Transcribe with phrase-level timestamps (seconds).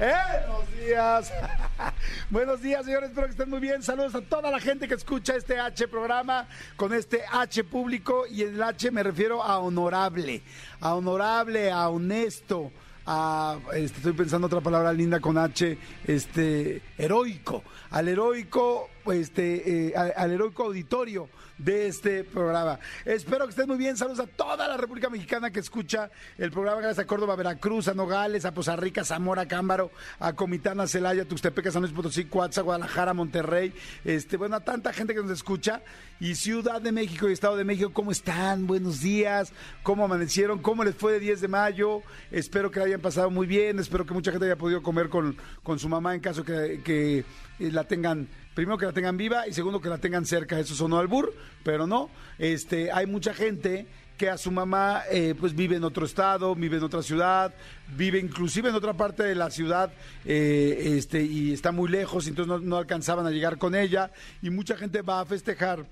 [0.00, 1.32] días.
[2.30, 3.10] Buenos días, señores.
[3.10, 3.82] Espero que estén muy bien.
[3.82, 8.24] Saludos a toda la gente que escucha este H programa con este H público.
[8.26, 10.42] Y el H me refiero a honorable,
[10.80, 12.72] a honorable, a honesto.
[13.06, 19.94] A, este, estoy pensando otra palabra linda con H, este, heroico, al heroico, este, eh,
[19.96, 21.28] al, heroico auditorio
[21.58, 22.78] de este programa.
[23.04, 23.96] Espero que estén muy bien.
[23.96, 26.80] Saludos a toda la República Mexicana que escucha el programa.
[26.80, 31.26] Gracias a Córdoba, Veracruz, a Nogales, a Poza Rica, Zamora, Cámbaro, a Comitán, a Celaya,
[31.26, 33.74] Tuxtepeca, San Luis Potosí, Coatza, Guadalajara, Monterrey.
[34.04, 35.82] Este, bueno, a tanta gente que nos escucha.
[36.18, 38.66] Y Ciudad de México y Estado de México, ¿cómo están?
[38.66, 39.52] Buenos días.
[39.82, 40.60] ¿Cómo amanecieron?
[40.60, 42.02] ¿Cómo les fue de 10 de mayo?
[42.30, 43.78] Espero que la hayan pasado muy bien.
[43.78, 47.24] Espero que mucha gente haya podido comer con, con su mamá en caso que, que
[47.58, 48.28] la tengan
[48.60, 50.60] primero que la tengan viva y segundo que la tengan cerca.
[50.60, 51.32] Eso sonó albur,
[51.64, 52.10] pero no.
[52.38, 53.86] Este, hay mucha gente
[54.18, 57.54] que a su mamá eh, pues vive en otro estado, vive en otra ciudad,
[57.96, 59.90] vive inclusive en otra parte de la ciudad
[60.26, 64.10] eh, este, y está muy lejos, entonces no, no alcanzaban a llegar con ella
[64.42, 65.86] y mucha gente va a festejar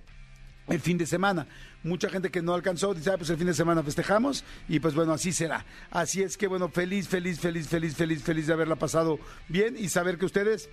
[0.69, 1.47] el fin de semana.
[1.83, 4.95] Mucha gente que no alcanzó dice, ah, pues el fin de semana festejamos y pues
[4.95, 5.65] bueno, así será.
[5.91, 9.89] Así es que bueno, feliz, feliz, feliz, feliz, feliz, feliz de haberla pasado bien y
[9.89, 10.69] saber que ustedes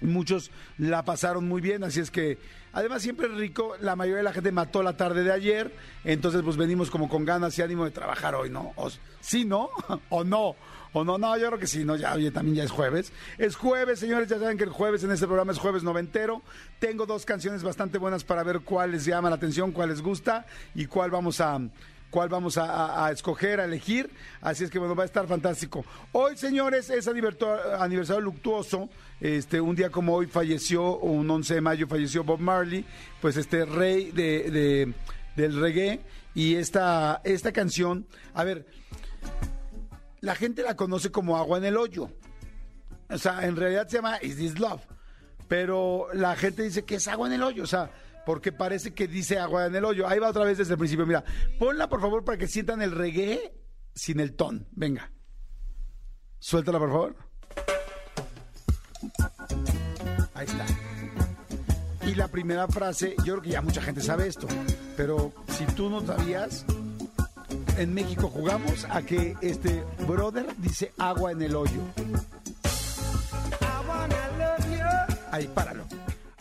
[0.00, 2.38] Muchos la pasaron muy bien, así es que
[2.72, 6.42] además siempre es rico, la mayoría de la gente mató la tarde de ayer, entonces
[6.42, 8.72] pues venimos como con ganas y ánimo de trabajar hoy, ¿no?
[8.76, 9.70] O, ¿Sí, no?
[10.10, 10.54] ¿O no?
[10.92, 11.18] ¿O no?
[11.18, 13.12] No, yo creo que sí, no, ya, oye, también ya es jueves.
[13.38, 16.42] Es jueves, señores, ya saben que el jueves en este programa es jueves noventero.
[16.78, 20.46] Tengo dos canciones bastante buenas para ver cuál les llama la atención, cuál les gusta
[20.74, 21.58] y cuál vamos a
[22.10, 24.10] cuál vamos a, a, escoger, a elegir.
[24.40, 25.84] Así es que bueno, va a estar fantástico.
[26.12, 28.88] Hoy, señores, es aniversario luctuoso.
[29.20, 32.84] Este, un día como hoy falleció, un 11 de mayo falleció Bob Marley,
[33.20, 34.94] pues este rey de, de,
[35.36, 36.00] del reggae.
[36.34, 38.66] Y esta, esta canción, a ver,
[40.20, 42.10] la gente la conoce como agua en el hoyo.
[43.08, 44.82] O sea, en realidad se llama Is This Love.
[45.48, 47.62] Pero la gente dice que es agua en el hoyo.
[47.62, 47.90] O sea,
[48.26, 50.08] porque parece que dice agua en el hoyo.
[50.08, 51.06] Ahí va otra vez desde el principio.
[51.06, 51.24] Mira,
[51.60, 53.54] ponla por favor para que sientan el reggae
[53.94, 54.66] sin el ton.
[54.72, 55.12] Venga.
[56.40, 57.16] Suéltala por favor.
[60.34, 60.66] Ahí está.
[62.04, 64.48] Y la primera frase, yo creo que ya mucha gente sabe esto,
[64.96, 66.66] pero si tú no sabías,
[67.78, 71.80] en México jugamos a que este brother dice agua en el hoyo.
[75.30, 75.84] Ahí, páralo.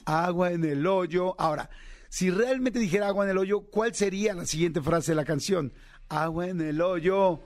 [0.05, 1.35] Agua en el hoyo.
[1.39, 1.69] Ahora,
[2.09, 5.73] si realmente dijera agua en el hoyo, ¿cuál sería la siguiente frase de la canción?
[6.07, 7.41] Agua en el hoyo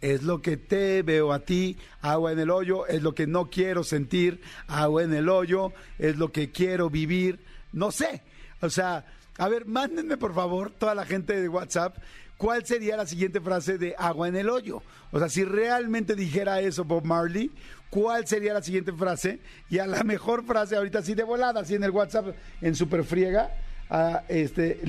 [0.00, 3.50] es lo que te veo a ti, agua en el hoyo, es lo que no
[3.50, 7.40] quiero sentir, agua en el hoyo, es lo que quiero vivir,
[7.72, 8.22] no sé.
[8.60, 9.04] O sea,
[9.38, 11.96] a ver, mándenme por favor, toda la gente de WhatsApp,
[12.36, 14.82] ¿cuál sería la siguiente frase de agua en el hoyo?
[15.12, 17.50] O sea, si realmente dijera eso Bob Marley,
[17.90, 19.40] ¿cuál sería la siguiente frase?
[19.70, 23.04] Y a la mejor frase ahorita así de volada, así en el WhatsApp, en super
[23.04, 23.50] friega,
[23.88, 24.80] a este,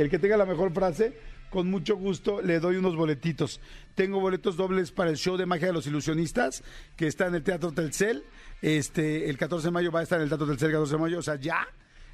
[0.00, 1.12] el que tenga la mejor frase,
[1.50, 3.60] con mucho gusto le doy unos boletitos.
[3.94, 6.64] Tengo boletos dobles para el show de magia de los ilusionistas,
[6.96, 8.24] que está en el Teatro Telcel.
[8.62, 11.00] Este, el 14 de mayo va a estar en el Teatro Telcel, el 14 de
[11.00, 11.68] mayo, o sea, ya,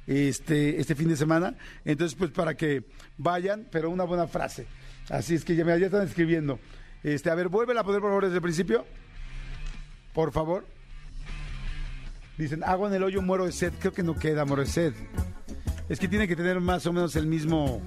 [0.05, 1.55] este, este fin de semana.
[1.85, 2.83] Entonces, pues para que
[3.17, 4.67] vayan, pero una buena frase.
[5.09, 6.59] Así es que ya, ya están escribiendo.
[7.01, 8.85] Este, a ver, vuelve a poner por favor desde el principio.
[10.19, 10.65] Por favor.
[12.37, 13.71] Dicen, agua en el hoyo, muero de sed.
[13.79, 14.93] Creo que no queda, muero de sed.
[15.87, 17.81] Es que tiene que tener más o menos el mismo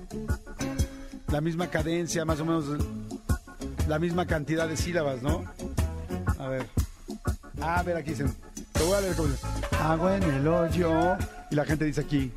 [1.28, 2.64] la misma cadencia, más o menos
[3.86, 5.44] la misma cantidad de sílabas, ¿no?
[6.38, 6.66] A ver.
[7.60, 8.34] Ah, a ver, aquí dicen.
[8.72, 9.46] Te voy a leer dice.
[9.78, 11.18] Agua en el hoyo.
[11.50, 12.32] Y la gente dice aquí.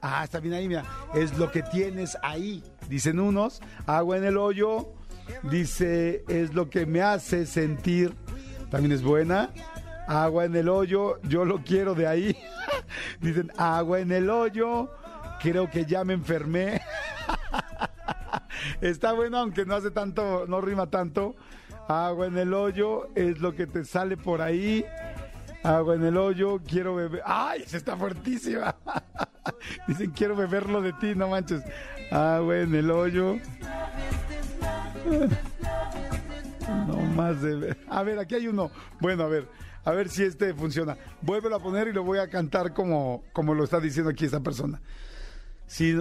[0.00, 0.84] Ah, está bien ahí, mira.
[1.14, 2.62] Es lo que tienes ahí.
[2.88, 3.60] Dicen unos.
[3.88, 4.99] Agua en el hoyo.
[5.42, 8.14] Dice, es lo que me hace sentir.
[8.70, 9.50] También es buena.
[10.06, 11.20] Agua en el hoyo.
[11.22, 12.36] Yo lo quiero de ahí.
[13.20, 14.90] Dicen, agua en el hoyo
[15.40, 16.80] creo que ya me enfermé.
[18.80, 21.34] Está bueno, aunque no hace tanto, no rima tanto.
[21.88, 24.84] Agua en el hoyo es lo que te sale por ahí.
[25.62, 27.22] Agua en el hoyo, quiero beber.
[27.24, 27.64] ¡Ay!
[27.66, 28.76] Se está fuertísima.
[29.86, 31.62] Dicen, quiero beberlo de ti, no manches.
[32.10, 33.36] Agua en el hoyo.
[36.86, 37.78] No más de ver.
[37.88, 38.70] A ver, aquí hay uno.
[39.00, 39.48] Bueno, a ver,
[39.84, 40.96] a ver si este funciona.
[41.22, 44.40] Vuélvelo a poner y lo voy a cantar como, como lo está diciendo aquí esta
[44.40, 44.80] persona.
[45.66, 45.96] Sí.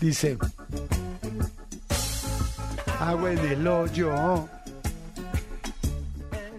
[0.00, 0.36] Dice,
[3.00, 4.48] agua el hoyo,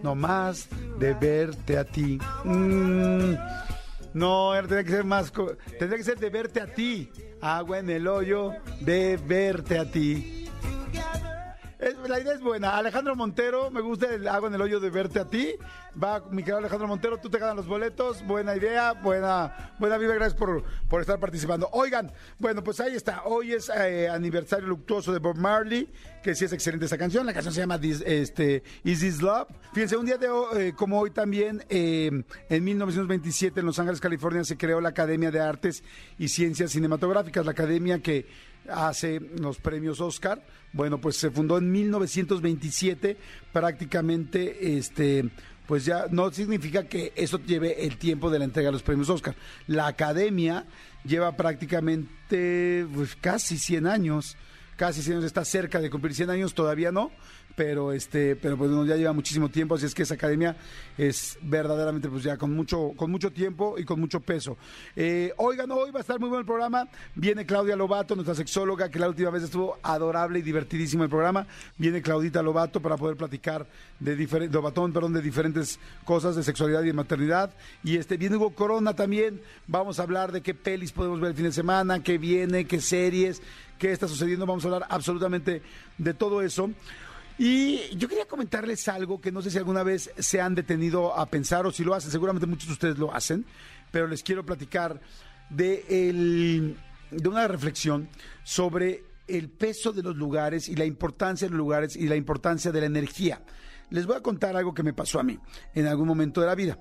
[0.01, 0.67] no más
[0.99, 2.19] de verte a ti.
[2.43, 3.33] Mm,
[4.13, 5.31] no, tendría que ser más,
[5.79, 7.11] tendría que ser de verte a ti.
[7.41, 8.51] Agua en el hoyo,
[8.81, 10.44] de verte a ti.
[12.07, 12.77] La idea es buena.
[12.77, 15.55] Alejandro Montero, me gusta el agua en el hoyo de verte a ti.
[16.01, 18.23] Va, mi querido Alejandro Montero, tú te ganas los boletos.
[18.27, 20.13] Buena idea, buena, buena vida.
[20.13, 21.67] Gracias por, por estar participando.
[21.71, 23.23] Oigan, bueno, pues ahí está.
[23.25, 25.89] Hoy es eh, aniversario luctuoso de Bob Marley,
[26.21, 27.25] que sí es excelente esa canción.
[27.25, 29.47] La canción se llama This- este, Is This Love.
[29.73, 32.11] Fíjense, un día de hoy, eh, como hoy también, eh,
[32.49, 35.83] en 1927 en Los Ángeles, California, se creó la Academia de Artes
[36.19, 38.27] y Ciencias Cinematográficas, la academia que
[38.69, 40.45] hace los premios Oscar.
[40.73, 43.17] Bueno, pues se fundó en 1927,
[43.53, 45.29] prácticamente, este,
[45.67, 49.09] pues ya no significa que eso lleve el tiempo de la entrega de los premios
[49.09, 49.35] Oscar.
[49.67, 50.65] La academia
[51.03, 54.37] lleva prácticamente pues, casi 100 años,
[54.75, 57.11] casi 100 años, está cerca de cumplir 100 años, todavía no,
[57.55, 60.55] pero este pero pues ya lleva muchísimo tiempo así es que esa academia
[60.97, 64.57] es verdaderamente pues ya con mucho con mucho tiempo y con mucho peso.
[64.95, 66.87] Eh, oigan hoy va a estar muy bueno el programa.
[67.15, 71.47] Viene Claudia Lobato nuestra sexóloga que la última vez estuvo adorable y divertidísimo el programa.
[71.77, 73.65] Viene Claudita Lobato para poder platicar
[73.99, 77.51] de diferentes Lobatón perdón de diferentes cosas de sexualidad y de maternidad.
[77.83, 79.41] Y este viene Hugo Corona también.
[79.67, 82.81] Vamos a hablar de qué pelis podemos ver el fin de semana qué viene qué
[82.81, 83.41] series
[83.77, 84.45] qué está sucediendo.
[84.45, 85.61] Vamos a hablar absolutamente
[85.97, 86.69] de todo eso
[87.37, 91.25] y yo quería comentarles algo que no sé si alguna vez se han detenido a
[91.25, 93.45] pensar o si lo hacen, seguramente muchos de ustedes lo hacen,
[93.91, 95.01] pero les quiero platicar
[95.49, 96.77] de, el-
[97.11, 98.09] de una reflexión
[98.43, 102.71] sobre el peso de los lugares y la importancia de los lugares y la importancia
[102.71, 103.41] de la energía.
[103.89, 105.37] Les voy a contar algo que me pasó a mí
[105.73, 106.79] en algún momento de la vida.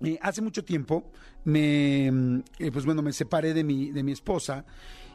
[0.00, 1.12] Eh, hace mucho tiempo
[1.44, 2.06] me,
[2.58, 4.64] eh, pues bueno, me separé de mi, de mi esposa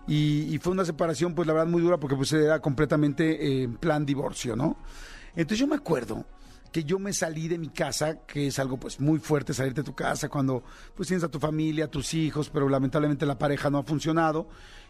[0.09, 3.63] y, y fue una separación, pues la verdad muy dura porque pues era completamente eh,
[3.63, 4.77] en plan divorcio, ¿no?
[5.35, 6.25] Entonces yo me acuerdo
[6.71, 9.85] que yo me salí de mi casa, que es algo pues muy fuerte salirte de
[9.85, 10.63] tu casa cuando
[10.95, 14.49] pues tienes a tu familia, a tus hijos, pero lamentablemente la pareja no ha funcionado.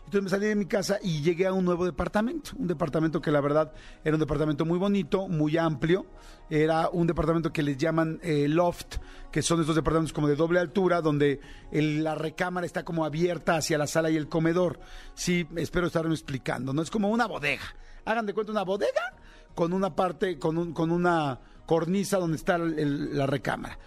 [0.09, 3.29] Entonces me salí de mi casa y llegué a un nuevo departamento, un departamento que
[3.29, 3.71] la verdad
[4.03, 6.07] era un departamento muy bonito, muy amplio,
[6.49, 8.95] era un departamento que les llaman eh, loft,
[9.31, 11.39] que son estos departamentos como de doble altura, donde
[11.71, 14.79] el- la recámara está como abierta hacia la sala y el comedor.
[15.13, 16.81] Sí, espero estarme explicando, ¿no?
[16.81, 17.75] Es como una bodega.
[18.03, 19.13] Hagan de cuenta una bodega
[19.53, 23.77] con una parte, con, un- con una cornisa donde está el- la recámara.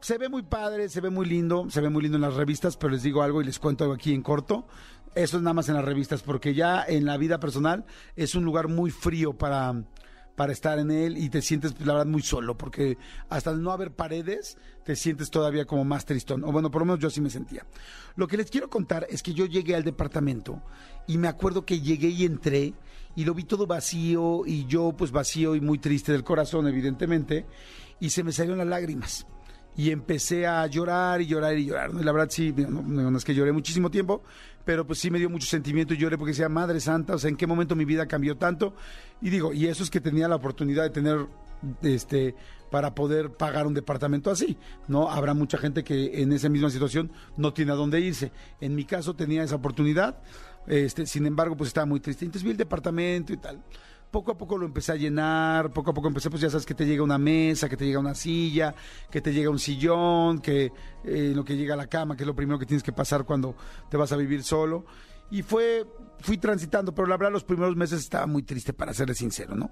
[0.00, 2.76] Se ve muy padre, se ve muy lindo, se ve muy lindo en las revistas,
[2.76, 4.68] pero les digo algo y les cuento algo aquí en corto.
[5.14, 7.84] Eso es nada más en las revistas, porque ya en la vida personal
[8.16, 9.84] es un lugar muy frío para,
[10.36, 12.96] para estar en él y te sientes, la verdad, muy solo, porque
[13.28, 16.44] hasta no haber paredes, te sientes todavía como más tristón.
[16.44, 17.66] O bueno, por lo menos yo así me sentía.
[18.16, 20.62] Lo que les quiero contar es que yo llegué al departamento
[21.06, 22.74] y me acuerdo que llegué y entré
[23.16, 27.46] y lo vi todo vacío y yo pues vacío y muy triste del corazón, evidentemente,
[27.98, 29.26] y se me salieron las lágrimas
[29.78, 31.94] y empecé a llorar y llorar y llorar.
[31.94, 34.24] la verdad sí, no, no, no es que lloré muchísimo tiempo,
[34.64, 37.30] pero pues sí me dio mucho sentimiento y lloré porque decía, Madre Santa, o sea,
[37.30, 38.74] ¿en qué momento mi vida cambió tanto?
[39.22, 41.26] Y digo, y eso es que tenía la oportunidad de tener,
[41.82, 42.34] este,
[42.72, 45.08] para poder pagar un departamento así, ¿no?
[45.08, 48.32] Habrá mucha gente que en esa misma situación no tiene a dónde irse.
[48.60, 50.18] En mi caso tenía esa oportunidad,
[50.66, 52.24] este, sin embargo, pues estaba muy triste.
[52.24, 53.62] Entonces vi el departamento y tal
[54.10, 56.74] poco a poco lo empecé a llenar, poco a poco empecé, pues ya sabes que
[56.74, 58.74] te llega una mesa, que te llega una silla,
[59.10, 60.72] que te llega un sillón, que
[61.04, 63.24] eh, lo que llega a la cama, que es lo primero que tienes que pasar
[63.24, 63.54] cuando
[63.90, 64.84] te vas a vivir solo.
[65.30, 65.86] Y fue,
[66.20, 69.70] fui transitando, pero la verdad los primeros meses estaba muy triste, para serles sincero, ¿no?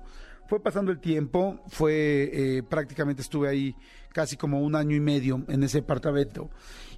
[0.48, 3.76] Fue pasando el tiempo, fue, eh, prácticamente estuve ahí
[4.12, 6.48] casi como un año y medio en ese departamento.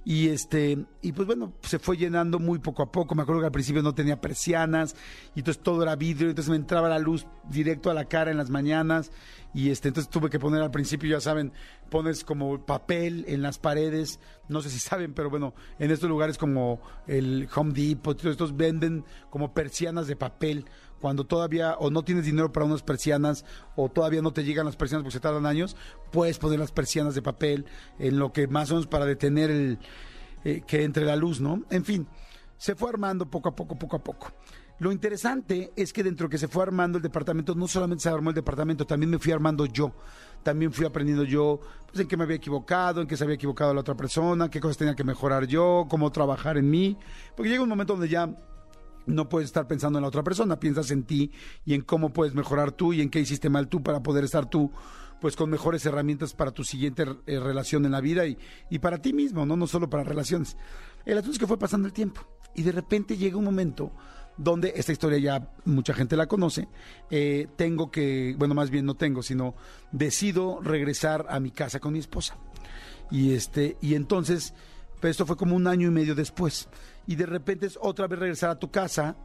[0.05, 3.13] Y este, y pues bueno, se fue llenando muy poco a poco.
[3.15, 4.95] Me acuerdo que al principio no tenía persianas,
[5.35, 8.37] y entonces todo era vidrio, entonces me entraba la luz directo a la cara en
[8.37, 9.11] las mañanas.
[9.53, 11.51] Y este, entonces tuve que poner al principio, ya saben,
[11.89, 14.19] pones como papel en las paredes.
[14.47, 18.55] No sé si saben, pero bueno, en estos lugares como el Home Depot, todos estos
[18.55, 20.65] venden como persianas de papel
[20.99, 24.75] cuando todavía o no tienes dinero para unas persianas o todavía no te llegan las
[24.75, 25.75] persianas porque se tardan años,
[26.11, 27.65] puedes poner las persianas de papel
[27.97, 29.79] en lo que más o menos para detener el
[30.43, 31.63] eh, que entre la luz, ¿no?
[31.69, 32.07] En fin,
[32.57, 34.31] se fue armando poco a poco, poco a poco.
[34.79, 38.29] Lo interesante es que dentro que se fue armando el departamento, no solamente se armó
[38.29, 39.91] el departamento, también me fui armando yo.
[40.41, 43.73] También fui aprendiendo yo pues, en qué me había equivocado, en qué se había equivocado
[43.73, 46.97] la otra persona, qué cosas tenía que mejorar yo, cómo trabajar en mí.
[47.35, 48.29] Porque llega un momento donde ya
[49.09, 51.31] no puedes estar pensando en la otra persona, piensas en ti
[51.65, 54.49] y en cómo puedes mejorar tú y en qué hiciste mal tú para poder estar
[54.49, 54.71] tú
[55.19, 58.37] pues con mejores herramientas para tu siguiente eh, relación en la vida y,
[58.69, 59.57] y, para ti mismo, ¿no?
[59.57, 60.55] no solo para relaciones.
[61.05, 62.21] El asunto es que fue pasando el tiempo
[62.55, 63.91] y de repente llega un momento
[64.39, 66.69] donde esta historia ya mucha gente la conoce,
[67.11, 69.53] eh, tengo que, bueno, más bien no tengo, sino
[69.91, 72.37] decido regresar a mi casa con mi esposa.
[73.11, 74.53] Y, este, y entonces,
[74.99, 76.67] pues esto fue como un año y medio después.
[77.07, 79.15] Y de repente es otra vez regresar a tu casa.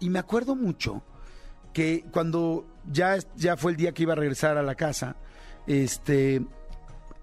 [0.00, 1.02] Y me acuerdo mucho
[1.72, 5.16] que cuando ya, ya fue el día que iba a regresar a la casa,
[5.66, 6.44] este,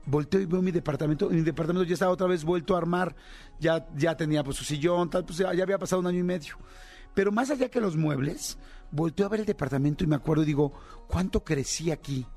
[0.05, 3.15] volteo y veo mi departamento, mi departamento ya estaba otra vez vuelto a armar,
[3.59, 6.57] ya, ya tenía pues su sillón, tal, pues ya había pasado un año y medio.
[7.13, 8.57] Pero más allá que los muebles,
[8.91, 10.73] volteo a ver el departamento y me acuerdo y digo,
[11.07, 12.27] ¿cuánto crecí aquí?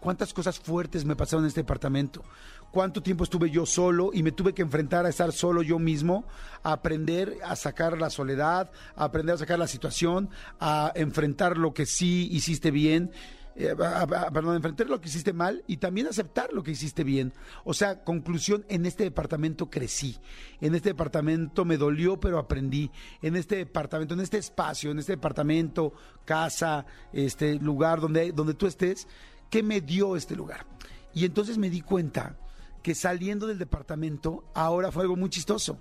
[0.00, 2.22] ¿Cuántas cosas fuertes me pasaron en este departamento?
[2.70, 6.26] ¿Cuánto tiempo estuve yo solo y me tuve que enfrentar a estar solo yo mismo,
[6.62, 10.28] a aprender a sacar la soledad, a aprender a sacar la situación,
[10.60, 13.10] a enfrentar lo que sí hiciste bien
[13.58, 17.32] eh, perdón, enfrentar lo que hiciste mal y también aceptar lo que hiciste bien.
[17.64, 20.18] O sea, conclusión, en este departamento crecí,
[20.60, 22.90] en este departamento me dolió, pero aprendí,
[23.22, 25.94] en este departamento, en este espacio, en este departamento,
[26.26, 26.84] casa,
[27.14, 29.08] este lugar donde, donde tú estés,
[29.50, 30.66] ¿qué me dio este lugar?
[31.14, 32.36] Y entonces me di cuenta
[32.82, 35.78] que saliendo del departamento, ahora fue algo muy chistoso.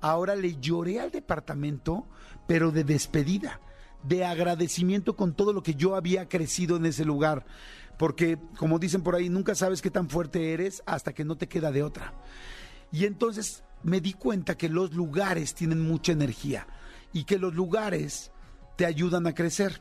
[0.00, 2.06] Ahora le lloré al departamento,
[2.46, 3.60] pero de despedida
[4.02, 7.46] de agradecimiento con todo lo que yo había crecido en ese lugar.
[7.98, 11.48] Porque, como dicen por ahí, nunca sabes qué tan fuerte eres hasta que no te
[11.48, 12.14] queda de otra.
[12.92, 16.66] Y entonces me di cuenta que los lugares tienen mucha energía
[17.12, 18.30] y que los lugares
[18.76, 19.80] te ayudan a crecer.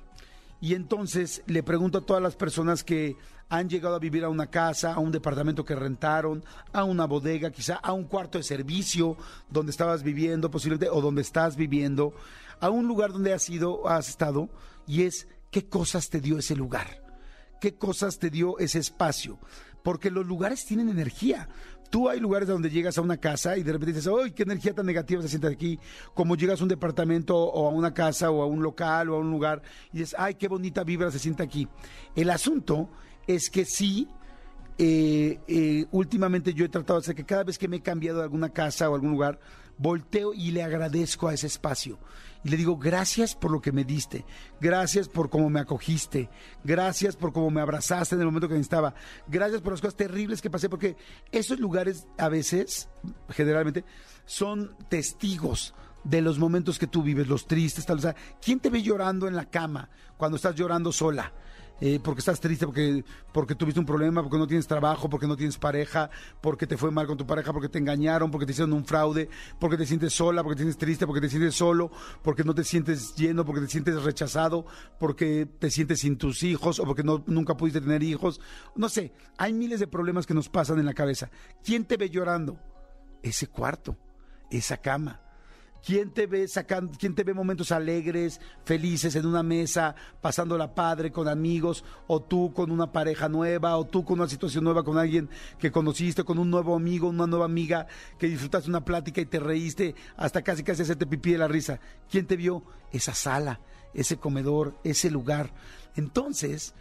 [0.60, 3.16] Y entonces le pregunto a todas las personas que
[3.50, 7.52] han llegado a vivir a una casa, a un departamento que rentaron, a una bodega,
[7.52, 9.18] quizá a un cuarto de servicio
[9.50, 12.14] donde estabas viviendo posiblemente o donde estás viviendo
[12.60, 14.50] a un lugar donde has ido, has estado,
[14.86, 17.04] y es qué cosas te dio ese lugar,
[17.62, 19.40] qué cosas te dio ese espacio,
[19.84, 21.48] porque los lugares tienen energía.
[21.90, 24.74] Tú hay lugares donde llegas a una casa y de repente dices, ¡ay, qué energía
[24.74, 25.80] tan negativa se siente aquí!
[26.14, 29.20] Como llegas a un departamento o a una casa o a un local o a
[29.20, 29.62] un lugar
[29.94, 31.68] y dices, ¡ay, qué bonita vibra se siente aquí!
[32.16, 32.90] El asunto
[33.26, 34.08] es que sí,
[34.78, 38.20] eh, eh, últimamente yo he tratado de hacer que cada vez que me he cambiado
[38.20, 39.40] de alguna casa o algún lugar,
[39.78, 42.00] volteo y le agradezco a ese espacio
[42.44, 44.26] y le digo, gracias por lo que me diste,
[44.60, 46.30] gracias por cómo me acogiste,
[46.64, 48.94] gracias por cómo me abrazaste en el momento que necesitaba,
[49.28, 50.96] gracias por las cosas terribles que pasé, porque
[51.32, 52.90] esos lugares a veces,
[53.30, 53.84] generalmente,
[54.26, 57.98] son testigos de los momentos que tú vives, los tristes, tal.
[57.98, 61.34] O sea, ¿quién te ve llorando en la cama cuando estás llorando sola?
[61.80, 65.38] Eh, porque estás triste, porque, porque tuviste un problema, porque no tienes trabajo, porque no
[65.38, 66.10] tienes pareja,
[66.42, 69.30] porque te fue mal con tu pareja, porque te engañaron, porque te hicieron un fraude,
[69.60, 71.92] porque te sientes sola, porque te sientes triste, porque te sientes solo,
[72.24, 74.66] porque no te sientes lleno, porque te sientes rechazado,
[75.00, 78.42] porque te sientes sin tus hijos o porque no, nunca pudiste tener hijos.
[78.76, 81.30] No sé, hay miles de problemas que nos pasan en la cabeza.
[81.64, 82.60] ¿Quién te ve llorando?
[83.22, 83.96] Ese cuarto,
[84.50, 85.27] esa cama
[85.88, 91.14] ¿Quién te ve sacando, quién te ve momentos alegres, felices en una mesa, pasándola padre
[91.14, 94.98] con amigos, o tú con una pareja nueva, o tú con una situación nueva con
[94.98, 97.88] alguien que conociste, con un nuevo amigo, una nueva amiga,
[98.20, 101.80] que disfrutaste una plática y te reíste hasta casi casi hacerte pipí de la risa?
[102.12, 102.64] ¿Quién te vio?
[102.92, 103.62] Esa sala,
[103.94, 105.54] ese comedor, ese lugar.
[105.96, 106.74] Entonces,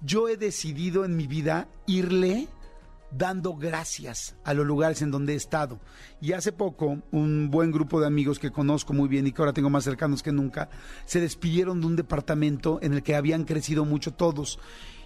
[0.00, 2.48] yo he decidido en mi vida irle
[3.10, 5.80] dando gracias a los lugares en donde he estado.
[6.20, 9.52] Y hace poco, un buen grupo de amigos que conozco muy bien y que ahora
[9.52, 10.68] tengo más cercanos que nunca,
[11.04, 14.58] se despidieron de un departamento en el que habían crecido mucho todos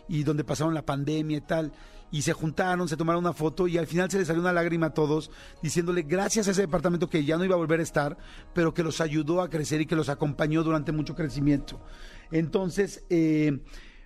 [0.09, 1.73] y donde pasaron la pandemia y tal.
[2.13, 4.87] Y se juntaron, se tomaron una foto y al final se les salió una lágrima
[4.87, 5.31] a todos
[5.63, 8.19] diciéndole gracias a ese departamento que ya no iba a volver a estar,
[8.53, 11.81] pero que los ayudó a crecer y que los acompañó durante mucho crecimiento.
[12.33, 13.61] Entonces, eh,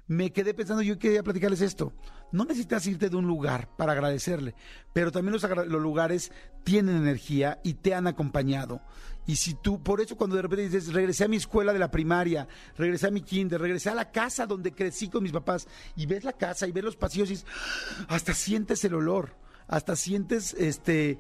[0.07, 1.95] me quedé pensando, yo quería platicarles esto
[2.35, 4.57] no necesitas irte de un lugar para agradecerle,
[4.93, 6.33] pero también los, lugares
[6.65, 8.83] tienen energía y te han acompañado.
[9.25, 11.93] Y si tú, por eso cuando de repente dices, regresé a mi escuela de la
[11.93, 16.07] primaria, regresé a mi kinder, regresé a la casa donde crecí con mis papás, y
[16.07, 17.39] ves la casa y ves los pasillos y
[18.09, 19.37] hasta sientes el olor
[19.67, 21.19] hasta sientes este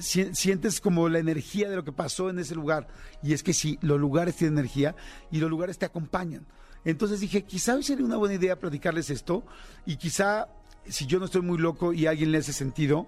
[0.00, 2.88] sientes como la energía de lo que pasó en ese lugar
[3.22, 4.96] y es que sí los lugares tienen energía
[5.30, 6.46] y los lugares te acompañan
[6.84, 9.44] entonces dije, quizá hoy sería una buena idea platicarles esto
[9.86, 10.48] y quizá,
[10.86, 13.06] si yo no estoy muy loco y alguien le hace sentido,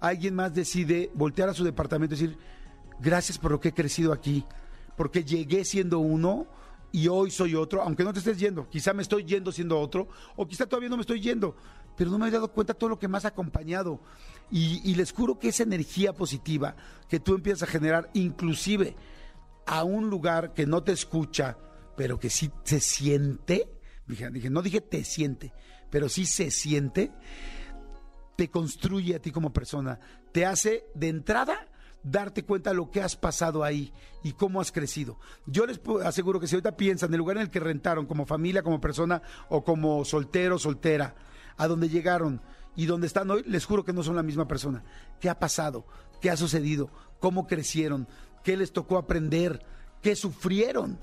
[0.00, 2.38] alguien más decide voltear a su departamento y decir,
[3.00, 4.44] gracias por lo que he crecido aquí,
[4.96, 6.46] porque llegué siendo uno
[6.90, 10.08] y hoy soy otro, aunque no te estés yendo, quizá me estoy yendo siendo otro,
[10.36, 11.56] o quizá todavía no me estoy yendo,
[11.96, 14.00] pero no me he dado cuenta todo lo que me has acompañado.
[14.50, 16.74] Y, y les juro que esa energía positiva
[17.08, 18.94] que tú empiezas a generar, inclusive
[19.64, 21.56] a un lugar que no te escucha,
[21.96, 23.68] pero que sí se siente,
[24.06, 25.52] dije, dije, no dije te siente,
[25.90, 27.12] pero sí se siente,
[28.36, 29.98] te construye a ti como persona,
[30.32, 31.68] te hace de entrada
[32.02, 35.18] darte cuenta de lo que has pasado ahí y cómo has crecido.
[35.46, 38.26] Yo les aseguro que si ahorita piensan en el lugar en el que rentaron, como
[38.26, 41.14] familia, como persona o como soltero, soltera,
[41.56, 42.40] a donde llegaron
[42.74, 44.82] y donde están hoy, les juro que no son la misma persona.
[45.20, 45.86] ¿Qué ha pasado?
[46.20, 46.90] ¿Qué ha sucedido?
[47.20, 48.08] ¿Cómo crecieron?
[48.42, 49.64] ¿Qué les tocó aprender?
[50.00, 50.98] ¿Qué sufrieron?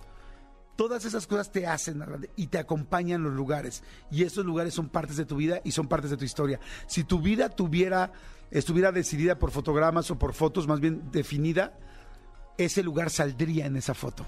[0.79, 2.01] Todas esas cosas te hacen
[2.37, 3.83] y te acompañan los lugares.
[4.09, 6.61] Y esos lugares son partes de tu vida y son partes de tu historia.
[6.87, 8.13] Si tu vida tuviera,
[8.49, 11.77] estuviera decidida por fotogramas o por fotos, más bien definida,
[12.57, 14.25] ese lugar saldría en esa foto.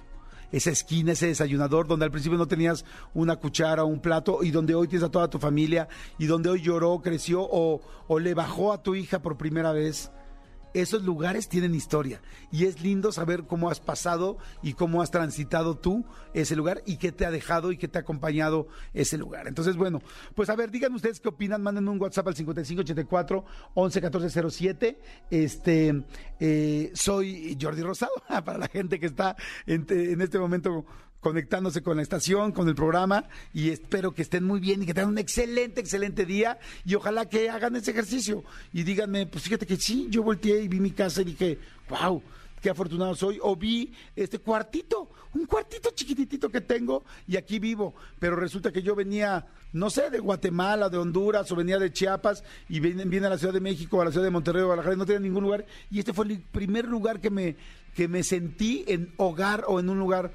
[0.51, 4.51] Esa esquina, ese desayunador donde al principio no tenías una cuchara o un plato y
[4.51, 8.73] donde hoy tienes a toda tu familia y donde hoy lloró, creció o le bajó
[8.73, 10.11] a tu hija por primera vez
[10.73, 15.77] esos lugares tienen historia y es lindo saber cómo has pasado y cómo has transitado
[15.77, 19.47] tú ese lugar y qué te ha dejado y qué te ha acompañado ese lugar.
[19.47, 20.01] Entonces, bueno,
[20.35, 24.99] pues a ver, díganme ustedes qué opinan, manden un WhatsApp al 5584 111407.
[25.29, 26.03] Este,
[26.39, 28.13] eh, soy Jordi Rosado,
[28.45, 29.35] para la gente que está
[29.65, 30.85] en, en este momento
[31.21, 34.93] conectándose con la estación, con el programa y espero que estén muy bien y que
[34.93, 38.43] tengan un excelente, excelente día y ojalá que hagan ese ejercicio.
[38.73, 41.59] Y díganme, pues fíjate que sí, yo volteé y vi mi casa y dije,
[41.89, 42.21] wow,
[42.59, 47.93] qué afortunado soy o vi este cuartito, un cuartito chiquititito que tengo y aquí vivo,
[48.19, 52.43] pero resulta que yo venía, no sé, de Guatemala, de Honduras o venía de Chiapas
[52.67, 54.97] y viene, viene a la Ciudad de México, a la Ciudad de Monterrey, Guadalajara, y
[54.97, 55.65] no tenía ningún lugar.
[55.91, 57.55] Y este fue el primer lugar que me,
[57.95, 60.31] que me sentí en hogar o en un lugar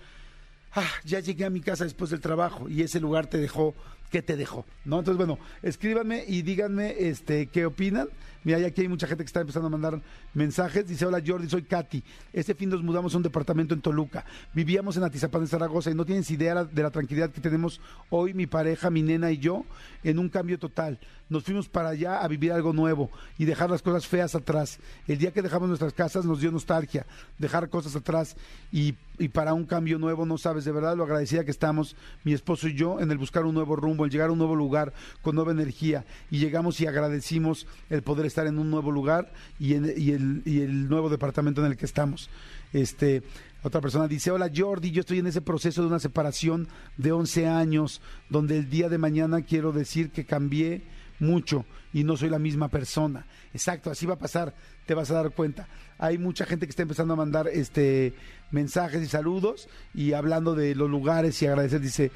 [0.75, 3.75] ah, ya llegué a mi casa después del trabajo y ese lugar te dejó,
[4.11, 4.65] ¿qué te dejó?
[4.85, 4.99] ¿No?
[4.99, 8.09] Entonces, bueno, escríbanme y díganme este, qué opinan.
[8.45, 10.01] Mira, aquí hay mucha gente que está empezando a mandar
[10.33, 10.87] mensajes.
[10.87, 12.05] Dice, hola Jordi, soy Katy.
[12.33, 14.25] Este fin nos mudamos a un departamento en Toluca.
[14.55, 18.35] Vivíamos en Atizapán de Zaragoza y no tienes idea de la tranquilidad que tenemos hoy
[18.35, 19.65] mi pareja, mi nena y yo
[20.05, 21.01] en un cambio total.
[21.29, 24.79] Nos fuimos para allá a vivir algo nuevo y dejar las cosas feas atrás.
[25.09, 27.05] El día que dejamos nuestras casas nos dio nostalgia,
[27.39, 28.37] dejar cosas atrás
[28.71, 32.33] y, y para un cambio nuevo, no sabes de verdad lo agradecida que estamos, mi
[32.33, 34.93] esposo y yo, en el buscar un nuevo rumbo, el llegar a un nuevo lugar
[35.23, 39.75] con nueva energía y llegamos y agradecimos el poder estar en un nuevo lugar y,
[39.75, 42.31] en, y, el, y el nuevo departamento en el que estamos.
[42.73, 43.25] Este,
[43.65, 47.49] otra persona dice, hola Jordi, yo estoy en ese proceso de una separación de 11
[47.49, 50.85] años, donde el día de mañana quiero decir que cambié
[51.19, 53.27] mucho y no soy la misma persona.
[53.55, 54.55] Exacto, así va a pasar,
[54.87, 55.69] te vas a dar cuenta.
[55.99, 58.15] Hay mucha gente que está empezando a mandar este
[58.51, 62.13] mensajes y saludos y hablando de los lugares y agradecer, dice,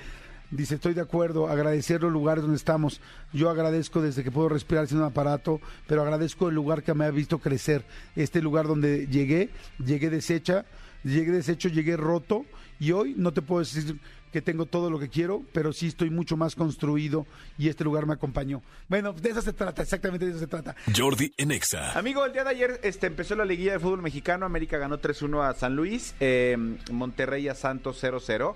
[0.51, 3.01] Dice, estoy de acuerdo, agradecer los lugares donde estamos.
[3.33, 7.05] Yo agradezco desde que puedo respirar sin un aparato, pero agradezco el lugar que me
[7.05, 7.85] ha visto crecer.
[8.17, 10.65] Este lugar donde llegué, llegué deshecha,
[11.05, 12.47] llegué deshecho, llegué roto
[12.81, 13.97] y hoy no te puedo decir
[14.33, 17.27] que tengo todo lo que quiero, pero sí estoy mucho más construido
[17.59, 18.63] y este lugar me acompañó.
[18.89, 20.77] Bueno, de eso se trata, exactamente de eso se trata.
[20.97, 21.99] Jordi en Exa.
[21.99, 24.47] Amigo, el día de ayer este, empezó la liguilla de fútbol mexicano.
[24.47, 26.15] América ganó 3-1 a San Luis.
[26.21, 26.57] eh,
[26.91, 28.55] Monterrey a Santos 0-0.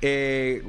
[0.00, 0.62] Eh,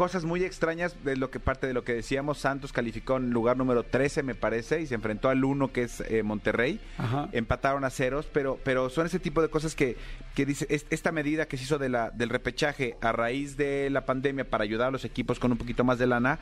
[0.00, 2.38] cosas muy extrañas de lo que parte de lo que decíamos.
[2.38, 6.00] Santos calificó en lugar número 13, me parece, y se enfrentó al 1 que es
[6.08, 6.80] eh, Monterrey.
[6.96, 7.28] Ajá.
[7.32, 9.98] Empataron a ceros, pero, pero son ese tipo de cosas que,
[10.34, 13.90] que dice, es- esta medida que se hizo de la, del repechaje a raíz de
[13.90, 16.38] la pandemia para ayudar a los equipos con un poquito más de lana,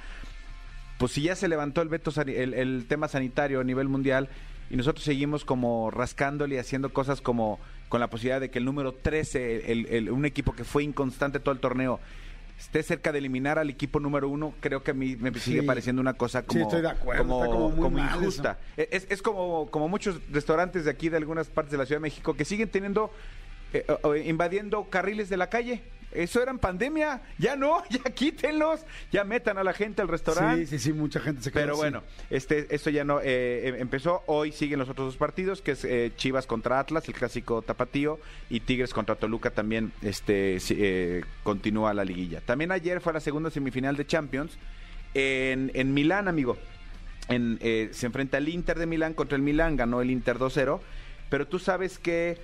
[0.99, 4.29] pues si ya se levantó el veto el, el tema sanitario a nivel mundial
[4.71, 8.65] y nosotros seguimos como rascándole y haciendo cosas como con la posibilidad de que el
[8.67, 11.99] número 13, el, el- un equipo que fue inconstante todo el torneo,
[12.59, 15.67] esté cerca de eliminar al equipo número uno, creo que a mí me sigue Sí.
[15.67, 18.59] pareciendo una cosa como, estoy de acuerdo, como, está como muy como mal injusta.
[18.77, 22.03] Es, es como, como muchos restaurantes de aquí, de algunas partes de la Ciudad de
[22.03, 23.13] México, que siguen teniendo,
[23.73, 23.85] eh,
[24.27, 25.83] invadiendo carriles de la calle.
[26.13, 28.81] Eso era en pandemia, ya no, ya quítenlos,
[29.13, 30.67] ya metan a la gente al restaurante.
[30.67, 31.81] Sí, sí, sí, mucha gente se quedó Pero así.
[31.81, 34.23] bueno, este, esto ya no eh, em- empezó.
[34.27, 38.19] Hoy siguen los otros dos partidos, que es eh, Chivas contra Atlas, el clásico tapatío,
[38.49, 42.41] y Tigres contra Toluca también este, eh, continúa la liguilla.
[42.41, 44.59] También ayer fue la segunda semifinal de Champions
[45.15, 46.57] en, en Milán, amigo.
[47.29, 50.81] En, eh, se enfrenta el Inter de Milán contra el Milán, ganó el Inter 2-0,
[51.29, 52.39] pero tú sabes que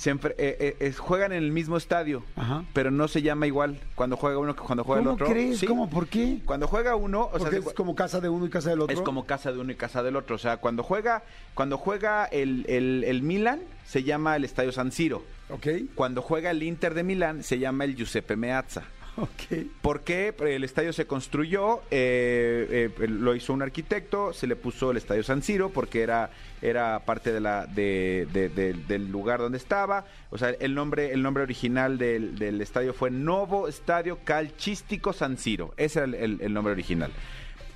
[0.00, 2.64] se eh, eh, juegan en el mismo estadio, Ajá.
[2.72, 5.26] pero no se llama igual cuando juega uno que cuando juega el ¿Cómo otro.
[5.26, 5.58] crees?
[5.58, 5.66] Sí.
[5.66, 5.90] ¿Cómo?
[5.90, 6.38] ¿Por qué?
[6.46, 8.80] Cuando juega uno, o sea, Porque de- es como casa de uno y casa del
[8.80, 8.94] otro.
[8.96, 10.36] es como casa de uno y casa del otro.
[10.36, 14.90] O sea, cuando juega, cuando juega el, el, el Milan, se llama el Estadio San
[14.90, 15.22] Siro.
[15.50, 15.66] Ok.
[15.94, 18.84] Cuando juega el Inter de Milán, se llama el Giuseppe Meazza.
[19.16, 19.66] Ok.
[19.82, 20.34] ¿Por qué?
[20.40, 25.22] El estadio se construyó, eh, eh, lo hizo un arquitecto, se le puso el estadio
[25.22, 26.30] San Siro porque era,
[26.62, 30.06] era parte del lugar donde estaba.
[30.30, 35.74] O sea, el nombre, el nombre original del, estadio fue Novo Estadio Calcístico San Siro.
[35.76, 37.10] Ese era el, nombre original.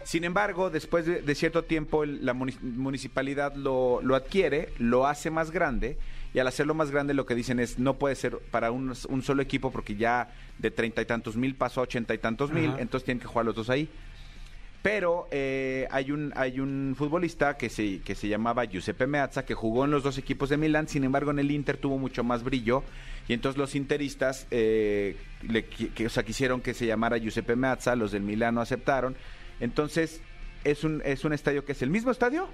[0.04, 5.50] Sin embargo, después de, cierto tiempo, la muni- municipalidad lo, lo adquiere, lo hace más
[5.50, 5.96] grande,
[6.34, 9.22] y al hacerlo más grande lo que dicen es no puede ser para un, un
[9.22, 12.74] solo equipo porque ya de treinta y tantos mil pasó a ochenta y tantos mil,
[12.78, 13.88] entonces tienen que jugar los dos ahí.
[14.82, 19.54] Pero eh, hay un hay un futbolista que se que se llamaba Giuseppe Meazza que
[19.54, 22.42] jugó en los dos equipos de Milán, sin embargo en el Inter tuvo mucho más
[22.42, 22.82] brillo
[23.26, 25.16] y entonces los interistas eh,
[25.48, 29.16] le que, o sea, quisieron que se llamara Giuseppe Meazza, los del Milán no aceptaron.
[29.58, 30.20] Entonces
[30.64, 32.48] es un es un estadio que es el mismo estadio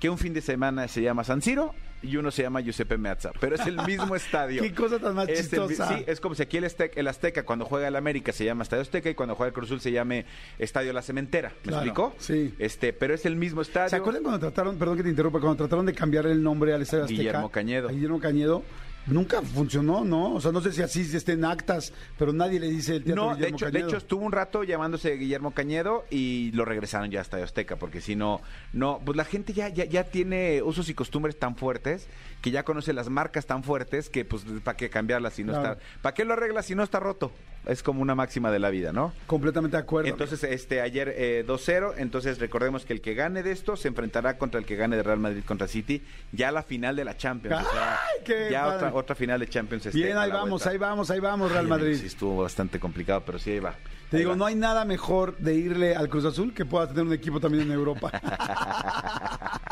[0.00, 3.32] que un fin de semana se llama San Siro y uno se llama Giuseppe Meazza,
[3.40, 4.62] pero es el mismo estadio.
[4.62, 5.88] Qué cosa tan más Es el chistosa.
[5.96, 8.62] sí, es como si aquí el, Azteca, el Azteca cuando juega el América se llama
[8.64, 10.26] Estadio Azteca y cuando juega el Cruz Azul se llame
[10.58, 11.48] Estadio La Cementera.
[11.64, 12.14] ¿Me Claro, explicó?
[12.18, 12.54] sí.
[12.58, 13.88] Este, pero es el mismo estadio.
[13.88, 16.82] ¿Se acuerdan cuando trataron, perdón que te interrumpa, cuando trataron de cambiar el nombre al
[16.82, 17.18] Estadio Azteca?
[17.22, 17.88] Guillermo Cañedo.
[17.88, 18.62] Guillermo Cañedo.
[19.06, 20.34] Nunca funcionó, ¿no?
[20.34, 23.24] O sea, no sé si así esté en actas, pero nadie le dice el teatro
[23.24, 27.10] No, de Guillermo hecho, de hecho estuvo un rato llamándose Guillermo Cañedo y lo regresaron
[27.10, 28.40] ya a Estadio Azteca, porque si no,
[28.72, 32.06] no, pues la gente ya, ya, ya tiene usos y costumbres tan fuertes
[32.40, 35.72] que ya conoce las marcas tan fuertes que pues para qué cambiarlas si no Claro.
[35.74, 37.30] está, para qué lo arreglas si no está roto.
[37.66, 39.12] Es como una máxima de la vida, ¿no?
[39.26, 40.08] Completamente de acuerdo.
[40.10, 44.36] Entonces, este ayer eh, 2-0, entonces recordemos que el que gane de esto se enfrentará
[44.36, 47.66] contra el que gane de Real Madrid contra City, ya la final de la Champions.
[47.66, 48.76] o sea, ¡Ay, qué ya padre!
[48.76, 49.86] otra, otra final de Champions.
[49.86, 50.70] este, Bien, ahí vamos, vuelta.
[50.70, 51.96] ahí vamos, ahí vamos, Real Ay, Madrid.
[51.98, 53.74] Sí, estuvo bastante complicado, pero sí ahí va.
[54.10, 54.36] Te Ahí digo, va.
[54.36, 57.64] no hay nada mejor de irle al Cruz Azul que pueda tener un equipo también
[57.64, 58.10] en Europa.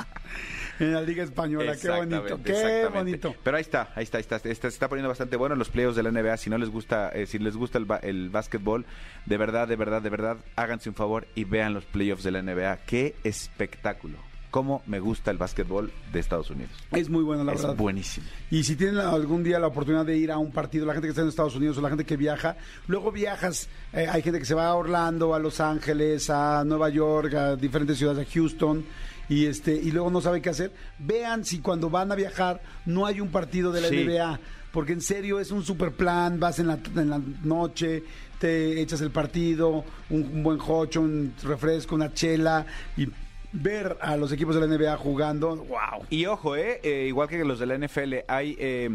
[0.84, 3.34] en la Liga Española, qué bonito, qué bonito.
[3.42, 5.96] Pero ahí está, ahí está, ahí está, está- se está poniendo bastante bueno los playoffs
[5.96, 6.36] de la NBA.
[6.36, 8.84] Si no les gusta, eh, si les gusta el, el básquetbol,
[9.26, 12.42] de verdad, de verdad, de verdad, háganse un favor y vean los playoffs de la
[12.42, 12.78] NBA.
[12.86, 14.16] Qué espectáculo.
[14.50, 16.72] Cómo me gusta el básquetbol de Estados Unidos.
[16.90, 17.74] Es muy bueno, la es verdad.
[17.74, 18.26] buenísimo.
[18.50, 21.12] Y si tienen algún día la oportunidad de ir a un partido, la gente que
[21.12, 24.44] está en Estados Unidos o la gente que viaja, luego viajas, eh, hay gente que
[24.44, 28.84] se va a Orlando, a Los Ángeles, a Nueva York, a diferentes ciudades, a Houston,
[29.28, 30.72] y este y luego no sabe qué hacer.
[30.98, 34.04] Vean si cuando van a viajar no hay un partido de la Sí.
[34.04, 34.40] NBA,
[34.72, 38.02] porque en serio es un super plan, vas en la, en la noche,
[38.38, 43.06] te echas el partido, un, un buen hocho, un refresco, una chela, y
[43.52, 46.06] ver a los equipos de la NBA jugando, wow.
[46.08, 48.88] Y ojo, eh, eh, igual que los de la NFL, hay, eh,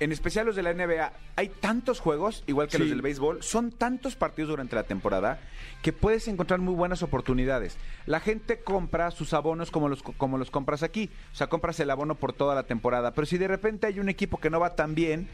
[0.00, 2.82] en especial los de la NBA, hay tantos juegos, igual que Sí.
[2.84, 5.40] los del béisbol, son tantos partidos durante la temporada
[5.82, 7.76] que puedes encontrar muy buenas oportunidades.
[8.06, 11.90] La gente compra sus abonos como los, como los compras aquí, o sea, compras el
[11.90, 14.74] abono por toda la temporada, pero si de repente hay un equipo que no va
[14.74, 15.28] tan bien,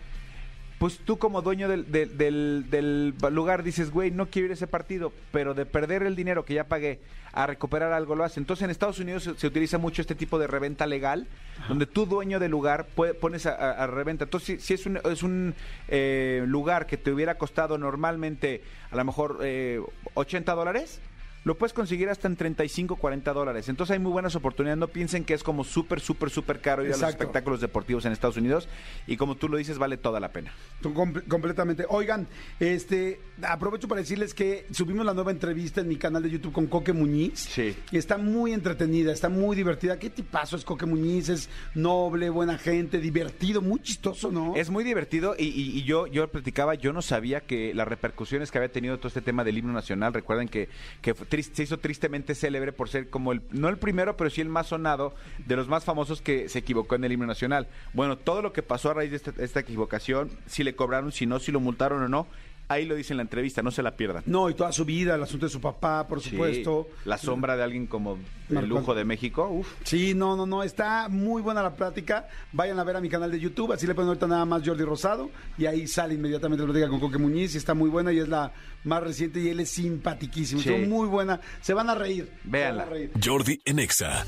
[0.78, 4.54] pues tú como dueño del, del, del- del lugar dices, güey, no quiero ir a
[4.54, 7.00] ese partido, pero de perder el dinero que ya pagué
[7.36, 8.38] a recuperar algo lo hace.
[8.40, 11.26] Entonces en Estados Unidos se, se utiliza mucho este tipo de reventa legal,
[11.68, 14.24] donde tú dueño del lugar puede- pones a reventa.
[14.24, 15.54] Entonces si, si es un, es un
[15.88, 19.80] eh, lugar que te hubiera costado normalmente a lo mejor eh,
[20.14, 21.00] 80 dólares,
[21.44, 23.68] lo puedes conseguir hasta en 35, 40 dólares.
[23.68, 24.78] Entonces hay muy buenas oportunidades.
[24.78, 28.12] No piensen que es como súper, súper, súper caro ir a los espectáculos deportivos en
[28.12, 28.68] Estados Unidos.
[29.06, 30.52] Y como tú lo dices, vale toda la pena.
[30.82, 31.84] Com- completamente.
[31.88, 32.26] Oigan,
[32.60, 36.66] este, aprovecho para decirles que subimos la nueva entrevista en mi canal de YouTube con
[36.66, 37.40] Coque Muñiz.
[37.40, 37.76] Sí.
[37.92, 39.98] Y está muy entretenida, está muy divertida.
[39.98, 41.28] ¿Qué tipazo es Coque Muñiz?
[41.28, 44.54] Es noble, buena gente, divertido, muy chistoso, ¿no?
[44.56, 48.50] Es muy divertido y, y- y yo yo platicaba, yo no sabía que las repercusiones
[48.50, 50.68] que había tenido todo este tema del himno nacional, recuerden que,
[51.02, 54.48] que se hizo tristemente célebre por ser como el, no el primero, pero sí el
[54.48, 55.14] más sonado,
[55.46, 57.68] de los más famosos que se equivocó en el himno nacional.
[57.92, 61.26] Bueno, todo lo que pasó a raíz de esta, esta equivocación, si le cobraron, si
[61.26, 62.26] no, si lo multaron o no,
[62.68, 64.22] ahí lo dice en la entrevista, no se la pierdan.
[64.26, 66.88] No, y toda su vida, el asunto de su papá, por Sí, supuesto.
[67.04, 68.18] la sombra de alguien como
[68.50, 69.68] el lujo de México, uf.
[69.84, 72.28] Sí, no, no, no, está muy buena la plática.
[72.52, 74.84] Vayan a ver a mi canal de YouTube, así le ponen ahorita nada más Jordi
[74.84, 78.18] Rosado y ahí sale inmediatamente la plática con Coque Muñiz y está muy buena y
[78.18, 78.52] es la
[78.84, 80.60] más reciente y él es simpaticísimo.
[80.60, 80.70] Sí.
[80.86, 82.30] Muy buena, se van a reír.
[82.42, 82.84] se Véanla.
[82.84, 83.10] van a reír.
[83.22, 84.24] Jordi en Exa.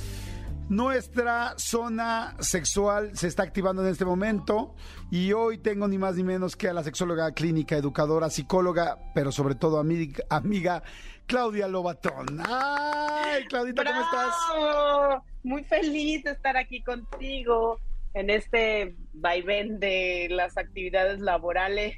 [0.69, 4.75] Nuestra zona sexual se está activando en este momento
[5.13, 9.31] y hoy tengo ni más ni menos que a la sexóloga clínica, educadora, psicóloga, pero
[9.31, 10.83] sobre todo amiga, amiga
[11.27, 12.41] Claudia Lobatón.
[12.45, 15.23] ¡Ay, Claudita, cómo estás!
[15.45, 17.79] Muy feliz de estar aquí contigo
[18.15, 21.97] en este vaivén de las actividades laborales.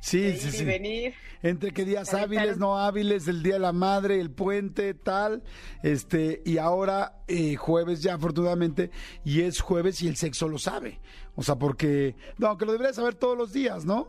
[0.00, 0.64] Sí, sí, sí.
[0.64, 1.14] venir.
[1.42, 5.42] Entre que días hábiles, no hábiles, el Día de la Madre, el puente, tal,
[5.82, 8.90] este, y ahora eh, jueves ya afortunadamente,
[9.24, 11.00] y es jueves y el sexo lo sabe.
[11.36, 14.08] O sea, porque, no, que lo debería saber todos los días, ¿no?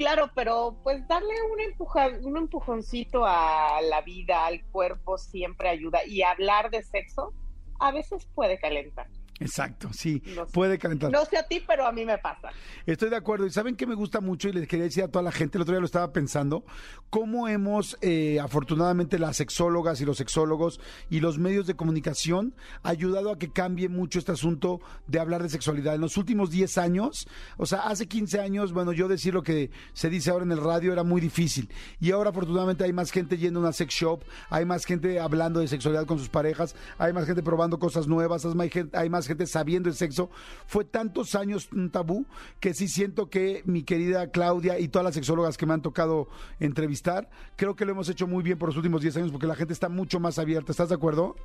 [0.00, 6.06] Claro, pero pues darle un, empuja, un empujoncito a la vida, al cuerpo, siempre ayuda.
[6.06, 7.34] Y hablar de sexo
[7.78, 9.08] a veces puede calentar.
[9.40, 10.52] Exacto, sí, No sé.
[10.52, 11.10] puede calentar.
[11.10, 12.50] No sé a ti, pero a mí me pasa.
[12.86, 13.46] Estoy de acuerdo.
[13.46, 15.62] Y saben que me gusta mucho y les quería decir a toda la gente, el
[15.62, 16.64] otro día lo estaba pensando,
[17.08, 23.32] cómo hemos, eh, afortunadamente, las sexólogas y los sexólogos y los medios de comunicación ayudado
[23.32, 25.94] a que cambie mucho este asunto de hablar de sexualidad.
[25.94, 27.26] En los últimos 10 años,
[27.56, 30.60] o sea, hace 15 años, bueno, yo decir lo que se dice ahora en el
[30.62, 31.70] radio era muy difícil.
[31.98, 35.60] Y ahora, afortunadamente, hay más gente yendo a una sex shop, hay más gente hablando
[35.60, 39.08] de sexualidad con sus parejas, hay más gente probando cosas nuevas, hay más gente, hay
[39.08, 40.30] más gente sabiendo el sexo.
[40.66, 42.26] Fue tantos años un tabú
[42.58, 46.28] que sí siento que mi querida Claudia y todas las sexólogas que me han tocado
[46.58, 49.54] entrevistar, creo que lo hemos hecho muy bien por los últimos 10 años porque la
[49.54, 50.72] gente está mucho más abierta.
[50.72, 51.36] ¿Estás de acuerdo?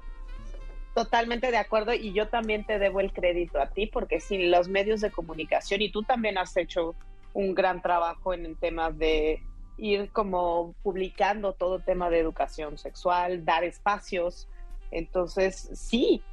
[0.96, 4.68] Totalmente de acuerdo y yo también te debo el crédito a ti porque sin los
[4.68, 6.96] medios de comunicación y tú también has hecho
[7.34, 9.44] un gran trabajo en el tema de
[9.78, 14.48] ir como publicando todo tema de educación sexual, dar espacios.
[14.92, 16.24] Entonces, sí,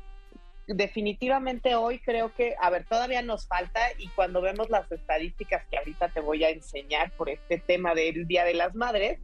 [0.74, 5.78] definitivamente hoy creo que, a ver, todavía nos falta y cuando vemos las estadísticas que
[5.78, 9.20] ahorita te voy a enseñar por este tema del Día de las Madres,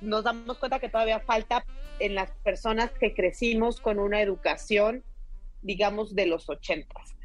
[0.00, 1.64] nos damos cuenta que todavía falta
[1.98, 5.04] en las personas que crecimos con una educación,
[5.62, 7.16] digamos, de los ochentas.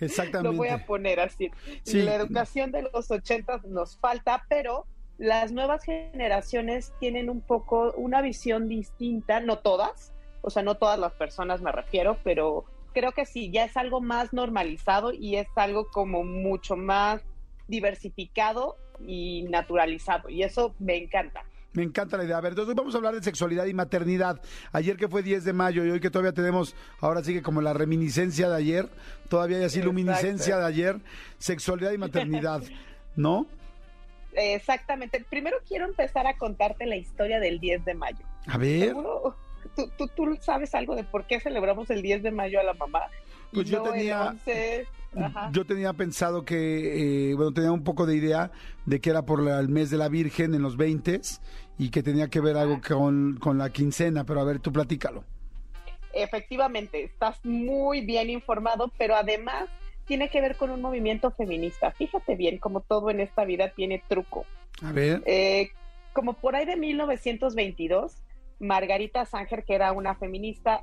[0.00, 0.42] Exactamente.
[0.42, 1.50] Lo voy a poner así.
[1.82, 2.02] Sí.
[2.02, 4.86] La educación de los ochentas nos falta, pero
[5.18, 10.12] las nuevas generaciones tienen un poco una visión distinta, no todas,
[10.46, 14.00] o sea, no todas las personas me refiero, pero creo que sí, ya es algo
[14.00, 17.20] más normalizado y es algo como mucho más
[17.66, 21.42] diversificado y naturalizado, y eso me encanta.
[21.72, 22.38] Me encanta la idea.
[22.38, 24.40] A ver, entonces hoy vamos a hablar de sexualidad y maternidad.
[24.72, 27.72] Ayer que fue 10 de mayo y hoy que todavía tenemos, ahora sigue como la
[27.72, 28.88] reminiscencia de ayer,
[29.28, 29.92] todavía hay así Exacto.
[29.92, 31.00] luminiscencia de ayer,
[31.38, 32.62] sexualidad y maternidad,
[33.16, 33.46] ¿no?
[34.32, 35.24] Exactamente.
[35.28, 38.24] Primero quiero empezar a contarte la historia del 10 de mayo.
[38.46, 39.36] A ver, Seguro,
[39.76, 42.74] ¿tú, tú, tú sabes algo de por qué celebramos el 10 de mayo a la
[42.74, 43.02] mamá?
[43.52, 44.86] Pues yo no tenía- 11.
[45.18, 45.48] Ajá.
[45.52, 48.50] yo tenía pensado que, eh, bueno, tenía un poco de idea
[48.84, 51.20] de que era por la- el mes de la Virgen en los 20
[51.78, 55.24] y que tenía que ver algo con, con la quincena, pero a ver, tú platícalo.
[56.12, 59.66] Efectivamente, estás muy bien informado, pero además
[60.06, 61.90] tiene que ver con un movimiento feminista.
[61.92, 64.44] Fíjate bien, como todo en esta vida tiene truco.
[64.82, 65.70] A ver, Eh,
[66.12, 68.16] como por ahí de 1922,
[68.58, 70.82] Margarita Sanger, que era una feminista,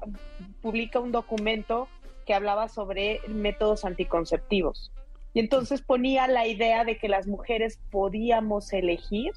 [0.61, 1.87] publica un documento
[2.25, 4.91] que hablaba sobre métodos anticonceptivos.
[5.33, 9.33] Y entonces ponía la idea de que las mujeres podíamos elegir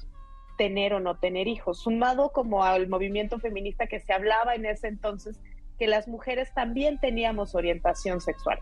[0.57, 4.87] tener o no tener hijos, sumado como al movimiento feminista que se hablaba en ese
[4.87, 5.39] entonces
[5.77, 8.59] que las mujeres también teníamos orientación sexual.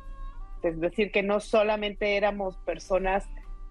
[0.61, 3.25] Es decir, que no solamente éramos personas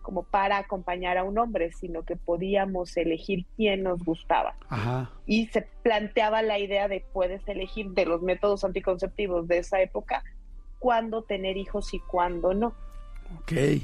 [0.05, 4.55] como para acompañar a un hombre, sino que podíamos elegir quién nos gustaba.
[4.69, 5.11] ajá.
[5.27, 10.23] Y se planteaba la idea de puedes elegir de los métodos anticonceptivos de esa época
[10.79, 12.75] cuándo tener hijos y cuándo no.
[13.41, 13.53] Ok.
[13.53, 13.83] es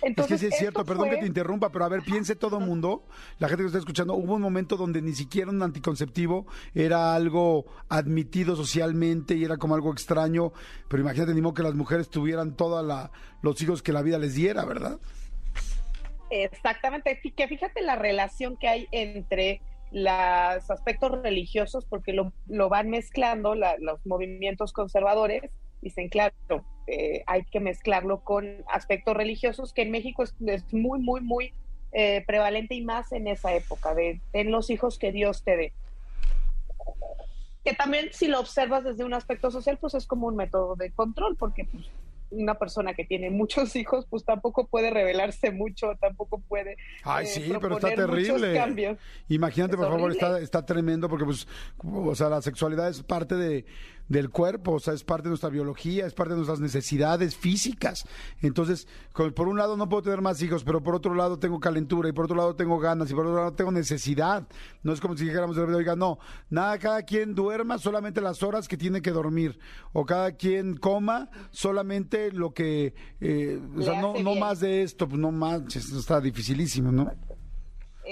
[0.00, 2.58] que Entonces, sí es cierto, perdón fue- que te interrumpa, pero a ver, piense todo
[2.58, 3.04] el mundo,
[3.38, 7.66] la gente que está escuchando, hubo un momento donde ni siquiera un anticonceptivo era algo
[7.90, 10.52] admitido socialmente y era como algo extraño,
[10.88, 12.82] pero imagínate, ni modo que las mujeres tuvieran todos
[13.42, 14.98] los hijos que la vida les diera, ¿verdad?
[16.34, 22.88] Exactamente, que fíjate la relación que hay entre los aspectos religiosos, porque lo, lo van
[22.88, 25.50] mezclando la- los movimientos conservadores,
[25.82, 26.32] dicen, claro,
[26.86, 30.34] eh, hay que mezclarlo con aspectos religiosos, que en México es,
[30.72, 31.52] muy, muy, muy
[31.92, 35.72] eh, prevalente y más en esa época, de ten los hijos que Dios te dé.
[37.62, 40.92] Que también si lo observas desde un aspecto social, pues es como un método de
[40.92, 41.84] control, porque pues,
[42.32, 46.76] una persona que tiene muchos hijos, pues tampoco puede revelarse mucho, tampoco puede.
[47.04, 48.54] Ay, eh, sí, pero está terrible.
[48.54, 48.98] cambios.
[49.28, 51.46] Imagínate, Es por favor, está, está tremendo porque, pues,
[51.84, 53.64] o sea, la sexualidad es parte de,
[54.08, 58.04] del cuerpo, o sea, es parte de nuestra biología, es parte de nuestras necesidades físicas.
[58.42, 61.60] Entonces, con- por un lado no puedo tener más hijos, pero por otro lado tengo
[61.60, 64.46] calentura y por otro lado tengo ganas y por otro lado tengo necesidad.
[64.82, 66.18] No es como si dijéramos, oiga, no,
[66.50, 69.58] nada, cada quien duerma solamente las horas que tiene que dormir
[69.92, 75.20] o cada quien coma solamente lo que, eh, o sea, no, más de esto, pues
[75.20, 77.10] no manches, está dificilísimo, ¿no?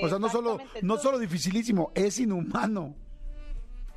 [0.03, 2.95] O sea, no solo, no solo dificilísimo, es inhumano.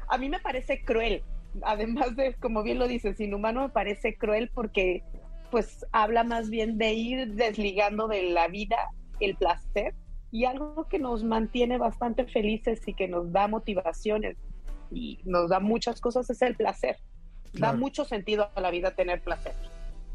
[0.10, 1.24] A mí me parece cruel,
[1.62, 5.04] además de, como bien lo dices, inhumano me parece cruel porque
[5.52, 8.78] pues habla más bien de ir desligando de la vida
[9.20, 9.94] el placer
[10.32, 14.36] y algo que nos mantiene bastante felices y que nos da motivaciones
[14.92, 16.98] y nos da muchas cosas es el placer.
[17.54, 19.54] Da mucho sentido a la vida tener placer.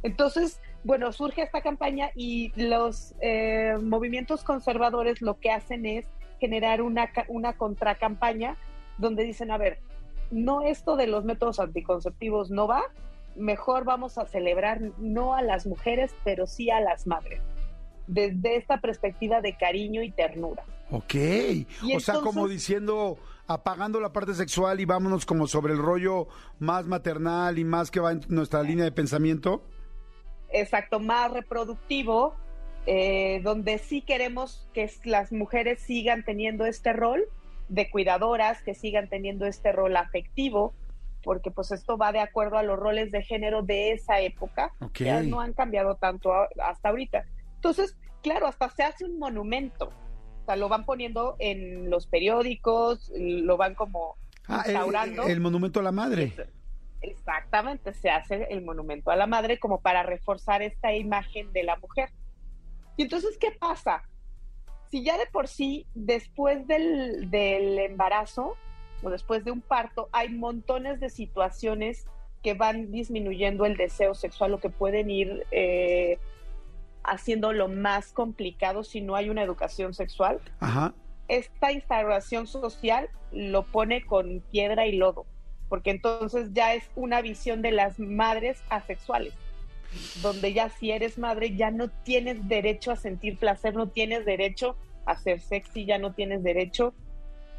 [0.03, 6.07] Entonces, bueno, surge esta campaña y los eh, movimientos conservadores lo que hacen es
[6.41, 8.57] generar una, una contracampaña
[8.97, 9.79] donde dicen, a ver,
[10.31, 12.83] no esto de los métodos anticonceptivos no va,
[13.37, 17.41] mejor vamos a celebrar no a las mujeres, pero sí a las madres,
[18.07, 20.65] desde esta perspectiva de cariño y ternura.
[20.91, 21.15] Ok,
[21.95, 26.87] o sea, como diciendo, apagando la parte sexual y vámonos como sobre el rollo más
[26.87, 29.63] maternal y más que va en nuestra línea de pensamiento.
[30.51, 32.35] Exacto, más reproductivo,
[32.87, 37.29] eh, donde sí queremos que las mujeres sigan teniendo este rol
[37.69, 40.75] de cuidadoras, que sigan teniendo este rol afectivo,
[41.23, 45.05] porque pues esto va de acuerdo a los roles de género de esa época, que
[45.05, 47.25] ya no han cambiado tanto hasta ahorita.
[47.57, 53.13] Entonces, claro, hasta se hace un monumento, o sea, lo van poniendo en los periódicos,
[53.17, 55.25] lo van como ah, instaurando.
[55.25, 56.33] el, monumento a la madre.
[57.01, 61.77] Exactamente, se hace el monumento a la madre como para reforzar esta imagen de la
[61.77, 62.11] mujer.
[62.97, 64.03] Y entonces, ¿qué pasa?
[64.91, 68.57] Si ya de por sí, después del, del embarazo,
[69.03, 72.07] o después de un parto, hay montones de situaciones
[72.43, 76.19] que van disminuyendo el deseo sexual o que pueden ir eh,
[77.03, 80.41] haciendo lo más complicado si no hay una educación sexual.
[81.27, 85.27] Esta instauración social lo pone con piedra y lodo,
[85.69, 89.35] porque entonces ya es una visión de las madres asexuales,
[90.23, 94.77] donde ya si eres madre ya no tienes derecho a sentir placer, no tienes derecho
[95.07, 96.95] a ser sexy, ya no tienes derecho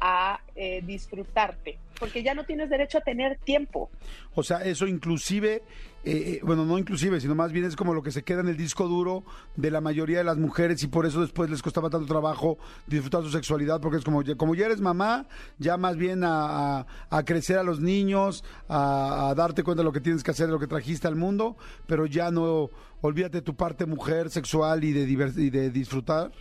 [0.00, 3.90] a eh, disfrutarte, porque ya no tienes derecho a tener tiempo.
[4.34, 5.62] O sea, eso inclusive,
[6.02, 8.48] eh, eh, bueno, no inclusive, sino más bien es como lo que se queda en
[8.48, 9.22] el disco duro
[9.54, 13.22] de la mayoría de las mujeres y por eso después les costaba tanto trabajo disfrutar
[13.22, 15.26] su sexualidad, porque es como, como ya eres mamá,
[15.58, 16.86] ya más bien a,
[17.26, 20.58] crecer a los niños, a, darte cuenta de lo que tienes que hacer, de lo
[20.58, 22.70] que trajiste al mundo, pero ya no,
[23.02, 25.02] olvídate tu parte mujer, sexual y de,
[25.36, 26.32] y de disfrutar.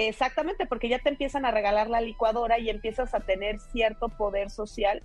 [0.00, 4.48] Exactamente, porque ya te empiezan a regalar la licuadora y empiezas a tener cierto poder
[4.48, 5.02] social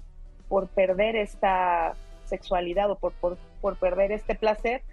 [0.48, 3.14] por perder esta sexualidad o por,
[3.60, 4.84] por, perder este placer,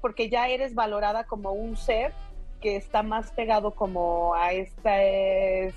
[0.00, 2.14] porque ya eres valorada como un ser
[2.62, 5.74] que está más pegado como a esta eh,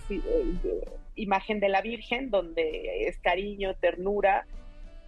[1.15, 4.45] imagen de la Virgen, donde es cariño, ternura,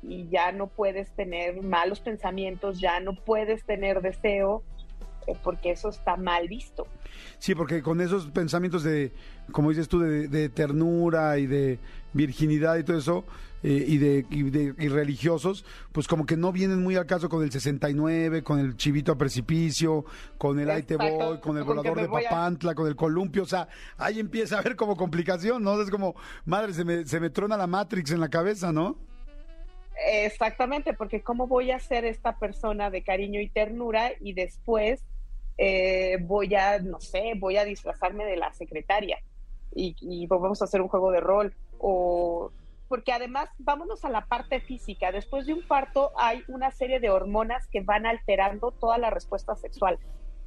[0.01, 4.74] y ya no puedes tener malos pensamientos, ya no puedes tener deseo, eh,
[5.43, 6.87] porque eso está mal visto.
[7.39, 9.11] Sí, porque con esos pensamientos de,
[9.51, 11.79] como dices tú, de, ternura y de
[12.13, 13.25] virginidad y todo eso,
[13.63, 17.51] eh, y, de, y, religiosos, pues como que no vienen muy al caso con el
[17.51, 20.05] 69, con el chivito a precipicio,
[20.37, 24.19] con el Aite Boy, con el volador de Papantla, con el columpio, o sea, ahí
[24.19, 25.81] empieza a haber como complicación, ¿no?
[25.81, 28.97] Es como, madre, se me, se me trona la Matrix en la cabeza, ¿no?
[30.05, 35.03] Exactamente, porque ¿cómo voy a ser esta persona de cariño y ternura y después
[35.57, 39.19] eh, voy a, no sé, voy a disfrazarme de la secretaria
[39.75, 41.53] y, vamos a hacer un juego de rol.
[41.79, 42.51] O
[42.87, 45.11] porque además, vámonos a la parte física.
[45.11, 49.55] Después de un parto hay una serie de hormonas que van alterando toda la respuesta
[49.55, 49.97] sexual.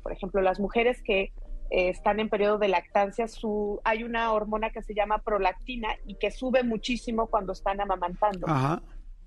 [0.02, 1.32] Por ejemplo, las mujeres que
[1.70, 6.14] eh, están en periodo de lactancia, su, hay una hormona que se llama prolactina y
[6.14, 8.46] que sube muchísimo cuando están amamantando.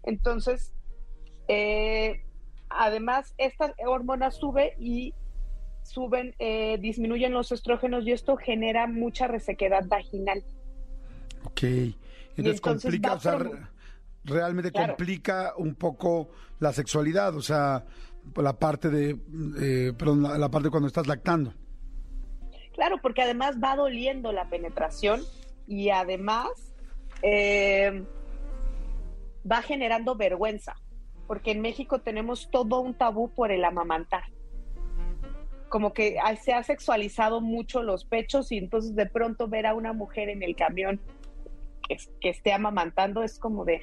[0.03, 0.73] Entonces,
[1.47, 2.23] eh,
[2.69, 5.13] además, esta hormona sube y
[5.83, 10.43] suben, eh, disminuyen los estrógenos y esto genera mucha resequedad vaginal.
[11.43, 11.63] Ok,
[12.37, 13.37] entonces, complica, o sea,
[14.23, 17.83] realmente complica un poco la sexualidad, o sea,
[18.35, 19.17] la parte de,
[19.59, 21.53] eh, perdón, la, parte cuando estás lactando.
[22.73, 25.21] Claro, porque además va doliendo la penetración
[25.67, 26.47] y además
[27.21, 28.05] eh,
[29.49, 30.75] va generando vergüenza,
[31.27, 34.23] porque en México tenemos todo un tabú por el amamantar
[35.71, 39.93] como que se ha sexualizado mucho los pechos y entonces de pronto ver a una
[39.93, 40.99] mujer en el camión
[41.87, 43.79] que, esté amamantando es como de,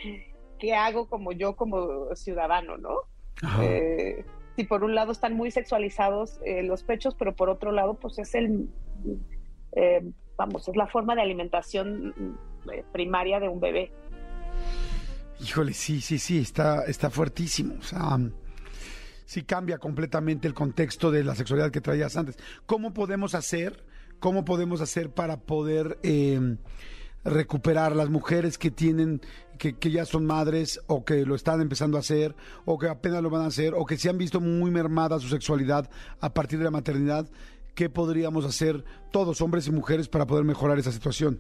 [0.59, 3.01] ¿qué hago como yo como ciudadano, no?
[3.62, 4.22] Eh,
[4.55, 8.18] si por un lado están muy sexualizados eh, los pechos, pero por otro lado pues
[8.18, 8.68] es el,
[9.72, 10.03] eh,
[10.37, 12.39] vamos, es la forma de alimentación
[12.93, 13.91] primaria de un bebé.
[15.41, 17.76] Híjole, sí, sí, sí, está, está fuertísimo.
[17.78, 18.18] O sea,
[19.29, 22.39] sí cambia completamente el contexto de la sexualidad que traías antes.
[22.64, 23.85] ¿Cómo podemos hacer,
[24.20, 26.57] cómo podemos hacer para poder em,
[27.24, 29.20] recuperar las mujeres que tienen,
[29.59, 33.29] que, ya son madres o que lo están empezando a hacer o que apenas lo
[33.29, 36.64] van a hacer o que se han visto muy mermada su sexualidad a partir de
[36.64, 37.29] la maternidad?
[37.74, 41.39] ¿Qué podríamos hacer todos, hombres y mujeres, para poder mejorar esa situación?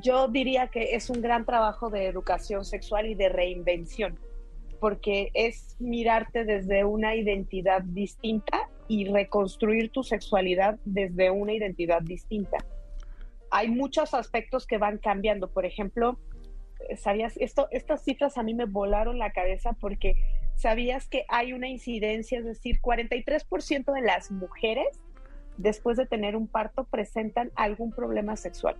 [0.00, 4.16] Yo diría que es un gran trabajo de educación sexual y de reinvención
[4.78, 12.58] porque es mirarte desde una identidad distinta y reconstruir tu sexualidad desde una identidad distinta.
[13.50, 15.48] Hay muchos aspectos que van cambiando.
[15.48, 16.18] Por ejemplo,
[16.96, 17.36] ¿sabías?
[17.36, 20.16] Esto, estas cifras a mí me volaron la cabeza porque
[20.56, 22.38] ¿sabías que hay una incidencia?
[22.38, 24.86] Es decir, 43% de las mujeres
[25.56, 28.76] después de tener un parto presentan algún problema sexual.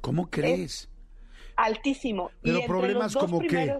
[0.00, 0.88] ¿Cómo crees?
[1.56, 2.30] altísimo.
[2.42, 3.78] Pero problemas como qué?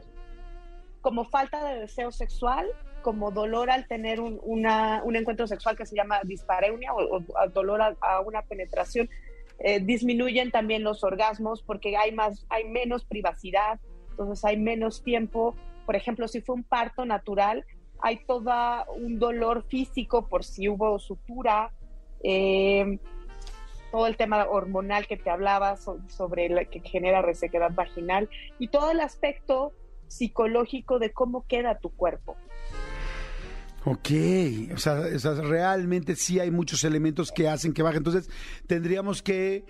[1.06, 2.66] Como falta de deseo sexual,
[3.02, 7.20] como dolor al tener un, un encuentro sexual que se llama dispareunia o,
[7.54, 9.08] dolor a, una penetración.
[9.60, 13.78] Eh, disminuyen también los orgasmos porque hay más, hay menos privacidad,
[14.10, 15.54] entonces hay menos tiempo.
[15.84, 17.64] Por ejemplo, si fue un parto natural,
[18.00, 18.50] hay todo
[18.96, 21.70] un dolor físico por si hubo sutura,
[22.24, 22.98] eh,
[23.92, 28.28] todo el tema hormonal que te hablaba sobre que genera resequedad vaginal
[28.58, 29.72] y todo el aspecto
[30.08, 32.36] psicológico de cómo queda tu cuerpo.
[33.84, 34.10] Ok,
[34.74, 35.00] o sea,
[35.42, 37.98] realmente sí hay muchos elementos que hacen que baje.
[37.98, 38.28] Entonces,
[38.66, 39.64] tendríamos que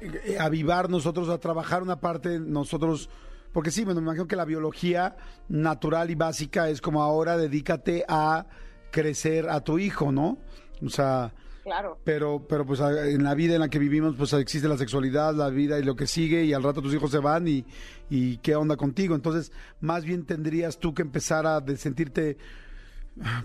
[0.00, 3.08] eh, avivar nosotros a trabajar una parte, nosotros,
[3.52, 5.16] porque sí, me imagino que la biología
[5.48, 8.46] natural y básica es como ahora dedícate a
[8.90, 10.38] crecer a tu hijo, ¿no?
[10.84, 11.32] O sea,
[11.66, 11.98] claro.
[12.04, 15.50] Pero, pero pues en la vida en la que vivimos, pues existe la sexualidad, la
[15.50, 17.64] vida y lo que sigue, y al rato tus hijos se van y,
[18.08, 19.16] y qué onda contigo.
[19.16, 22.38] Entonces, más bien tendrías tú que empezar a sentirte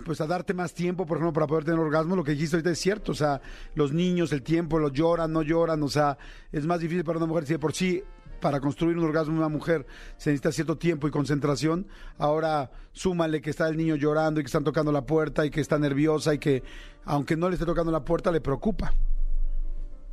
[0.04, 2.70] pues a darte más tiempo, por ejemplo, para poder tener orgasmo, lo que dijiste ahorita
[2.70, 3.40] es cierto, o sea,
[3.74, 6.18] los niños, el tiempo, los lloran, no lloran, o sea,
[6.52, 8.02] es más difícil para una mujer si de por sí
[8.42, 9.86] para construir un orgasmo en una mujer
[10.18, 11.86] se necesita cierto tiempo y concentración.
[12.18, 15.62] Ahora súmale que está el niño llorando y que están tocando la puerta y que
[15.62, 16.62] está nerviosa y que
[17.04, 18.92] aunque no le esté tocando la puerta le preocupa.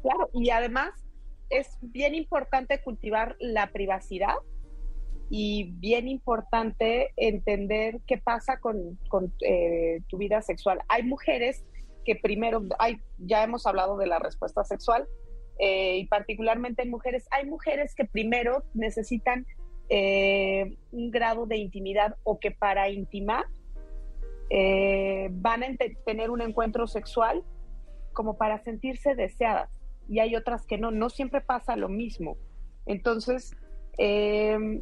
[0.02, 0.92] Claro, y además
[1.50, 4.36] es bien importante cultivar la privacidad
[5.32, 8.98] y bien importante entender qué pasa con,
[9.42, 10.80] eh, tu vida sexual.
[10.88, 11.66] Hay mujeres
[12.06, 15.08] que primero, hay, ya hemos hablado de la respuesta sexual,
[15.60, 19.46] eh, y particularmente en mujeres, hay mujeres que primero necesitan
[19.90, 23.46] eh, un grado de intimidad o que para intimar
[24.50, 25.68] eh, van a
[26.06, 27.44] tener un encuentro sexual
[28.14, 29.70] como para sentirse deseadas
[30.08, 32.38] y hay otras que no, no siempre pasa lo mismo.
[32.86, 33.56] Entonces,
[33.98, 34.82] em,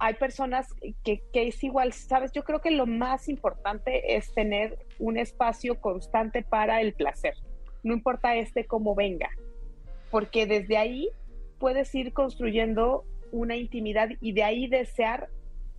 [0.00, 2.32] hay personas que, que, es igual, ¿sabes?
[2.32, 7.34] Yo creo que lo más importante es tener un espacio constante para el placer
[7.82, 9.30] no importa este cómo venga,
[10.10, 11.08] porque desde ahí
[11.58, 15.28] puedes ir construyendo una intimidad y de ahí desear,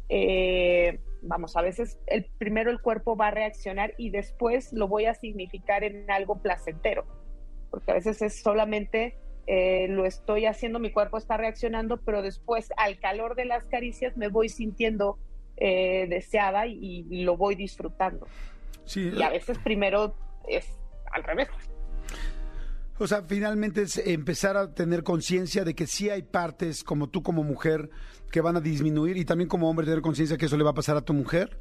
[0.10, 5.06] eh, vamos, a veces el, primero el cuerpo va a reaccionar y después lo voy
[5.06, 7.06] a significar en algo placentero,
[7.70, 12.72] porque a veces es solamente eh, lo estoy haciendo, mi cuerpo está reaccionando, pero después
[12.78, 15.18] al calor de las caricias me voy sintiendo
[15.58, 18.26] eh, deseada y, y, lo voy disfrutando.
[18.86, 19.12] Sí.
[19.16, 20.16] Y a veces primero
[20.48, 20.80] es
[21.12, 21.50] al revés.
[23.04, 27.22] O sea, finalmente es empezar a tener conciencia de que sí hay partes como tú
[27.22, 27.90] como mujer
[28.32, 30.74] que van a disminuir y también como hombre tener conciencia que eso le va a
[30.74, 31.58] pasar a tu mujer,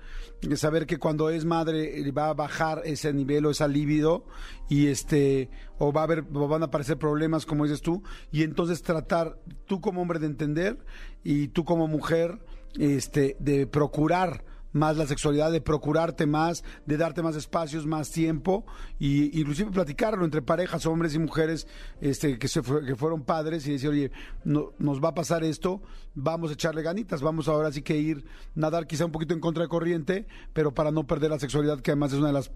[0.55, 4.25] saber que cuando es madre eh, va a bajar ese nivel o esa libido
[4.69, 8.45] y este o va a haber o van a aparecer problemas como dices tú y
[8.45, 9.37] entonces tratar
[9.67, 10.79] tú como hombre de entender
[11.25, 12.39] y tú como mujer
[12.79, 18.65] este de procurar más la sexualidad, de procurarte más, de darte más espacios, más tiempo,
[18.99, 21.67] y inclusive platicarlo entre parejas, hombres y mujeres,
[22.01, 24.11] este, que, se que fueron padres y decir, oye,
[24.45, 25.83] no, nos va a pasar esto,
[26.15, 29.63] vamos a echarle ganitas, vamos ahora sí que ir, nadar quizá un poquito en contra
[29.63, 32.53] de corriente, pero para no perder la sexualidad, que además es una de las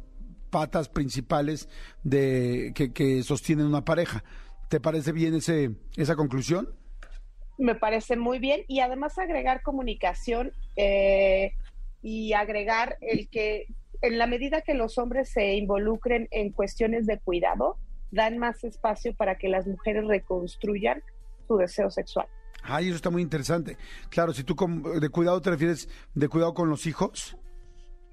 [0.50, 1.68] patas principales
[2.02, 4.24] de que, que sostienen una pareja.
[4.68, 6.68] ¿Te parece bien ese, esa conclusión?
[7.58, 10.52] Me parece muy bien y además agregar comunicación.
[10.76, 11.52] Eh,
[12.08, 13.66] y agregar el que
[14.00, 17.80] en la medida que los hombres se involucren en cuestiones de cuidado,
[18.12, 21.02] dan más espacio para que las mujeres reconstruyan
[21.48, 22.28] su deseo sexual.
[22.62, 23.76] Ay, eso está muy interesante.
[24.08, 24.54] Claro, si tú
[25.00, 27.36] de cuidado te refieres de cuidado con los hijos.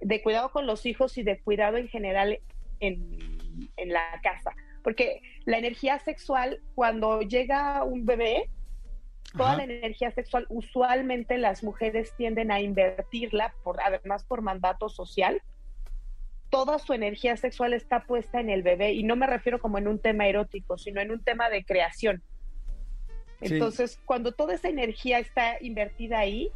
[0.01, 2.39] De cuidado con los hijos y de cuidado en general
[2.79, 3.37] en,
[3.77, 4.55] en la casa.
[4.83, 8.49] Porque la energía sexual, cuando llega un bebé,
[9.35, 15.41] toda la energía sexual, usualmente las mujeres tienden a invertirla, por, además por mandato social.
[16.49, 19.87] Toda su energía sexual está puesta en el bebé y no me refiero como en
[19.87, 22.21] un tema erótico, sino en un tema de creación.
[23.41, 26.49] Entonces, cuando toda esa energía está invertida ahí,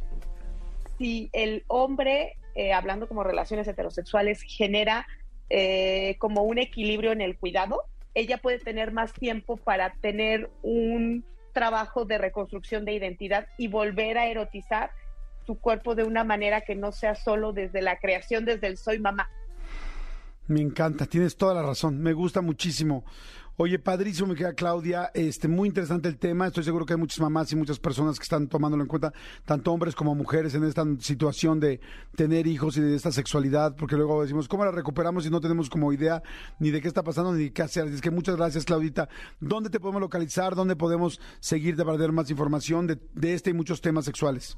[0.96, 5.06] si el hombre, eh, hablando como relaciones heterosexuales, genera
[5.50, 7.82] eh, como un equilibrio en el cuidado,
[8.14, 14.18] ella puede tener más tiempo para tener un trabajo de reconstrucción de identidad y volver
[14.18, 14.90] a erotizar
[15.46, 18.98] tu cuerpo de una manera que no sea solo desde la creación, desde el soy
[18.98, 19.30] mamá.
[20.46, 23.04] Me encanta, tienes toda la razón, me gusta muchísimo.
[23.60, 27.18] Oye, padrísimo, me queda Claudia, este, muy interesante el tema, estoy seguro que hay muchas
[27.18, 29.12] mamás y muchas personas que están tomándolo en cuenta,
[29.44, 31.80] tanto hombres como mujeres, en esta situación de
[32.14, 35.68] tener hijos y de esta sexualidad, porque luego decimos, ¿cómo la recuperamos si no tenemos
[35.68, 36.22] como idea
[36.60, 37.88] ni de qué está pasando ni de qué hacer?
[37.88, 39.08] Es que muchas gracias, Claudita.
[39.40, 40.54] ¿Dónde te podemos localizar?
[40.54, 44.56] ¿Dónde podemos seguirte para tener más información de, de este y muchos temas sexuales?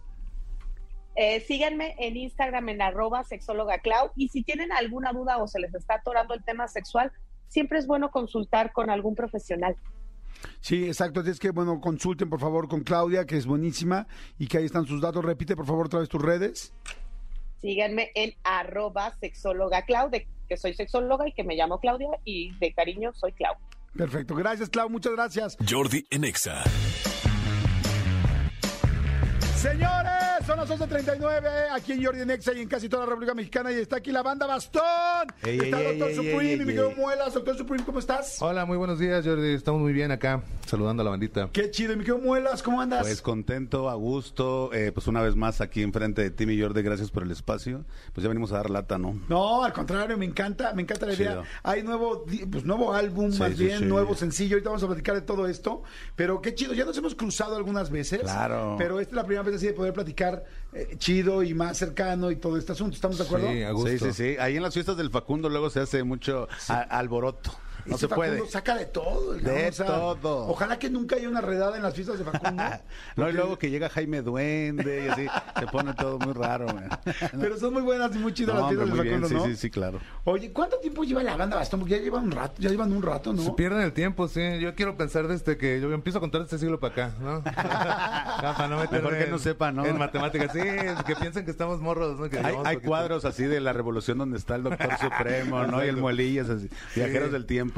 [1.17, 3.81] Eh, síganme en Instagram en arroba sexóloga
[4.15, 7.11] y si tienen alguna duda o se les está atorando el tema sexual,
[7.51, 9.77] siempre es bueno consultar con algún profesional.
[10.61, 11.21] Sí, exacto.
[11.21, 14.07] Es que, bueno, consulten por favor con Claudia, que es buenísima
[14.39, 15.23] y que ahí están sus datos.
[15.23, 16.73] Repite por favor otra vez tus redes.
[17.61, 22.57] Síganme en arroba sexóloga Clau, de que soy sexóloga y que me llamo Claudia y
[22.59, 23.55] de cariño soy Clau.
[23.95, 24.35] Perfecto.
[24.35, 24.89] Gracias, Clau.
[24.89, 25.59] Muchas gracias.
[25.69, 26.65] Jordi Enexa.
[29.57, 33.71] Señores, son las 11.39 aquí en Jordi Nexa y en casi toda la República Mexicana
[33.71, 34.83] y está aquí la banda Bastón.
[35.45, 36.95] Ey, está ey, Doctor ey, Supreme ey, y mi ey.
[36.97, 37.35] Muelas.
[37.35, 38.43] Doctor Supreme, ¿cómo estás?
[38.43, 39.55] Hola, muy buenos días, Jordi.
[39.55, 41.49] Estamos muy bien acá, saludando a la bandita.
[41.53, 41.93] Qué chido.
[41.93, 43.03] Y mi querido Muelas, ¿cómo andas?
[43.03, 46.83] Pues contento, a gusto, eh, pues una vez más aquí enfrente de Tim y Jordi,
[46.83, 47.85] gracias por el espacio.
[48.13, 49.21] Pues ya venimos a dar lata, ¿no?
[49.29, 51.31] No, al contrario, me encanta, me encanta la idea.
[51.31, 51.45] Chido.
[51.63, 53.85] Hay nuevo, pues nuevo álbum, Sí, más sí, bien, sí.
[53.85, 54.57] nuevo sencillo.
[54.57, 55.85] Ahorita vamos a platicar de todo esto.
[56.17, 58.23] Pero qué chido, ya nos hemos cruzado algunas veces.
[58.23, 58.75] Claro.
[58.79, 60.40] Pero esta es la primera vez así de poder platicar
[60.73, 62.95] eh, chido y más cercano y todo este asunto.
[62.95, 63.49] ¿Estamos de acuerdo?
[63.51, 63.91] Sí, a gusto.
[63.91, 64.37] Sí, sí, sí.
[64.39, 67.51] Ahí en las fiestas del Facundo luego se hace mucho a- alboroto.
[67.87, 68.33] No se puede.
[68.33, 69.35] Facundo saca de todo.
[69.35, 69.51] ¿no?
[69.51, 70.47] De todo.
[70.49, 72.63] Ojalá que nunca haya una redada en las fiestas de Facundo.
[73.17, 75.27] No, y luego que llega Jaime Duende y así,
[75.59, 76.67] se pone todo muy raro.
[76.67, 76.89] man.
[77.41, 79.49] Pero son muy buenas y muy chidas No, las fiestas hombre, de bien, Facundo, sí,
[79.51, 79.55] ¿no?
[79.57, 80.01] sí, sí, claro.
[80.25, 81.81] Oye, ¿cuánto tiempo lleva la banda Bastón?
[81.81, 83.43] Porque ya llevan un rato, ya llevan un rato, ¿no?
[83.43, 84.41] Se pierden el tiempo, sí.
[84.61, 87.43] Yo quiero pensar desde que yo empiezo a contar de este siglo para acá, ¿no?
[87.45, 89.85] Para no Mejor que en- no sepa, ¿no?
[89.85, 90.61] En matemáticas, sí,
[91.07, 92.29] que piensen que estamos morros, ¿no?
[92.29, 95.85] Que Hay, cuadros así de la revolución donde está el doctor supremo, ¿no?
[95.85, 96.69] Y el muelillas, así.
[96.95, 97.70] Viajeros del tiempo.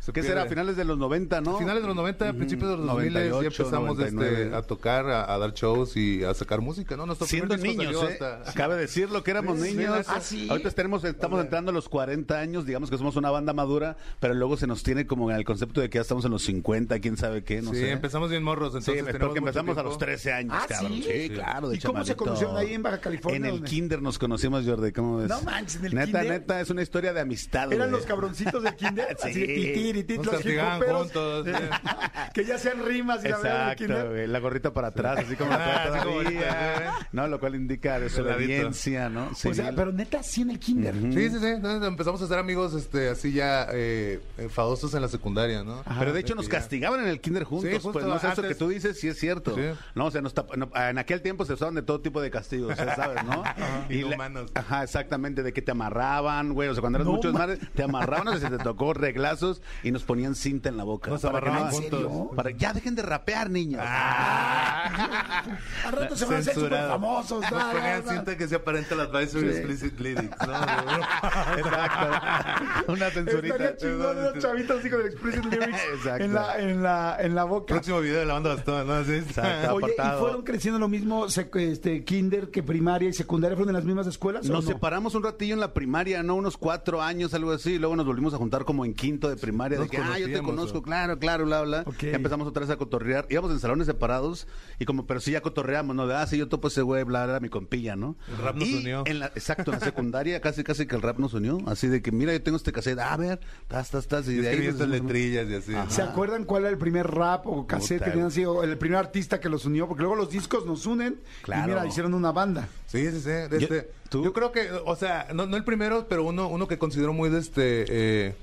[0.00, 0.28] Se ¿Qué pierde.
[0.28, 0.46] será?
[0.46, 1.58] Finales de los 90, ¿no?
[1.58, 4.42] Finales de los 90, principios de los 2000 ya 98, empezamos 99.
[4.44, 7.06] este, a tocar, a, a dar shows y a sacar música, ¿no?
[7.06, 8.18] Nuestro Siendo niños, ¿eh?
[8.20, 10.06] hasta- de decirlo que éramos Sí, sí, niños.
[10.08, 10.46] ah, sí.
[10.50, 14.34] Ahorita tenemos, estamos entrando a los 40 años, digamos que somos una banda madura, pero
[14.34, 16.98] luego se nos tiene como en el concepto de que ya estamos en los 50,
[17.00, 17.90] quién sabe qué, no sí, sé.
[17.90, 19.88] empezamos bien morros, Sí, entonces porque tenemos mucho empezamos a tiempo.
[19.90, 20.92] los 13 años, Ah, cabrón.
[20.92, 21.02] ¿sí?
[21.02, 21.68] Sí, claro.
[21.68, 24.92] de ¿Y cómo se conocieron ahí en Baja California, En el kinder nos conocimos, Jordi,
[24.92, 25.28] ¿cómo ves?
[25.28, 26.40] No manches, en el neta, kinder.
[26.40, 29.39] Neta, es una historia de amistad, Eran los cabroncitos del kinder, Sí.
[29.42, 31.70] Así de titir y tit, Nos los castigaban hip-hoperos, juntos, eh,
[32.34, 34.08] que ya sean rimas y la verdad Exacto, kinder.
[34.08, 37.26] güey, la gorrita para atrás, así como Ah, la así como todavía, ahorita, ¿no?
[37.28, 39.28] Lo cual indica desobediencia, ¿no?
[39.32, 40.94] O sea, pero neta, sí en el kinder.
[40.94, 41.46] Sí, sí, sí.
[41.46, 45.82] Entonces empezamos a ser amigos este, así ya eh, enfadosos en la secundaria, ¿no?
[45.98, 48.42] Pero de hecho nos castigaban en el kinder juntos, Sí, justo pues no sé, eso
[48.42, 49.54] que tú dices sí es cierto.
[49.54, 49.62] Sí.
[49.94, 52.30] No, o sea, nos tap- no, en aquel tiempo se usaban de todo tipo de
[52.30, 53.42] castigos, ya sabes, ¿no?
[53.56, 54.50] la- Inhumanos.
[54.54, 57.58] ajá, exactamente, de que te amarraban, güey, o sea, cuando eras No muchos ma- más,
[57.74, 58.94] te amarraban, o sea, se te tocó
[59.30, 61.10] reglazos y nos ponían cinta en la boca.
[61.10, 61.30] Nos no-
[61.70, 62.28] juntos.
[62.36, 63.80] Para, ya dejen de rapear, niños.
[63.82, 66.88] Al rato se van a hacer súper Censurado.
[66.90, 67.50] famosos.
[67.50, 70.36] Nos ponían cinta que se aparenta el advisory explicit lyrics.
[71.56, 72.92] Exacto.
[72.92, 73.54] Una censurita.
[73.54, 76.24] Estaría chingón unos chavitos así con el explicit lyrics Exacto.
[76.24, 77.74] en la, en, la, en la boca.
[77.74, 78.94] Próximo video de la banda Bastón, ¿no?
[78.94, 79.12] Así.
[79.14, 79.74] Exacto.
[79.74, 80.20] Oye, ¿y apartado.
[80.20, 83.56] fueron creciendo lo mismo este, kinder que primaria y secundaria?
[83.56, 84.72] ¿Fueron en las mismas escuelas Nos no?
[84.72, 86.34] separamos un ratillo en la primaria, ¿no?
[86.34, 87.72] Unos cuatro años, algo así.
[87.74, 89.78] y Luego nos volvimos a juntar como en quinto de primaria.
[89.78, 90.82] Nos de que, ah, yo te conozco, ¿o?
[90.82, 91.84] claro, claro, bla, bla.
[92.00, 93.26] Ya empezamos otra vez a cotorrear.
[93.28, 94.46] Íbamos en salones separados
[94.78, 96.06] y como, pero sí ya cotorreamos, ¿no?
[96.06, 98.16] De, ah, sí, yo topo ese güey, bla, bla, mi compilla, ¿no?
[98.30, 99.02] El rap nos Y unió.
[99.06, 101.58] En la, exacto, en la secundaria casi, casi que el rap nos unió.
[101.66, 104.28] Así de que, mira, yo tengo este cassette, a ver, tas, tas, tas.
[104.28, 105.72] Y, Y de ahí estas letrillas y así.
[105.94, 108.44] ¿Se acuerdan cuál era el primer rap o cassette que tenían güey.
[108.44, 109.88] así, o el primer artista que los unió?
[109.88, 111.68] Porque luego los discos nos unen y Claro.
[111.68, 112.68] mira, hicieron una banda.
[112.86, 113.30] Sí, sí, sí.
[113.50, 114.24] Yo- este- ¿tú?
[114.24, 117.28] Yo creo que, o sea, no, no el primero, pero uno, uno que considero muy
[117.30, 118.34] de este eh,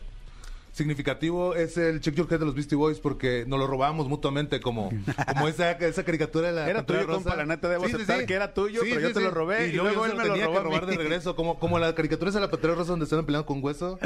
[0.78, 4.62] significativo es el Check Your Head de los Beastie Boys porque nos lo robábamos mutuamente
[4.62, 4.90] como,
[5.34, 8.54] como esa, esa caricatura de la Era tuyo, compa, la neta, debo aceptar que era
[8.54, 10.86] tuyo, pero yo te lo robé y luego él me lo tenía robó que robar
[10.86, 13.64] de regreso, como, como la caricatura esa de la Pantera Rosa donde estaban peleando con
[13.64, 14.00] hueso,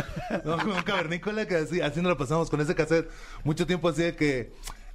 [0.46, 0.58] ¿no?
[0.62, 3.10] Como un cavernícola que así, así nos lo pasamos con ese cassette
[3.44, 4.52] mucho tiempo así de que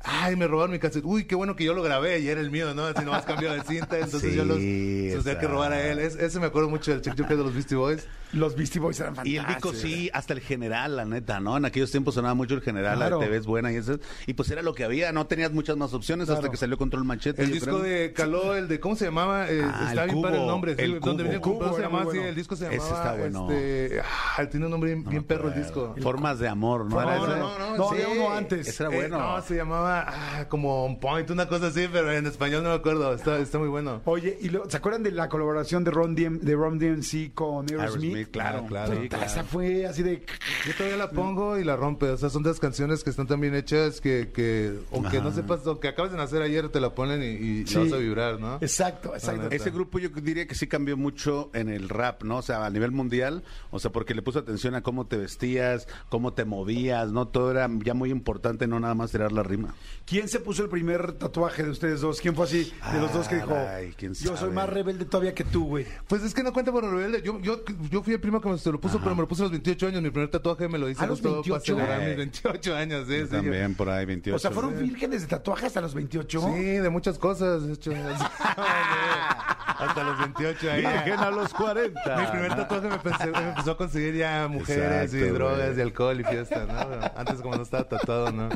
[0.09, 1.05] Ay, me robaron mi cassette.
[1.05, 2.85] Uy, qué bueno que yo lo grabé y era el mío, ¿no?
[2.85, 5.99] Así nomás cambió de cinta, entonces Sí, yo los, los tenía que robar a él.
[5.99, 8.07] Es- ese me acuerdo mucho del Check Your Head de los Beastie Boys.
[8.33, 9.75] Los Beastie Boys eran Y fantásticos.
[9.75, 11.57] el Vico sí, hasta el general, la neta, ¿no?
[11.57, 13.21] En aquellos tiempos sonaba mucho el general, Claro.
[13.21, 13.99] la TV es buena y eso.
[14.27, 17.05] Y pues era lo que había, no tenías muchas más opciones hasta que salió Control
[17.05, 17.43] Machete.
[17.43, 17.79] El disco creo.
[17.81, 19.49] de Caló, el de, ¿cómo se llamaba?
[19.51, 20.73] Eh, Ah, está el bien padre el Cubo, nombre.
[20.73, 21.17] el donde Cubo.
[21.17, 22.29] venía el Cubo, Cubo se llamaba así, bueno.
[22.29, 23.51] el disco se Ese llamaba, está bueno.
[23.53, 25.95] este, ah, tiene un nombre bien, bien perro el disco.
[26.03, 26.97] Formas de amor, ¿no?
[26.97, 27.37] No, Era no, ese?
[27.39, 27.95] no, no, No, sí.
[28.03, 28.69] había uno antes.
[28.69, 29.19] Ese era Eh, bueno.
[29.19, 32.75] no, se llamaba ah, como On Point, una cosa así, pero en español no me
[32.77, 33.15] acuerdo.
[33.15, 34.01] Está, está muy bueno.
[34.05, 37.67] Oye, ¿y lo- ¿se acuerdan de la colaboración de Ron, DM, de Ron DMC con
[37.71, 38.16] Aerosmith?
[38.17, 39.03] Aerosmith, claro, Ah, claro.
[39.25, 40.25] Esa fue así de...
[40.67, 42.07] Yo todavía la pongo y la rompe.
[42.11, 45.33] O sea, son de las canciones que están tan bien hechas que, que aunque no
[45.33, 47.27] sepas, aunque acabas de nacer ayer, te la ponen y,
[47.61, 47.75] y Sí.
[47.75, 48.57] la vas a vibrar, ¿no?
[48.61, 49.49] Exacto, exacto.
[49.51, 52.39] Ese grupo yo diría que sí cambió mucho en el rap, ¿no?
[52.39, 55.87] O sea, a nivel mundial, o sea, porque le puso atención a cómo te vestías,
[56.09, 57.29] cómo te movías, ¿no?
[57.29, 59.75] Todo era ya muy importante, no nada más tirar la rima.
[60.07, 62.21] ¿Quién se puso el primer tatuaje de ustedes dos?
[62.21, 64.53] ¿Quién fue así de los dos que dijo, Ay, quién yo soy sabe.
[64.53, 65.85] más rebelde todavía que tú, güey?
[66.07, 67.23] Pues es que no cuenta por rebelde.
[67.23, 69.43] Yo, yo, yo fui el primo que me se lo puso, pero me lo puse
[69.43, 70.03] a los 28 años.
[70.03, 71.77] Mi primer tatuaje me lo hice ¿A los justo 28?
[71.77, 72.09] para Eh.
[72.09, 73.09] mis 28 años.
[73.09, 74.37] Yo también por ahí 28.
[74.37, 76.41] O sea, ¿fueron vírgenes de tatuaje hasta los 28?
[76.55, 77.67] Sí, de muchas cosas.
[77.67, 77.91] de hecho.
[79.79, 80.93] Hasta los 28 años.
[80.93, 82.17] Virgen a los 40.
[82.17, 86.67] Mi primer tatuaje me, empezó a conseguir ya mujeres y drogas y alcohol y fiesta,
[86.67, 87.07] ¿no?
[87.17, 88.49] Antes como no estaba tatuado, ¿no?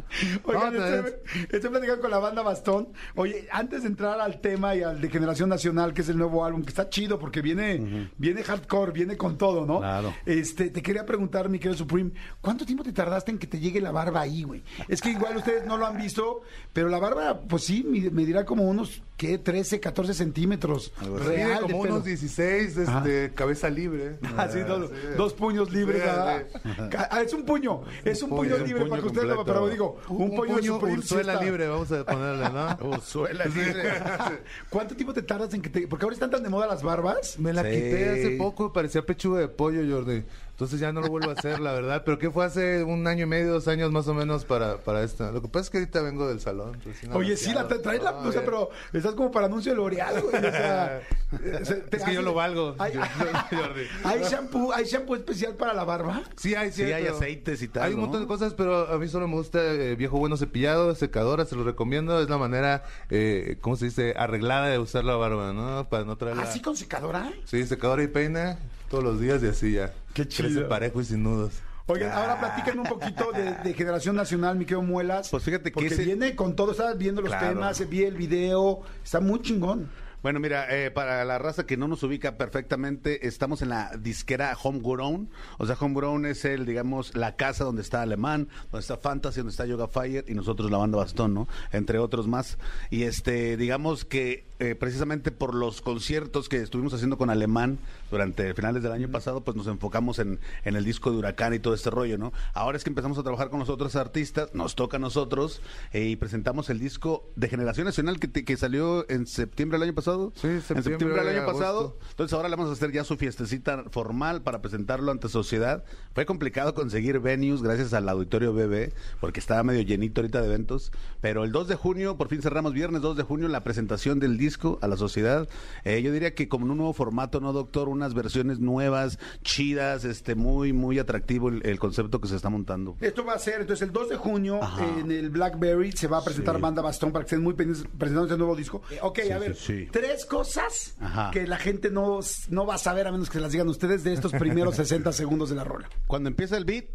[0.44, 1.12] Oigan, No, estoy,
[1.50, 2.88] estoy platicando con la banda Bastón.
[3.14, 6.44] Oye, antes de entrar al tema y al de Generación Nacional, que es el nuevo
[6.44, 9.80] álbum, que está chido porque viene, viene hardcore, viene con todo, ¿no?
[9.80, 10.14] Claro.
[10.26, 13.80] Este, te quería preguntar, mi querido Supreme, ¿cuánto tiempo te tardaste en que te llegue
[13.80, 14.62] la barba ahí, güey?
[14.88, 16.42] Es que igual ustedes no lo han visto,
[16.72, 19.38] pero la barba, pues sí, me, me dirá como unos, ¿qué?
[19.38, 20.92] 13, 14 centímetros.
[21.18, 24.18] Real como unos 16, este, cabeza libre.
[24.36, 24.96] Ah, sí, dos, sí.
[25.16, 26.02] dos puños libres.
[26.02, 27.08] Sí, ah.
[27.10, 29.44] Ah, es un puño, es un puño, puño, un libre puño para que ustedes lo
[29.44, 32.78] pero digo, un, puño, sí Ursuela libre, vamos a ponerle, ¿no?
[32.96, 33.92] Ursuela libre.
[34.70, 35.88] ¿Cuánto tiempo te tardas en que te.?
[35.88, 37.38] Porque ahora están tan de moda las barbas.
[37.38, 37.70] Me la Sí.
[37.70, 40.24] quité hace poco, parecía pechuga de pollo, Jordi.
[40.60, 42.02] Entonces ya no lo vuelvo a hacer, la verdad.
[42.04, 45.02] Pero que fue hace un año y medio, dos años más o menos para, para
[45.02, 45.32] esta.
[45.32, 46.78] Lo que pasa es que ahorita vengo del salón.
[47.14, 48.10] Oye, sí, la tra- traes la.
[48.10, 48.44] Ah, O sea, bien.
[48.44, 50.36] pero estás como para anuncio de L'Oreal, güey.
[50.36, 50.98] O sea.
[51.42, 52.92] eh, Es que yo lo valgo, Hay,
[53.50, 53.86] Jordi.
[54.04, 56.24] hay shampoo, hay shampoo especial para la barba.
[56.36, 59.08] Sí, hay, Sí, hay aceites y tal, Hay un montón de cosas, pero a mí
[59.08, 62.20] solo me gusta eh, viejo bueno cepillado, secadora, se lo recomiendo.
[62.20, 64.12] Es la manera, eh, ¿cómo se dice?
[64.14, 65.88] Arreglada de usar la barba, ¿no?
[65.88, 66.42] Para no traerla.
[66.42, 67.32] ¿Así con secadora?
[67.46, 68.58] Sí, secadora y peine
[68.90, 69.90] todos los días y así ya.
[70.14, 70.68] Qué Crece chido.
[70.68, 71.52] parejo y sin nudos.
[71.86, 75.28] Oigan, ahora platiquen un poquito de, de Generación Nacional, mi querido Muelas.
[75.30, 77.48] Pues fíjate que Porque ese- viene con todo, estaba viendo los Claro.
[77.48, 79.88] temas, vi el video, está muy chingón.
[80.22, 84.54] Bueno, mira, eh, para la raza que no nos ubica perfectamente, estamos en la disquera
[84.62, 85.30] Homegrown.
[85.56, 89.52] O sea, Homegrown es el, digamos, la casa donde está Alemán, donde está Fantasy, donde
[89.52, 91.48] está Yoga Fire y nosotros la banda Bastón, ¿no?
[91.72, 92.58] Entre otros más.
[92.90, 97.78] Y este, digamos que eh, precisamente por los conciertos que estuvimos haciendo con Alemán
[98.10, 101.58] durante finales del año pasado, pues nos enfocamos en, en el disco de Huracán y
[101.58, 102.32] todo este rollo, ¿no?
[102.54, 105.60] Ahora es que empezamos a trabajar con los otros artistas, nos toca a nosotros
[105.92, 109.88] eh, y presentamos el disco de Generación Nacional que, te- que salió en septiembre del
[109.88, 110.32] año pasado.
[110.34, 111.96] Sí, en septiembre, septiembre del año pasado.
[112.10, 115.84] Entonces ahora le vamos a hacer ya su fiestecita formal para presentarlo ante sociedad.
[116.14, 120.92] Fue complicado conseguir venues gracias al auditorio BB, porque estaba medio llenito ahorita de eventos.
[121.20, 124.36] Pero el 2 de junio, por fin cerramos viernes 2 de junio, la presentación del
[124.38, 125.48] disco a la sociedad.
[125.84, 127.88] Eh, yo diría que como en un nuevo formato, ¿no, doctor?
[128.00, 132.96] Unas versiones nuevas, chidas, este muy, muy atractivo el, el concepto que se está montando.
[132.98, 134.86] Esto va a ser, entonces, el 2 de junio Ajá.
[134.98, 136.62] en el Blackberry se va a presentar Sí.
[136.62, 138.80] Banda Bastón para que estén muy pendientes presentando este nuevo disco.
[138.90, 139.88] Eh, ok, Sí, a ver, sí, sí.
[139.92, 141.30] tres cosas Ajá.
[141.30, 144.02] que la gente no, no va a saber a menos que se las digan ustedes
[144.02, 145.90] de estos primeros 60 segundos de la rola.
[146.06, 146.86] Cuando empieza el beat.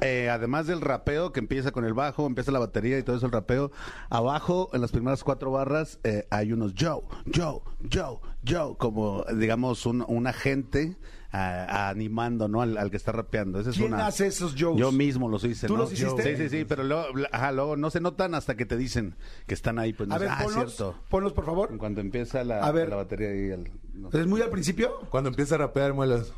[0.00, 3.26] Eh, además del rapeo que empieza con el bajo, empieza la batería y todo eso
[3.26, 3.70] el rapeo,
[4.10, 9.86] abajo en las primeras cuatro barras eh, hay unos yo, yo, yo, yo, como digamos
[9.86, 10.96] un, un agente
[11.30, 12.62] animando ¿no?
[12.62, 13.60] al, al que está rapeando.
[13.60, 14.78] Esa es ¿Quién una- hace esos shows?
[14.78, 15.66] Yo mismo los hice.
[15.66, 15.82] ¿Tú ¿no?
[15.82, 16.22] los hiciste?
[16.22, 19.14] Sí, sí, sí, pero luego, ajá, luego no se notan hasta que te dicen
[19.46, 19.92] que están ahí.
[19.92, 20.96] Pues no A sé, ver, ah, es ponlos, cierto.
[21.10, 21.68] ponlos, por favor.
[21.70, 22.88] En cuanto empieza la, A ver.
[22.88, 23.70] la batería y el...
[23.92, 24.08] no.
[24.10, 25.00] ¿Es muy al principio?
[25.10, 26.32] Cuando empieza a rapear, muelas.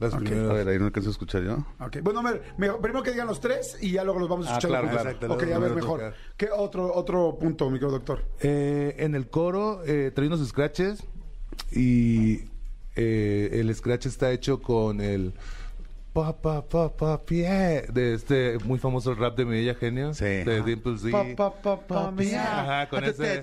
[0.00, 0.52] Las A primeras.
[0.52, 1.58] ver, ahí no alcanzo a escuchar yo.
[1.80, 4.46] Ok, bueno, a ver, me- primero que digan los tres y ya luego los vamos
[4.46, 4.70] a Ah, escuchar.
[4.70, 5.10] claro, los claro.
[5.10, 6.00] Exacto, Ok, a ver, mejor.
[6.00, 6.14] tocar.
[6.36, 8.24] ¿Qué otro, otro punto, micro doctor?
[8.40, 11.04] Eh, en el coro eh, trae unos scratches
[11.70, 12.40] y
[12.96, 15.34] eh, el scratch está hecho con el
[16.16, 20.24] pa pa pa pa pie de este muy famoso rap de Medella Genio Sí.
[20.24, 20.64] de Ajá.
[20.64, 21.10] Dimple Z.
[21.12, 22.60] Pa, pa, pa, pa, mía.
[22.60, 23.42] Ajá, con ese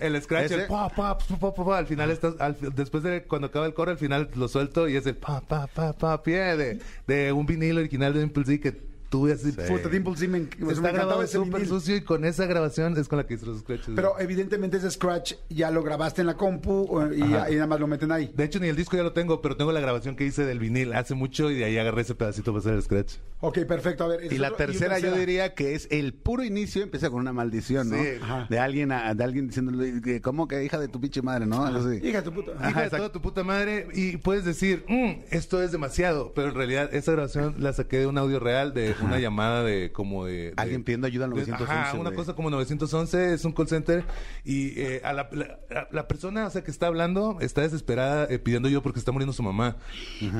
[0.00, 3.24] el scratch el pa pa pa pa pa, al final está al fi- después de
[3.24, 6.22] cuando acaba el coro al final lo suelto y es el pa pa pa pa
[6.22, 9.52] pie de, de un vinilo original de Dimple Z que tuve así.
[9.52, 13.08] Puta, Dimple sí me, me Está grabado ese súper sucio y con esa grabación es
[13.08, 13.90] con la que hice los scratches.
[13.94, 17.78] Pero evidentemente ese scratch ya lo grabaste en la compu o- y, y nada más
[17.78, 18.32] lo meten ahí.
[18.34, 20.58] De hecho, ni el disco ya lo tengo, pero tengo la grabación que hice del
[20.58, 23.16] vinil hace mucho y de ahí agarré ese pedacito para hacer el scratch.
[23.40, 24.04] Ok, perfecto.
[24.04, 24.32] A ver.
[24.32, 25.20] Y la otro- tercera yo tercera.
[25.20, 27.96] diría que es el puro inicio, empieza con una maldición, ¿no?
[28.02, 28.08] Sí.
[28.48, 31.66] De alguien a- de alguien diciéndole, ¿cómo que hija de tu pinche madre, no?
[31.66, 31.98] Algo así.
[32.02, 32.52] Hija de tu puta.
[32.58, 36.48] Ajá, Hija de toda tu puta madre y puedes decir, "Mm, esto es demasiado, pero
[36.48, 40.24] en realidad esa grabación la saqué de un audio real de una llamada de como
[40.26, 40.32] de...
[40.32, 41.72] de- Alguien pidiendo ayuda al de- 911.
[41.72, 44.04] Ajá, una cosa como 911 es un call center
[44.44, 48.38] y eh, a la, la- la persona o sea, que está hablando está desesperada eh,
[48.38, 49.76] pidiendo ayuda porque está muriendo su mamá.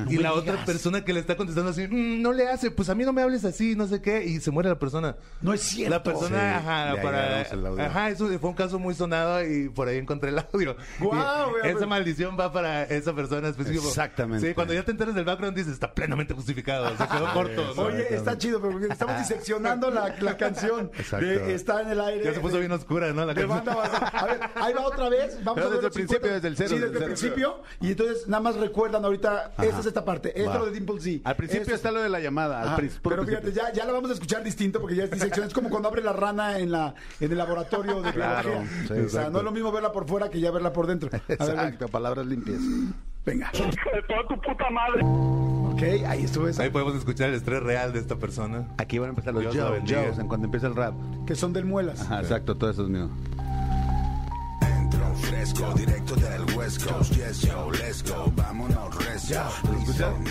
[0.09, 2.95] Y la otra persona que le está contestando así, "Mm, no le hace, pues a
[2.95, 5.17] mí no me hables así, no sé qué, y se muere la persona.
[5.41, 5.91] No es cierto.
[5.95, 6.35] La persona, Sí,
[6.69, 7.85] ajá, para, agarramos el audio.
[7.85, 10.77] ajá, eso fue un caso muy sonado y por ahí encontré el audio.
[11.01, 13.87] Guau, Y esa maldición va para esa persona específica.
[13.87, 14.49] Exactamente.
[14.49, 17.73] Sí, cuando ya te enteras del background dices, está plenamente justificado, se quedó corto.
[17.77, 17.83] ¿no?
[17.83, 21.25] Oye, está chido, pero estamos diseccionando la, la canción Exacto.
[21.27, 22.25] de Está en el aire.
[22.25, 23.25] Ya se puso de- bien oscura, ¿no?
[23.25, 23.65] La de canción.
[23.65, 24.09] banda Basón.
[24.13, 25.37] A ver, ahí va otra vez.
[25.45, 26.35] Vamos Pero a ver desde el principio, 50.
[26.35, 27.35] desde el cero, Sí, desde desde el cero.
[27.35, 27.63] principio.
[27.81, 31.29] Y entonces nada más recuerdan ahorita, esta es esta parte, esto lo de Dimple Z.
[31.29, 32.61] Al principio Esto- está lo de la llamada.
[32.63, 33.25] al pero principio.
[33.27, 35.47] fíjate, ya, ya la vamos a escuchar distinto porque ya es disección.
[35.47, 38.87] Es como cuando abre la rana en la en el laboratorio de Claro, biología.
[38.89, 41.11] sí, o sea, no es lo mismo verla por fuera que ya verla por dentro.
[41.39, 42.59] A ver, palabras limpias.
[43.25, 43.51] Venga.
[45.73, 46.63] Ok, ahí estuvo esa.
[46.63, 48.69] Ahí podemos escuchar el estrés real de esta persona.
[48.79, 50.03] Aquí van a empezar los Dios la Joe, bendiga.
[50.03, 50.95] Joes, en cuando empieza el rap.
[51.27, 52.01] Que son del Muelas.
[52.03, 53.09] Ajá, exacto, todo eso es mío.
[55.17, 57.13] Fresco, directo del West Coast.
[57.15, 59.43] Yes, yo, let's go, vámonos recio.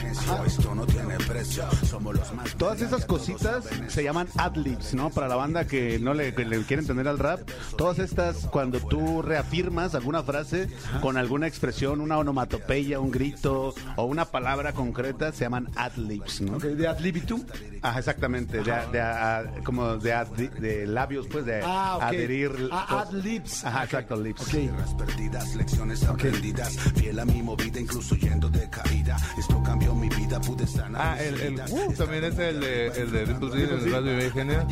[0.03, 1.63] Necio, esto no tiene precio.
[1.85, 5.09] Somos los más Todas esas cositas se llaman adlibs, ¿no?
[5.09, 7.41] Para la banda que no le, que le quiere entender al rap,
[7.77, 10.69] todas estas, cuando tú reafirmas alguna frase
[11.01, 16.57] con alguna expresión, una onomatopeya, un grito o una palabra concreta, se llaman adlibs, ¿no?
[16.57, 17.43] Ok, de Adlibitum.
[17.81, 22.03] Ajá, exactamente, de, de- a- como de, adli- de labios, pues, de Ah, ok.
[22.03, 22.69] adherir.
[22.71, 23.07] Ah, cosas.
[23.09, 23.65] adlibs.
[23.65, 24.41] Ajá, exacto, lips.
[24.41, 24.70] Ok.
[24.77, 29.17] Las perdidas, lecciones aprendidas, fiel a mi movida, incluso yendo de caída.
[29.37, 31.01] Esto cambió mi vida, pude sanar.
[31.17, 34.67] Ah, el, el uh, también es el de, el de el Radio de Genia.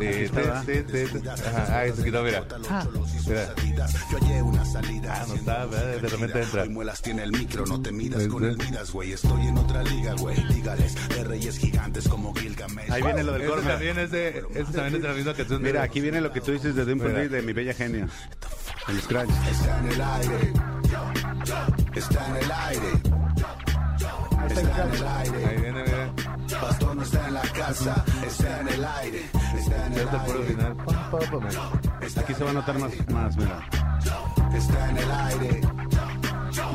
[0.00, 0.30] Eh,
[0.66, 2.44] te- te- te- Ajá, ahí se quitó, mira.
[3.26, 3.54] Mira.
[4.10, 5.14] Yo hallé una salida.
[5.22, 6.00] Ah, no está, ¿verdad?
[6.00, 6.62] de repente entra.
[6.62, 8.48] Hoy muelas tiene el micro, no te midas Sí, con sí.
[8.48, 9.12] el miras, güey.
[9.12, 10.36] Estoy en otra liga, güey.
[10.52, 12.90] Dígales, de reyes gigantes como Gilgamesh.
[12.90, 13.62] Ahí viene lo del coro.
[13.62, 15.62] también es de, también es de la misma canción.
[15.62, 18.08] Mira, aquí viene lo que tú dices de Dimple de mi bella genia.
[18.88, 19.27] El scratch.
[19.50, 20.52] Está en el aire.
[21.94, 22.92] Está en el aire.
[24.48, 25.46] Está en el aire.
[25.46, 26.12] Ahí viene, mira.
[26.60, 28.04] Pastor no está en la casa.
[28.26, 29.30] Está en el aire.
[29.58, 30.56] Está en el aire.
[32.20, 33.60] Aquí se va a notar más, más mira.
[34.54, 35.87] Está en el aire.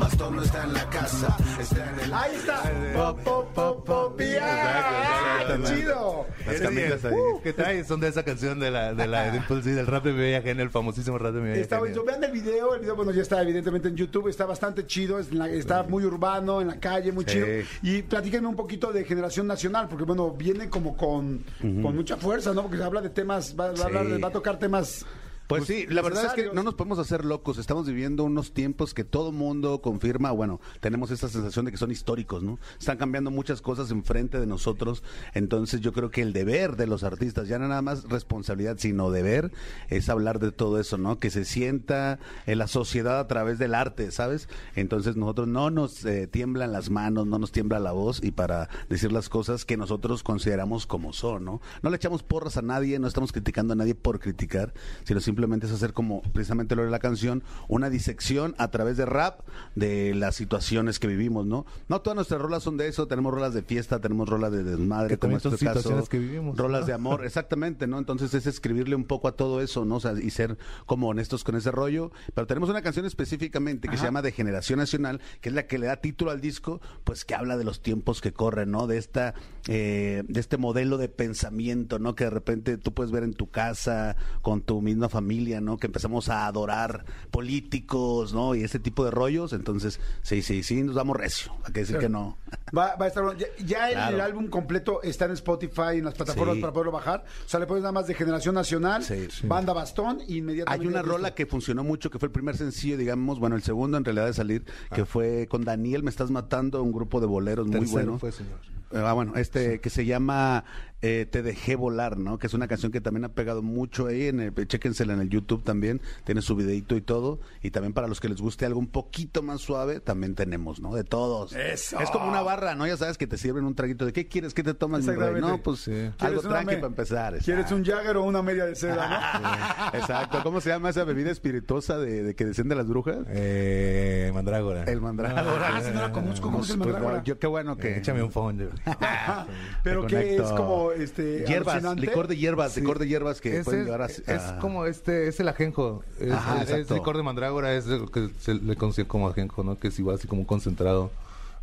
[0.00, 1.36] Pastor no está en la casa.
[1.60, 2.12] Está en el.
[2.14, 2.62] Ahí está.
[2.94, 4.26] Po, po, po, po, pía.
[4.38, 5.74] Exacto, exacto.
[5.74, 6.26] chido.
[6.46, 7.12] Las camisas ahí.
[7.14, 7.84] uh, ¿Qué trae?
[7.84, 9.40] Son de esa canción de la, de la de
[9.74, 11.78] del rap de mi bella el famosísimo rap de mi bella.
[12.04, 15.30] Vean el video, el video, bueno, ya está evidentemente en YouTube, está bastante chido, es
[15.30, 17.32] en la- está muy urbano, en la calle, muy Sí.
[17.32, 17.46] chido.
[17.82, 22.52] Y platíquenme un poquito de Generación Nacional, porque bueno, viene como con, con mucha fuerza,
[22.52, 22.62] ¿no?
[22.62, 24.20] Porque se habla de temas, va, va a, hablar de- Sí.
[24.22, 25.04] va a tocar temas...
[25.46, 27.58] Pues sí, la verdad es que no nos podemos hacer locos.
[27.58, 30.30] Estamos viviendo unos tiempos que todo mundo confirma.
[30.30, 32.58] Bueno, tenemos esta sensación de que son históricos, ¿no?
[32.78, 35.02] Están cambiando muchas cosas enfrente de nosotros.
[35.34, 39.10] Entonces, yo creo que el deber de los artistas, ya no nada más responsabilidad, sino
[39.10, 39.52] deber,
[39.90, 41.18] es hablar de todo eso, ¿no?
[41.18, 44.48] Que se sienta en la sociedad a través del arte, ¿sabes?
[44.76, 48.70] Entonces, nosotros no nos eh, tiemblan las manos, no nos tiembla la voz y para
[48.88, 51.60] decir las cosas que nosotros consideramos como son, ¿no?
[51.82, 54.72] No le echamos porras a nadie, no estamos criticando a nadie por criticar,
[55.04, 59.06] sino simplemente es hacer como precisamente lo de la canción, una disección a través de
[59.06, 59.40] rap
[59.74, 61.66] de las situaciones que vivimos, ¿no?
[61.88, 65.08] No todas nuestras rolas son de eso, tenemos rolas de fiesta, tenemos rolas de desmadre,
[65.08, 66.56] Que como son este caso, que vivimos.
[66.56, 67.98] rolas de amor, exactamente, ¿no?
[67.98, 69.96] Entonces es escribirle un poco a todo eso, ¿no?
[69.96, 72.10] O sea, y ser como honestos con ese rollo.
[72.34, 75.78] Pero tenemos una canción específicamente que se llama De Generación Nacional, que es la que
[75.78, 78.86] le da título al disco, pues que habla de los tiempos que corren, ¿no?
[78.86, 79.34] De esta,
[79.68, 82.14] eh, de este modelo de pensamiento, ¿no?
[82.14, 85.78] Que de repente tú puedes ver en tu casa, con tu misma familia, ¿no?
[85.78, 88.54] Que empezamos a adorar políticos, ¿no?
[88.54, 89.52] Y ese tipo de rollos.
[89.52, 91.52] Entonces, sí, sí, sí, nos damos recio.
[91.64, 92.36] Hay que decir que no.
[92.76, 93.38] Va, va a estar bueno.
[93.38, 94.14] Ya, ya el, Claro.
[94.16, 96.60] el álbum completo está en Spotify, en las plataformas Sí.
[96.60, 97.24] para poderlo bajar.
[97.44, 99.46] O sea, le pones nada más de Generación Nacional, Sí, sí.
[99.46, 100.84] Banda Bastón, y inmediatamente...
[100.86, 103.96] Hay una rola que funcionó mucho, que fue el primer sencillo, digamos, bueno, el segundo
[103.98, 104.64] en realidad de salir,
[104.94, 108.18] que fue con Daniel Me Estás Matando, un grupo de boleros muy bueno.
[108.18, 108.58] fue, señor.
[108.92, 110.64] Ah, bueno, este que se llama
[111.06, 112.38] eh, Te dejé volar, ¿no?
[112.38, 115.28] Que es una canción que también ha pegado mucho ahí, en el, chéquensela en el
[115.28, 118.80] YouTube también, tiene su videito y todo, y también para los que les guste algo
[118.80, 120.94] un poquito más suave, también tenemos, ¿no?
[120.94, 121.52] De todos.
[121.52, 122.00] Eso.
[122.00, 122.86] Es como una barra, ¿no?
[122.86, 124.54] Ya sabes que te sirven un traguito de ¿qué quieres?
[124.54, 125.04] ¿Qué te tomas?
[125.04, 125.40] mi rey?
[125.40, 127.38] No, pues algo ¿Quieres una tranqui para empezar.
[127.38, 127.84] ¿Quieres un.
[127.84, 129.98] Jagger o una media de seda, no?
[129.98, 130.40] Exacto.
[130.42, 133.18] ¿Cómo se llama esa bebida espirituosa de, de que desciende las brujas?
[133.28, 134.84] Eh, mandrágora.
[134.84, 135.76] El mandrágora.
[135.76, 136.46] Ah, sí, no la conozco.
[136.50, 137.22] ¿Cómo es el Pues, mandrágora?
[137.24, 137.88] yo qué bueno que...
[137.88, 138.70] Eh, échame un fondo.
[139.82, 142.80] Pero que es como este Hierbas, licor de hierbas, Sí.
[142.80, 144.06] licor de hierbas que es, pueden llevar a...
[144.06, 146.02] es a- como este, es el ajenjo.
[146.20, 146.64] Es, Ajá,
[146.94, 149.78] licor de mandrágora, es lo que se le considera como ajenjo, ¿no?
[149.78, 151.10] Que es igual así como un concentrado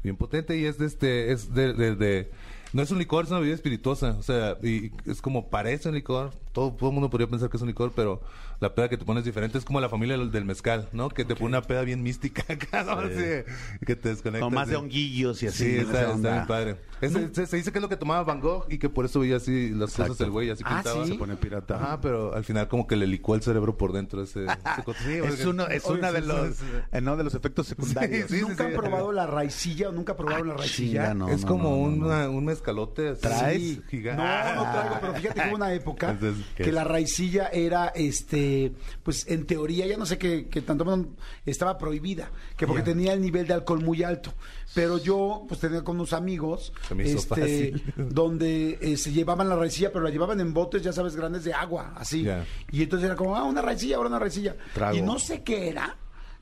[0.04, 2.32] bien potente y es de este, es de, de- de-
[2.74, 5.96] no es un licor, es una bebida espirituosa, o sea, y es como parece un
[5.96, 8.22] licor, todo, todo el mundo podría pensar que es un licor, pero
[8.60, 11.10] la peda que te pones diferente es como la familia del, del mezcal, ¿no?
[11.10, 13.02] Que te pone una peda bien mística acá, ¿no?
[13.08, 13.14] Sí.
[13.16, 14.46] Así, que te desconectas.
[14.46, 14.80] Con más de sí.
[14.82, 15.64] honguillos y así.
[15.64, 15.82] Sí, ¿no?
[15.84, 16.76] está, está bien padre.
[17.02, 19.22] Es- se, se dice que es lo que tomaba Van Gogh y que por eso
[19.22, 20.24] veía así las cosas Exacto.
[20.26, 21.06] el güey, así Ah, pintaba.
[21.06, 21.14] ¿sí?
[21.14, 21.76] Se pone pirata.
[21.78, 24.46] Ajá, pero al final como que le licuó el cerebro por dentro ese...
[24.46, 24.54] ese.
[25.04, 25.12] Sí,
[25.42, 26.78] es uno, es Oye, una de sí, los, sí, sí.
[26.92, 28.30] eh, no, de los efectos secundarios.
[28.30, 28.78] Sí, sí, ¿Nunca han sí.
[28.78, 31.02] probado la raicilla o nunca probaron la raicilla?
[31.10, 31.30] chinga, no.
[31.30, 33.22] es como no, no, una- un mezcalote así.
[33.22, 33.80] ¿Traes?
[33.90, 34.22] gigante.
[34.22, 37.88] No, no traigo, pero fíjate que hubo una época Entonces, ¿qué que la raicilla era,
[37.88, 38.72] este,
[39.04, 40.86] pues en teoría, ya no sé qué, qué tanto,
[41.46, 44.34] estaba prohibida, que porque tenía el nivel de alcohol muy alto.
[44.74, 50.04] Pero yo, pues tenía con unos amigos, este, donde eh, se llevaban la raicilla, pero
[50.04, 52.28] la llevaban en botes, ya sabes, grandes de agua, así.
[52.72, 54.56] Y entonces era como, ah, una raicilla, ahora una raicilla.
[54.74, 54.96] Trago.
[54.96, 55.98] Y no sé qué era.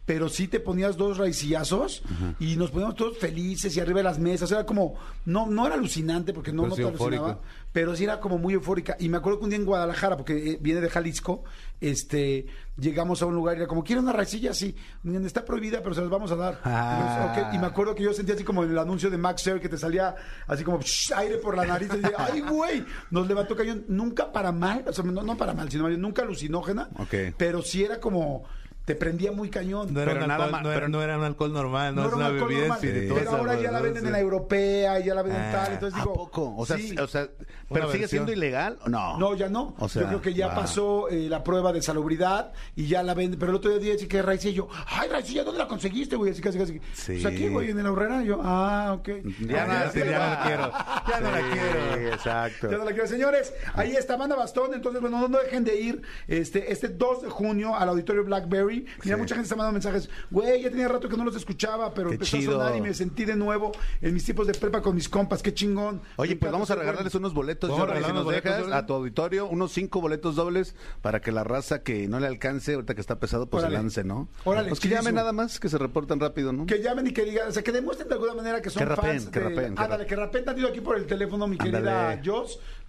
[0.10, 2.02] Pero sí te ponías dos raicillazos
[2.40, 4.52] y nos poníamos todos felices y arriba de las mesas.
[4.52, 4.96] Era como,
[5.26, 7.40] no, no era alucinante porque no, Pero no sí te alucinaba
[7.72, 8.96] pero sí era como muy eufórica.
[9.00, 11.44] Y me acuerdo que un día en Guadalajara, porque eh, viene de Jalisco,
[11.80, 12.48] este,
[12.78, 14.54] llegamos a un lugar y era como, ¿quiere una raicilla?
[14.54, 16.60] Sí, "Mm, está prohibida, pero se las vamos a dar.
[16.64, 17.52] Ah.
[17.54, 19.70] Y, me acuerdo que yo sentía así como en el anuncio de Max Sher que
[19.70, 20.16] te salía
[20.48, 21.90] así como "Shh", aire por la nariz.
[21.94, 22.84] Y dije, ¡ay, güey!
[23.12, 26.90] Nos levantó cañón, nunca para mal, o sea, no, no para mal, sino nunca alucinógena,
[27.38, 28.46] pero sí era como,
[28.90, 29.94] te prendía muy cañón.
[29.94, 31.94] No era, Pero un nada alcohol, más- no, era, pero- no era un alcohol normal,
[31.94, 33.22] no, era un una alcohol bebida normal, espirituosa.
[33.24, 35.74] pero ahora ya la venden en la europea y ya la venden Ah, tal.
[35.74, 36.56] Entonces ¿A digo, poco?
[36.58, 36.96] O sea, sí.
[36.98, 37.30] o sea,
[37.72, 38.08] ¿pero sigue versión.
[38.26, 39.18] siendo ilegal o no?
[39.20, 39.76] No, ya no.
[39.78, 43.14] O sea, yo creo que ya pasó eh, la prueba de salubridad y ya la
[43.14, 43.40] venden.
[43.40, 44.50] Pero el otro día dije que raicilla.
[44.52, 46.32] Y yo, ay, raicilla, ¿dónde la conseguiste, güey?
[46.32, 46.74] Así casi, casi.
[46.94, 47.14] Sí.
[47.22, 48.24] Pues aquí, güey, en la horrera.
[48.24, 49.10] Y yo, ah, ok.
[49.48, 50.72] Ya Ah, no, sí, ya no la quiero.
[51.08, 52.14] Ya no la quiero.
[52.14, 52.72] exacto.
[52.72, 53.08] Ya no la quiero.
[53.08, 54.74] Señores, ahí está Amanda Bastón.
[54.74, 58.79] Entonces, bueno, no, dejen de ir este, este 2 de junio al auditorio Blackberry.
[59.04, 59.22] Mira, Sí.
[59.22, 60.10] mucha gente está mandando mensajes.
[60.32, 62.60] Güey, ya tenía rato que no los escuchaba, pero Qué empezó chido.
[62.62, 63.72] a sonar y me sentí de nuevo
[64.02, 65.42] en mis tiempos de prepa con mis compas.
[65.42, 66.02] Qué chingón.
[66.18, 68.76] Oye, pues vamos a regalarles unos boletos, Jordi, si nos boletos dejas, dobles.
[68.78, 72.74] a tu auditorio, unos cinco boletos dobles para que la raza que no le alcance,
[72.74, 73.78] ahorita que está pesado, pues Órale.
[73.78, 74.30] se lance, ¿no?
[74.44, 76.66] Órale, Pues que llamen nada más, que se reportan rápido, ¿no?
[76.66, 78.86] Que llamen y que digan, o sea, que demuestren de alguna manera que son Que
[78.86, 79.26] rapeen, fans.
[79.32, 82.22] que de- rapeen, que Ándale, que tantito aquí por el teléfono, mi querida Ándale.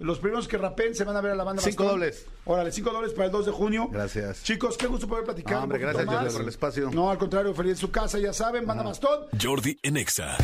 [0.01, 2.01] Los primeros que rapeen se van a ver a la banda Cinco Bastón.
[2.01, 2.27] dobles.
[2.47, 3.89] Órale, cinco dobles para el 2 de junio.
[3.93, 4.43] Gracias.
[4.43, 5.59] Chicos, qué gusto poder platicar.
[5.59, 6.15] No, hombre, un gracias, más.
[6.17, 6.91] Jordi, por el espacio.
[6.91, 9.27] No, al contrario, feliz en su casa, ya saben, banda Bastón.
[9.41, 10.39] Jordi en Exa.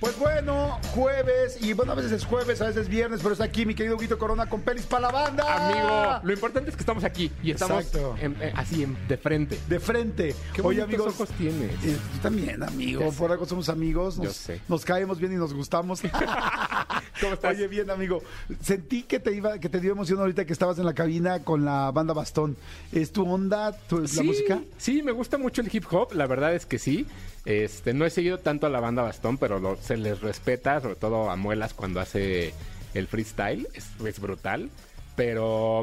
[0.00, 3.42] Pues bueno, jueves, y bueno, a veces es jueves, a veces es viernes, pero está
[3.44, 5.70] aquí mi querido Guito Corona con pelis para la banda.
[5.70, 8.14] Amigo, lo importante es que estamos aquí y estamos Exacto.
[8.20, 9.58] en- eh, así en- de frente.
[9.68, 10.36] De frente.
[10.52, 11.14] Qué Oye, bonitos amigos.
[11.20, 11.72] ojos tienes.
[11.84, 13.00] eh, tú también, amigo.
[13.00, 13.18] Ya sé.
[13.18, 14.18] Por algo somos amigos.
[14.18, 14.60] Nos, Yo sé.
[14.68, 16.00] nos caemos bien y nos gustamos.
[17.20, 17.56] ¿Cómo estás?
[17.56, 18.22] Oye, bien, amigo.
[18.62, 21.64] Sentí que te iba, que te dio emoción ahorita que estabas en la cabina con
[21.64, 22.56] la banda Bastón.
[22.92, 24.60] ¿Es tu onda, tu- la música?
[24.76, 27.04] Sí, me gusta mucho el hip hop, la verdad es que sí.
[27.48, 30.96] Este, no he seguido tanto a la banda Bastón, pero lo- se les respeta, sobre
[30.96, 32.52] todo a Muelas cuando hace
[32.92, 34.68] el freestyle, es, es brutal.
[35.16, 35.82] Pero,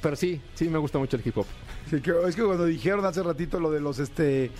[0.00, 1.46] pero sí, sí me gusta mucho el hip hop.
[1.90, 4.50] Sí, que- es que cuando dijeron hace ratito lo de los este eh,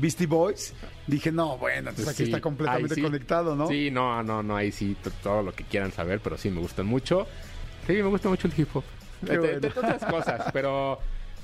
[0.00, 0.72] Beastie Boys,
[1.06, 3.02] dije, no, bueno, entonces aquí Sí, está completamente sí.
[3.02, 3.68] conectado, ¿no?
[3.68, 6.86] Sí, no, no, no, ahí sí, todo lo que quieran saber, pero sí me gustan
[6.86, 7.26] mucho.
[7.86, 8.84] Sí, me gusta mucho el hip hop.
[9.20, 9.68] De, bueno.
[9.68, 10.98] otras cosas, pero,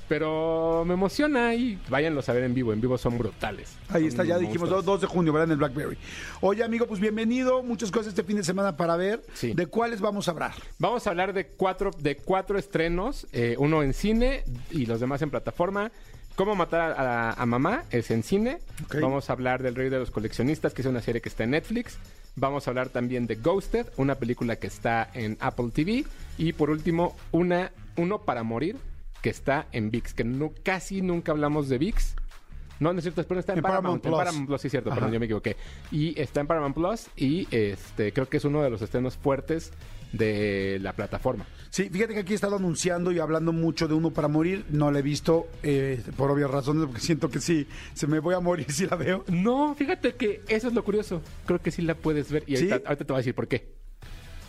[0.09, 2.73] pero me emociona y váyanlos a ver en vivo.
[2.73, 3.77] En vivo son brutales.
[3.89, 4.85] Ahí está, ya dijimos, monstruos.
[4.85, 5.45] 2 de junio, ¿verdad?
[5.45, 5.97] En el Blackberry.
[6.41, 7.61] Oye, amigo, pues bienvenido.
[7.61, 9.21] Muchas cosas este fin de semana para ver.
[9.33, 9.53] Sí.
[9.53, 10.53] ¿De cuáles vamos a hablar?
[10.79, 15.21] Vamos a hablar de cuatro, de cuatro estrenos, eh, uno en cine y los demás
[15.21, 15.91] en plataforma.
[16.35, 18.57] Cómo matar a, a mamá es en cine.
[18.85, 18.95] Ok.
[19.01, 21.51] Vamos a hablar del Rey de los Coleccionistas, que es una serie que está en
[21.51, 21.99] Netflix.
[22.35, 26.05] Vamos a hablar también de Ghosted, una película que está en Apple TV.
[26.39, 28.77] Y por último, una, uno para morir,
[29.21, 32.15] que está en VIX, que no, casi nunca hablamos de VIX.
[32.79, 34.17] No, no es cierto, pero está en, En Paramount Paramount, en Plus.
[34.17, 34.95] Paramount Plus, sí es cierto, Ajá.
[34.95, 35.57] perdón, yo me equivoqué.
[35.91, 39.73] Y está en Paramount Plus y este creo que es uno de los estrenos fuertes
[40.13, 41.45] de la plataforma.
[41.69, 44.65] Sí, fíjate que aquí he estado anunciando y hablando mucho de Uno para Morir.
[44.69, 48.33] No la he visto eh, por obvias razones, porque siento que sí, se me voy
[48.33, 49.23] a morir si la veo.
[49.27, 51.21] No, fíjate que eso es lo curioso.
[51.45, 52.71] Creo que sí la puedes ver y ¿Sí?
[52.71, 53.78] ahorita, ahorita te voy a decir por qué.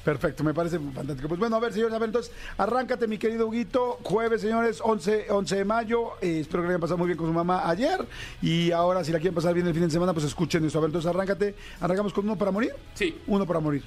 [0.05, 1.29] Perfecto, me parece fantástico.
[1.29, 3.99] Pues bueno, a ver, señores, a ver, entonces, arráncate, mi querido Huguito.
[4.03, 6.13] Jueves, señores, 11, 11 de mayo.
[6.23, 8.07] Eh, espero que le hayan pasado muy bien con su mamá ayer.
[8.41, 10.79] Y ahora, si la quieren pasar bien el fin de semana, pues escuchen eso.
[10.79, 11.55] A ver, entonces, arráncate.
[11.81, 12.73] ¿Arrancamos con uno para morir?
[12.95, 13.19] Sí.
[13.27, 13.83] Uno para morir.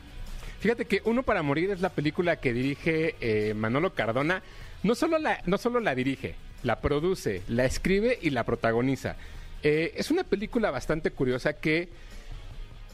[0.64, 4.42] Fíjate que Uno para Morir es la película que dirige eh, Manolo Cardona.
[4.82, 9.18] No solo, la, no solo la dirige, la produce, la escribe y la protagoniza.
[9.62, 11.90] Eh, es una película bastante curiosa que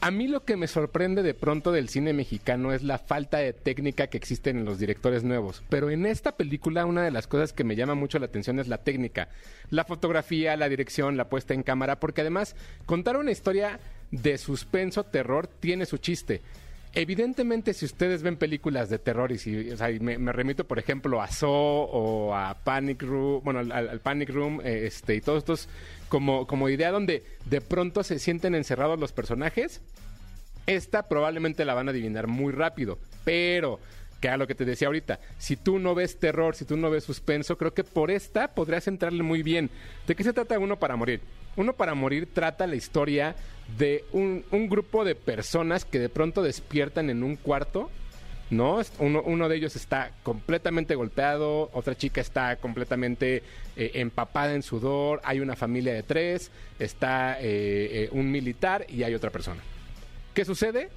[0.00, 3.52] a mí lo que me sorprende de pronto del cine mexicano es la falta de
[3.52, 5.62] técnica que existe en los directores nuevos.
[5.68, 8.68] Pero en esta película una de las cosas que me llama mucho la atención es
[8.68, 9.28] la técnica.
[9.68, 13.78] La fotografía, la dirección, la puesta en cámara, porque además contar una historia
[14.10, 16.40] de suspenso, terror, tiene su chiste.
[16.92, 20.80] Evidentemente, si ustedes ven películas de terror y si, o sea, me, me remito, por
[20.80, 25.20] ejemplo, a Saw o a Panic Room, bueno, al, al Panic Room, eh, este, y
[25.20, 25.68] todos estos
[26.08, 29.80] como, como idea donde de pronto se sienten encerrados los personajes,
[30.66, 33.78] esta probablemente la van a adivinar muy rápido, pero
[34.20, 36.90] que a lo que te decía ahorita, si tú no ves terror, si tú no
[36.90, 39.70] ves suspenso, creo que por esta podrías entrarle muy bien.
[40.06, 41.20] ¿De qué se trata Uno para Morir?
[41.56, 43.34] Uno para Morir trata la historia
[43.78, 47.90] de un, grupo de personas que de pronto despiertan en un cuarto
[48.50, 48.80] ¿no?
[48.98, 53.44] Uno, uno, de ellos está completamente golpeado, otra chica está completamente
[53.76, 59.04] eh, empapada en sudor, hay una familia de tres, está eh, eh, un militar y
[59.04, 59.62] hay otra persona.
[60.34, 60.88] ¿Qué sucede?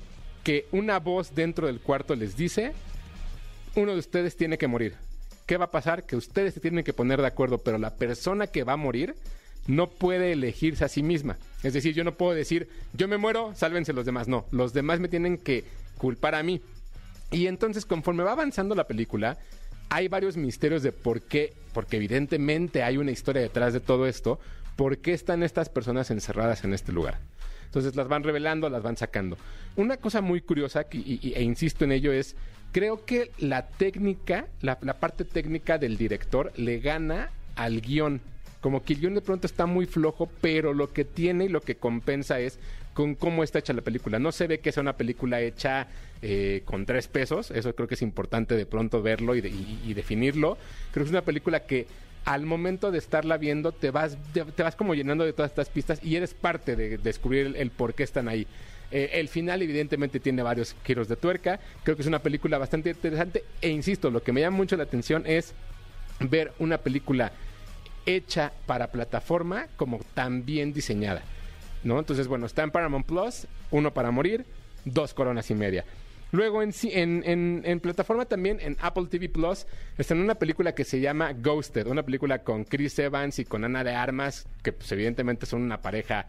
[0.43, 2.73] Que una voz dentro del cuarto les dice,
[3.75, 4.95] uno de ustedes tiene que morir.
[5.45, 6.05] ¿Qué va a pasar?
[6.05, 9.13] Que ustedes se tienen que poner de acuerdo, pero la persona que va a morir
[9.67, 11.37] no puede elegirse a sí misma.
[11.63, 14.27] Es decir, yo no puedo decir, yo me muero, sálvense los demás.
[14.27, 15.63] No, los demás me tienen que
[15.97, 16.61] culpar a mí.
[17.31, 19.37] Y entonces, conforme va avanzando la película,
[19.89, 24.39] hay varios misterios de por qué, porque evidentemente hay una historia detrás de todo esto,
[24.75, 27.19] por qué están estas personas encerradas en este lugar.
[27.65, 29.37] Entonces las van revelando, las van sacando.
[29.75, 32.35] Una cosa muy curiosa, y, e insisto en ello, es,
[32.71, 38.21] creo que la técnica, la, la parte técnica del director le gana al guion.
[38.63, 41.59] Como que el guion de pronto está muy flojo, pero lo que tiene y lo
[41.59, 42.59] que compensa es
[42.93, 44.19] con cómo está hecha la película.
[44.19, 45.87] No se ve que sea una película hecha
[46.21, 49.81] eh, con tres pesos, eso creo que es importante de pronto verlo y, de, y,
[49.85, 50.57] y, definirlo.
[50.93, 51.87] Creo que es una película que
[52.23, 55.99] al momento de estarla viendo te vas, te, vas como llenando de todas estas pistas
[56.01, 58.47] y eres parte de descubrir el, el por qué están ahí.
[58.91, 62.91] Eh, el final evidentemente tiene varios giros de tuerca, creo que es una película bastante
[62.91, 65.53] interesante e insisto, lo que me llama mucho la atención es
[66.21, 67.33] ver una película
[68.05, 71.21] hecha para plataforma como tan bien diseñada.
[71.83, 71.99] ¿no?
[71.99, 74.45] Entonces, bueno, está en Paramount Plus, uno para morir,
[74.85, 75.85] dos coronas y media.
[76.31, 80.73] Luego en, en, en, en, plataforma también, en Apple TV Plus, está en una película
[80.73, 84.73] que se llama Ghosted, una película con Chris Evans y con Ana de Armas, que
[84.73, 86.25] pues evidentemente son una pareja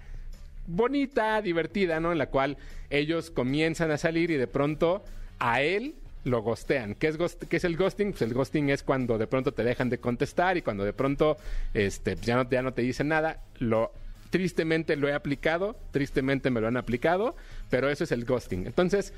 [0.67, 2.13] bonita, divertida, ¿no?
[2.13, 2.59] En la cual
[2.91, 5.03] ellos comienzan a salir y de pronto
[5.39, 5.95] a él
[6.25, 6.95] lo gostean.
[6.95, 7.17] ¿Qué es,
[7.49, 8.11] ¿Qué es el ghosting?
[8.11, 11.37] Pues el ghosting es cuando de pronto te dejan de contestar y cuando de pronto
[11.75, 13.93] este, ya, no, ya no te dicen nada, lo
[14.31, 17.37] tristemente lo he aplicado, tristemente me lo han aplicado,
[17.71, 18.67] pero eso es el ghosting.
[18.67, 19.13] Entonces,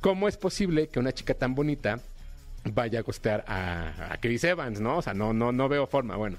[0.00, 2.00] ¿cómo es posible que una chica tan bonita
[2.64, 4.98] vaya a costear a, a, Chris Evans, ¿no?
[4.98, 6.16] O sea, no, no, no veo forma.
[6.16, 6.36] Bueno,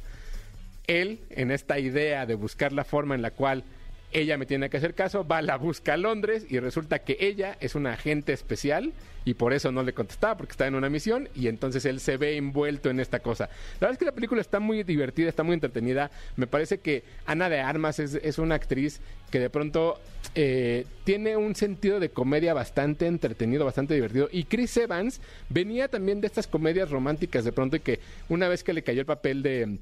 [0.85, 3.63] él, en esta idea de buscar la forma en la cual
[4.11, 7.57] ella me tiene que hacer caso, va, la busca a Londres y resulta que ella
[7.59, 8.93] es una agente especial
[9.25, 12.17] y por eso no le contestaba porque está en una misión y entonces él se
[12.17, 13.45] ve envuelto en esta cosa.
[13.79, 16.09] La verdad es que la película está muy divertida, está muy entretenida.
[16.35, 19.99] Me parece que Ana de Armas es, es una actriz que de pronto
[20.35, 24.29] eh, tiene un sentido de comedia bastante entretenido, bastante divertido.
[24.31, 27.99] Y Chris Evans venía también de estas comedias románticas de pronto y que
[28.29, 29.79] una vez que le cayó el papel de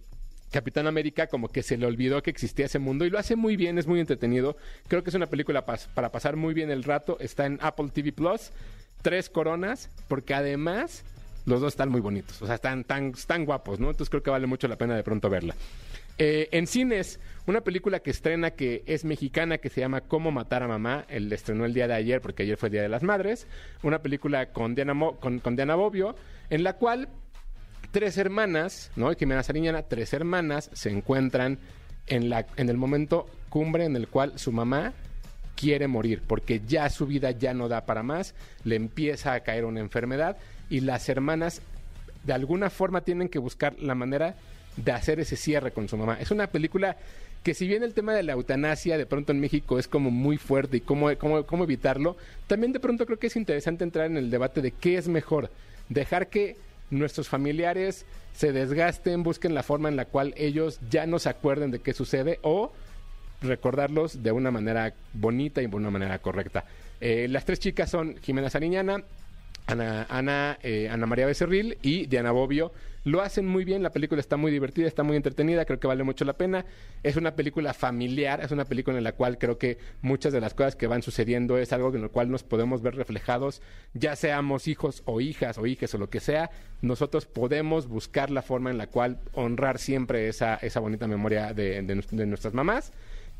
[0.52, 3.56] Capitán América como que se le olvidó que existía ese mundo y lo hace muy
[3.58, 4.58] bien, es muy entretenido.
[4.88, 7.18] Creo que es una película para pasar muy bien el rato.
[7.20, 8.52] Está en Apple TV Plus,
[9.02, 11.04] tres coronas, porque además
[11.48, 13.14] los dos están muy bonitos, o sea, están tan,
[13.46, 13.90] guapos, ¿no?
[13.90, 15.56] Entonces creo que vale mucho la pena de pronto verla.
[16.18, 20.64] Eh, en cines, una película que estrena que es mexicana que se llama Cómo matar
[20.64, 21.06] a mamá.
[21.08, 23.48] El estrenó el día de ayer porque ayer fue el Día de las Madres.
[23.84, 26.16] Una película con Diana, con, con Diana Bobbio,
[26.50, 27.08] en la cual
[27.92, 29.14] tres hermanas, ¿no?
[29.14, 31.60] Jimena Sariñana, tres hermanas se encuentran
[32.08, 34.94] en, la, en el momento cumbre en el cual su mamá
[35.56, 39.66] quiere morir, porque ya su vida ya no da para más, le empieza a caer
[39.66, 40.38] una enfermedad
[40.70, 41.62] y las hermanas
[42.24, 44.36] de alguna forma tienen que buscar la manera
[44.76, 46.18] de hacer ese cierre con su mamá.
[46.20, 46.98] Es una película
[47.42, 50.38] que si bien el tema de la eutanasia de pronto en México es como muy
[50.38, 54.18] fuerte y cómo, cómo, cómo evitarlo, también de pronto creo que es interesante entrar en
[54.18, 55.50] el debate de qué es mejor,
[55.90, 56.58] dejar que
[56.90, 61.72] nuestros familiares se desgasten, busquen la forma en la cual ellos ya no se acuerden
[61.72, 62.72] de qué sucede o
[63.42, 66.66] recordarlos de una manera bonita y de una manera correcta.
[67.00, 69.04] Eh, las tres chicas son Jimena Sariñana,
[69.68, 72.72] Ana, Ana, eh, Ana María Becerril y Diana Bobbio
[73.08, 73.82] lo hacen muy bien.
[73.82, 76.66] La película está muy divertida, está muy entretenida, creo que vale mucho la pena.
[77.04, 80.54] Es una película familiar, es una película en la cual creo que muchas de las
[80.54, 83.62] cosas que van sucediendo es algo en lo cual nos podemos ver reflejados,
[83.94, 86.50] ya seamos hijos o hijas o hijes o lo que sea.
[86.82, 91.82] Nosotros podemos buscar la forma en la cual honrar siempre esa, esa bonita memoria de,
[91.82, 92.92] de nues- de nuestras mamás,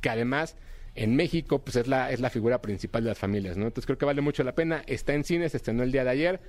[0.02, 0.56] que además
[0.96, 3.66] en México, pues es la, es la figura principal de las familias, ¿no?
[3.68, 4.82] Entonces creo que vale mucho la pena.
[4.88, 6.40] Está en cines, estrenó el día de ayer.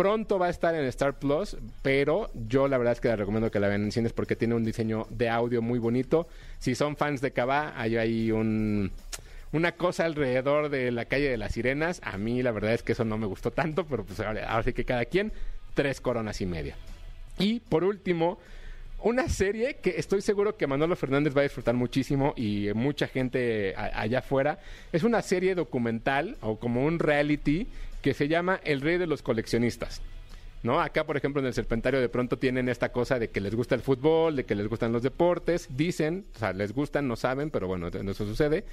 [0.00, 3.50] Pronto va a estar en Star Plus, pero yo la verdad es que les recomiendo
[3.50, 6.26] que la vean en cines porque tiene un diseño de audio muy bonito.
[6.58, 8.92] Si son fans de Cabá, hay ahí un,
[9.52, 12.00] una cosa alrededor de la calle de las sirenas.
[12.02, 14.72] A mí la verdad es que eso no me gustó tanto, pero pues ahora sí
[14.72, 15.34] que cada quien,
[15.74, 16.76] tres coronas y media.
[17.38, 18.38] Y por último,
[19.02, 23.74] una serie que estoy seguro que Manolo Fernández va a disfrutar muchísimo y mucha gente
[23.76, 24.58] allá afuera.
[24.92, 27.66] Es una serie documental o como un reality
[28.02, 30.00] que se llama El Rey de los Coleccionistas.
[30.62, 30.78] ¿No?
[30.78, 33.74] Acá, por ejemplo, en el Serpentario de pronto tienen esta cosa de que les gusta
[33.74, 37.50] el fútbol, de que les gustan los deportes, dicen, o sea, les gustan, no saben,
[37.50, 38.64] pero bueno, eso sucede.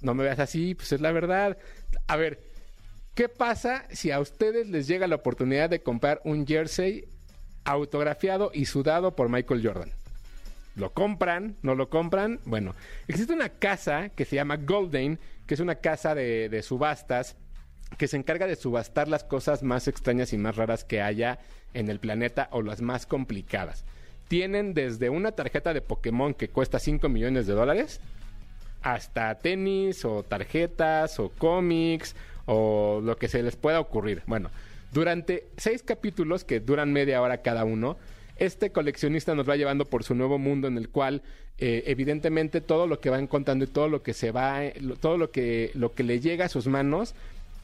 [0.00, 1.58] No me veas así, pues es la verdad.
[2.06, 2.40] A ver,
[3.16, 7.06] ¿qué pasa si a ustedes les llega la oportunidad de comprar un jersey
[7.64, 9.90] autografiado y sudado por Michael Jordan?
[10.74, 11.56] ¿Lo compran?
[11.62, 12.40] ¿No lo compran?
[12.44, 12.74] Bueno,
[13.06, 17.36] existe una casa que se llama Golden, que es una casa de, subastas
[17.98, 21.38] que se encarga de subastar las cosas más extrañas y más raras que haya
[21.74, 23.84] en el planeta o las más complicadas.
[24.28, 28.00] Tienen desde una tarjeta de Pokémon que cuesta 5 millones de dólares
[28.80, 34.22] hasta tenis o tarjetas o cómics o lo que se les pueda ocurrir.
[34.26, 34.50] Bueno,
[34.92, 37.96] durante seis capítulos que duran media hora cada uno,
[38.36, 41.22] este coleccionista nos va llevando por su nuevo mundo en el cual
[41.58, 44.60] eh, evidentemente todo lo que va encontrando y todo lo que se va,
[45.00, 47.14] todo lo que, lo que le llega a sus manos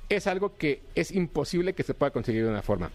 [0.08, 2.90] es algo que es imposible que se pueda conseguir de una forma.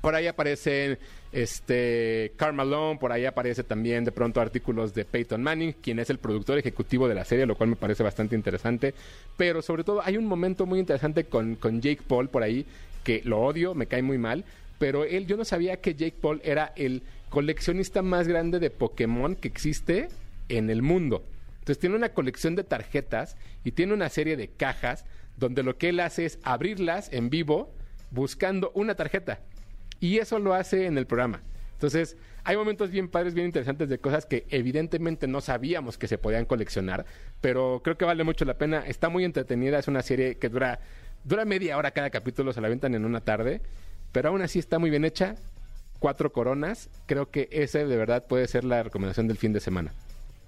[0.00, 0.98] Por ahí aparece
[1.32, 6.18] este Malone, por ahí aparece también de pronto artículos de Peyton Manning, quien es el
[6.18, 8.94] productor ejecutivo de la serie, lo cual me parece bastante interesante.
[9.36, 12.66] Pero sobre todo hay un momento muy interesante con, con Jake Paul por ahí,
[13.02, 14.44] que lo odio, me cae muy mal,
[14.78, 19.36] pero él, yo no sabía que Jake Paul era el coleccionista más grande de Pokémon
[19.36, 20.08] que existe
[20.48, 21.24] en el mundo.
[21.60, 25.04] Entonces tiene una colección de tarjetas y tiene una serie de cajas
[25.36, 27.72] donde lo que él hace es abrirlas en vivo
[28.10, 29.40] buscando una tarjeta.
[30.00, 31.42] Y eso lo hace en el programa.
[31.74, 36.18] Entonces, hay momentos bien padres, bien interesantes de cosas que evidentemente no sabíamos que se
[36.18, 37.06] podían coleccionar,
[37.40, 38.84] pero creo que vale mucho la pena.
[38.86, 40.80] Está muy entretenida, es una serie que dura,
[41.24, 43.60] dura media hora cada capítulo, se la aventan en una tarde,
[44.12, 45.36] pero aún así está muy bien hecha.
[45.98, 49.92] Cuatro coronas, creo que ese de verdad puede ser la recomendación del fin de semana.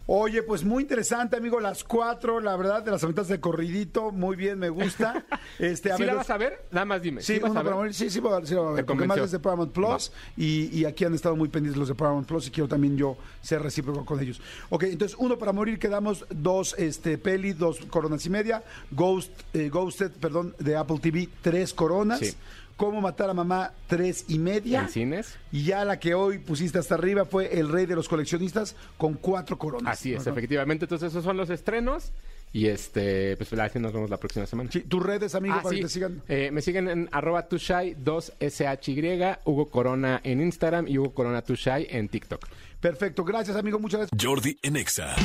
[0.06, 1.60] Oye, pues muy interesante, amigo.
[1.60, 5.24] Las cuatro, la verdad, de las aventas de corridito, muy bien, me gusta.
[5.58, 6.64] Este, a ¿Sí ver, la vas a ver?
[6.72, 7.22] Nada más dime.
[7.22, 7.94] Sí, vas uno a ver?
[7.94, 9.72] sí, sí, voy a- sí lo voy a ver, Te porque más es de Paramount
[9.72, 12.96] Plus y, y aquí han estado muy pendientes los de Paramount Plus y quiero también
[12.96, 14.40] yo ser recíproco con ellos.
[14.70, 19.68] Ok, entonces uno para morir quedamos dos este peli, dos coronas y media, Ghost, eh,
[19.68, 22.18] Ghosted, perdón, de Apple TV, tres coronas.
[22.18, 22.34] Sí.
[22.76, 24.80] Cómo matar a mamá, tres y media.
[24.82, 25.36] En cines.
[25.52, 29.14] Y ya la que hoy pusiste hasta arriba fue El Rey de los Coleccionistas con
[29.14, 29.92] cuatro coronas.
[29.98, 30.84] Así es, efectivamente.
[30.86, 32.12] Entonces, esos son los estrenos.
[32.52, 34.70] Y este, pues así nos vemos la próxima semana.
[34.72, 35.76] Sí, tus redes, amigo, Ah, para sí.
[35.76, 36.22] que te sigan.
[36.28, 41.88] Eh, me siguen en arroba tushai 2SHY, Hugo Corona en Instagram y Hugo Corona Tushai
[41.90, 42.46] en TikTok.
[42.80, 44.24] Perfecto, gracias, amigo, muchas gracias.
[44.24, 45.16] Jordi en Exa.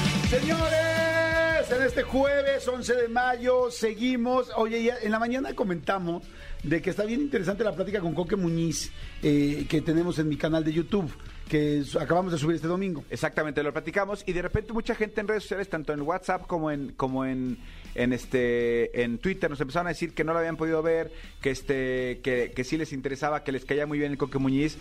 [1.72, 4.50] En este jueves 11 de mayo seguimos.
[4.56, 6.24] Oye, ya en la mañana comentamos
[6.64, 8.92] de que está bien interesante la plática con Coque Muñiz
[9.22, 11.12] eh, que tenemos en mi canal de YouTube,
[11.48, 13.06] que acabamos de subir este domingo.
[13.12, 16.72] Exactamente, lo platicamos y de repente mucha gente en redes sociales, tanto en WhatsApp como
[16.72, 17.60] en como en,
[17.94, 21.52] en este en Twitter, nos empezaron a decir que no lo habían podido ver, que
[21.52, 24.78] este que, que sí les interesaba, que les caía muy bien el Coque Muñiz.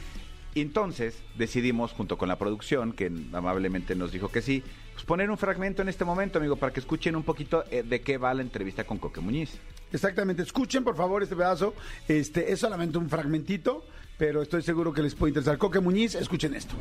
[0.55, 4.65] Entonces decidimos, junto con la producción, que amablemente nos dijo que sí,
[4.99, 8.01] pues poner un fragmento en este momento, amigo, para que escuchen un poquito eh, de
[8.01, 9.51] qué va la entrevista con Coque Muñiz.
[9.93, 11.73] Exactamente, escuchen por favor este pedazo.
[12.09, 13.85] Este es solamente un fragmentito,
[14.17, 15.57] pero estoy seguro que les puede interesar.
[15.57, 16.75] Coque Muñiz, escuchen esto.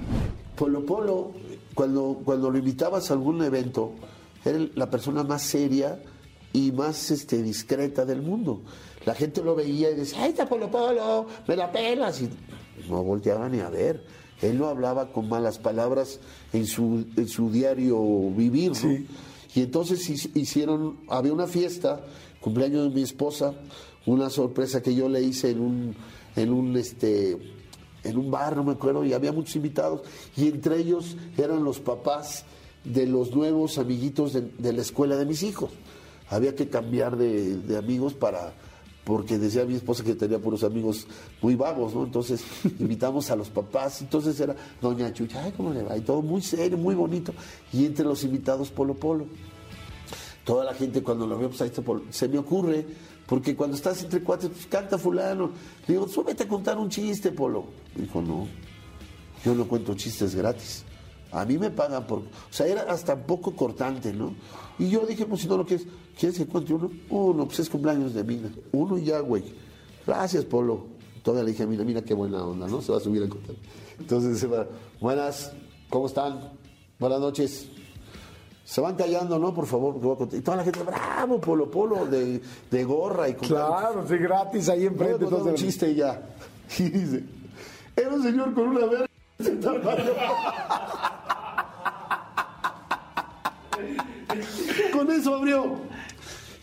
[0.55, 1.34] Polo Polo,
[1.76, 3.93] cuando, cuando lo invitabas a algún evento,
[4.43, 6.02] era la persona más seria
[6.53, 8.64] y más este, discreta del mundo.
[9.06, 11.27] La gente lo veía y decía, ¡ay, está Polo Polo!
[11.48, 12.19] ¡Me la pelas!
[12.19, 12.31] Y
[12.89, 14.03] no volteaba ni a ver.
[14.41, 16.19] Él no hablaba con malas palabras
[16.53, 17.99] en su, en su diario
[18.31, 19.05] vivir, ¿no?
[19.55, 22.05] Y entonces hic- hicieron, había una fiesta,
[22.39, 23.53] cumpleaños de mi esposa,
[24.05, 25.95] una sorpresa que yo le hice en un,
[26.35, 27.38] en un este,
[28.03, 30.01] en un bar, no me acuerdo, y había muchos invitados,
[30.35, 32.45] y entre ellos eran los papás
[32.84, 35.72] de los nuevos amiguitos de, de la escuela de mis hijos.
[36.30, 38.53] Había que cambiar de, de amigos para,
[39.07, 41.07] porque decía mi esposa que tenía puros amigos
[41.41, 42.03] muy vagos, ¿no?
[42.03, 42.43] Entonces
[42.79, 45.95] invitamos a los papás, entonces era Doña Chucha, ay, ¿cómo le va?
[45.95, 47.34] Y todo muy serio, muy bonito.
[47.71, 49.25] Y entre los invitados, Polo Polo.
[50.43, 52.03] Toda la gente cuando lo veo, pues ahí está Polo.
[52.09, 52.85] Se me ocurre,
[53.25, 55.51] porque cuando estás entre cuates, pues canta fulano.
[55.88, 57.63] Le digo, súbete a contar un chiste, Polo.
[57.95, 58.45] Dijo, no,
[59.45, 60.84] yo no cuento chistes gratis.
[61.31, 62.19] A mí me pagan por...
[62.19, 64.34] O sea, era hasta un poco cortante, ¿no?
[64.80, 65.88] Y yo dije, pues si no lo quieres,
[66.20, 66.91] ¿quieres que cuente uno?
[67.10, 68.49] Uno, pues es cumpleaños de Mina.
[68.72, 69.44] Uno y ya, güey.
[70.06, 70.86] Gracias, Polo.
[71.24, 72.82] Todavía le dije a Mina, mira qué buena onda, ¿no?
[72.82, 73.56] Se va a subir a contar.
[73.99, 74.68] Entonces se va,
[75.02, 75.52] buenas,
[75.90, 76.52] ¿cómo están?
[76.99, 77.68] Buenas noches.
[78.64, 79.54] Se van callando, ¿no?
[79.54, 80.40] Por favor, porque voy a contar.
[80.40, 84.70] Y toda la gente, bravo, Polo Polo, de, de gorra y con Claro, sí, gratis
[84.70, 85.26] ahí enfrente.
[85.26, 86.22] contar un chiste y ya.
[86.80, 87.24] Y dice,
[87.95, 89.06] era un señor con una verga
[89.40, 90.12] sentado al baño.
[94.98, 95.80] Con eso abrió.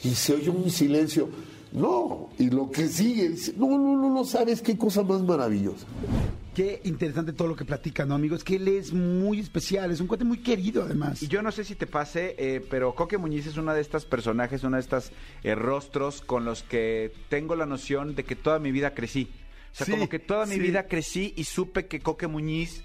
[0.02, 1.28] Y se oyó un silencio.
[1.72, 5.86] No, y lo que sigue, dice, no, no, no, no sabes qué cosa más maravillosa.
[6.54, 8.36] Qué interesante todo lo que platica, ¿no, amigo?
[8.36, 11.20] Es que él es muy especial, es un cuate muy querido, además.
[11.20, 14.04] Y yo no sé si te pase, eh, pero Coque Muñiz es una de estas
[14.04, 15.10] personajes, una de estas
[15.42, 19.30] eh, rostros con los que tengo la noción de que toda mi vida crecí.
[19.72, 20.60] O sea, Sí, como que toda mi sí.
[20.60, 22.84] vida crecí y supe que Coque Muñiz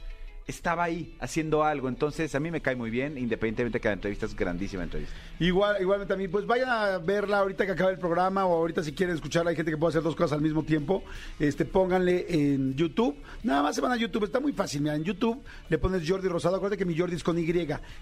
[0.50, 1.88] estaba ahí haciendo algo.
[1.90, 5.14] Entonces, a mí me cae muy bien, independientemente de que la entrevista es grandísima entrevista.
[5.40, 8.84] Igual, igualmente a mí, pues vayan a verla ahorita que acabe el programa o ahorita
[8.84, 11.04] si quieren escucharla, hay gente que puede hacer dos cosas al mismo tiempo.
[11.40, 13.16] Este, pónganle en YouTube.
[13.44, 14.82] Nada más se van a YouTube, está muy fácil.
[14.82, 15.40] Mira, en YouTube
[15.70, 16.56] le pones Jordi Rosado.
[16.56, 17.46] Acuérdate que mi Jordi es con Y,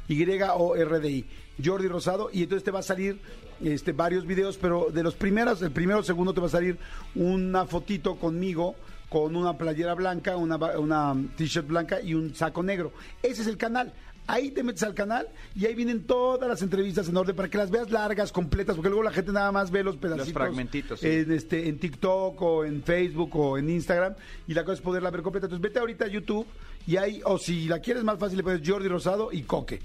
[0.07, 1.25] Y-O-R-D-I.
[1.63, 3.19] Jordi Rosado, y entonces te va a salir
[3.63, 6.77] este, varios videos, pero de los primeros, el primero o segundo te va a salir
[7.15, 8.75] una fotito conmigo
[9.09, 12.91] con una playera blanca, una, una t-shirt blanca y un saco negro.
[13.23, 13.93] Ese es el canal.
[14.29, 17.57] Ahí te metes al canal y ahí vienen todas las entrevistas en orden para que
[17.57, 20.33] las veas largas, completas, porque luego la gente nada más ve los pedacitos.
[20.33, 21.07] fragmentitos, sí.
[21.07, 24.15] En, este, en TikTok o en Facebook o en Instagram
[24.45, 25.45] y la cosa es poderla ver completa.
[25.45, 26.45] Entonces vete ahorita a YouTube
[26.85, 29.79] y ahí, o si la quieres más fácil, le pones Jordi Rosado y Coque.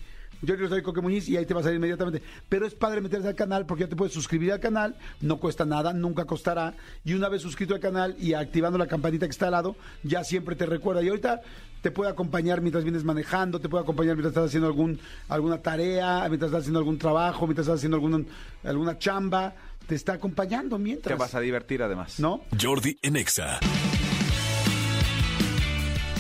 [0.47, 2.23] Jordi Rosado y Coque Muñiz y ahí te va a salir inmediatamente.
[2.49, 5.65] Pero es padre meterse al canal porque ya te puedes suscribir al canal, no cuesta
[5.65, 6.75] nada, nunca costará.
[7.05, 10.25] Y una vez suscrito al canal y activando la campanita que está al lado, ya
[10.25, 11.03] siempre te recuerda.
[11.03, 11.43] Y ahorita
[11.81, 16.27] te puede acompañar mientras vienes manejando, te puede acompañar mientras estás haciendo algún, alguna tarea,
[16.29, 18.27] mientras estás haciendo algún trabajo, mientras estás haciendo algún,
[18.65, 19.55] alguna chamba.
[19.87, 21.13] Te está acompañando mientras.
[21.13, 22.21] Te vas a divertir además.
[22.21, 22.43] ¿No?
[22.61, 23.59] Jordi en Exa.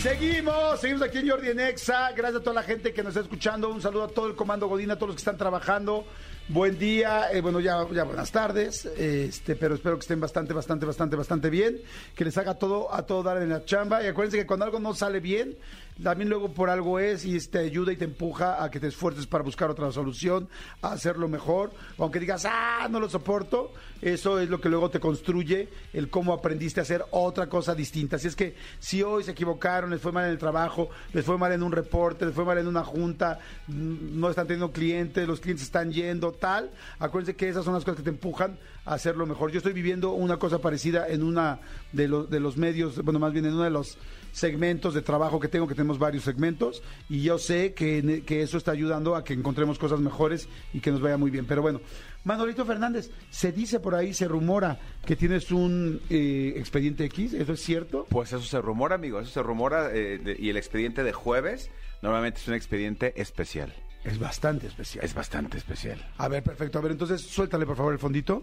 [0.02, 2.10] Seguimos, seguimos aquí en Jordi en Exa.
[2.10, 3.68] Gracias a toda la gente que nos está escuchando.
[3.68, 6.04] Un saludo a todo el comando Godina, a todos los que están trabajando.
[6.48, 10.86] Buen día, eh, bueno, ya, ya buenas tardes, este, pero espero que estén bastante, bastante,
[10.86, 11.80] bastante, bastante bien.
[12.16, 14.02] Que les haga todo, a todo dar en la chamba.
[14.02, 15.56] Y acuérdense que cuando algo no sale bien,
[16.02, 19.26] también luego por algo es y te ayuda y te empuja a que te esfuerces
[19.26, 20.48] para buscar otra solución,
[20.80, 21.72] a hacerlo mejor.
[21.98, 26.32] Aunque digas, ah, no lo soporto, eso es lo que luego te construye el cómo
[26.32, 28.16] aprendiste a hacer otra cosa distinta.
[28.16, 31.38] Así es que si hoy se equivocaron, les fue mal en el trabajo, les fue
[31.38, 33.38] mal en un reporte, les fue mal en una junta,
[33.68, 37.84] mm, no están teniendo clientes, los clientes están yendo, tal, acuérdense que esas son las
[37.84, 39.50] cosas que te empujan a hacerlo mejor.
[39.50, 41.60] Yo estoy viviendo una cosa parecida en una
[41.92, 43.98] de, los de los medios, bueno, más bien en uno de los
[44.32, 48.58] segmentos de trabajo que tengo, que tenemos varios segmentos, y yo sé que, que eso
[48.58, 51.44] está ayudando a que encontremos cosas mejores y que nos vaya muy bien.
[51.46, 51.80] Pero bueno,
[52.24, 57.52] Manolito Fernández, se dice por ahí, se rumora que tienes un eh, expediente X, ¿eso
[57.52, 58.06] es cierto?
[58.08, 59.90] Pues eso se rumora, amigo, eso se rumora.
[59.92, 63.74] eh, de- y el expediente de jueves normalmente es un expediente especial.
[64.04, 65.04] Es bastante especial.
[65.04, 66.04] Es bastante especial.
[66.18, 66.78] A ver, perfecto.
[66.78, 68.42] A ver, entonces suéltale por favor el fondito.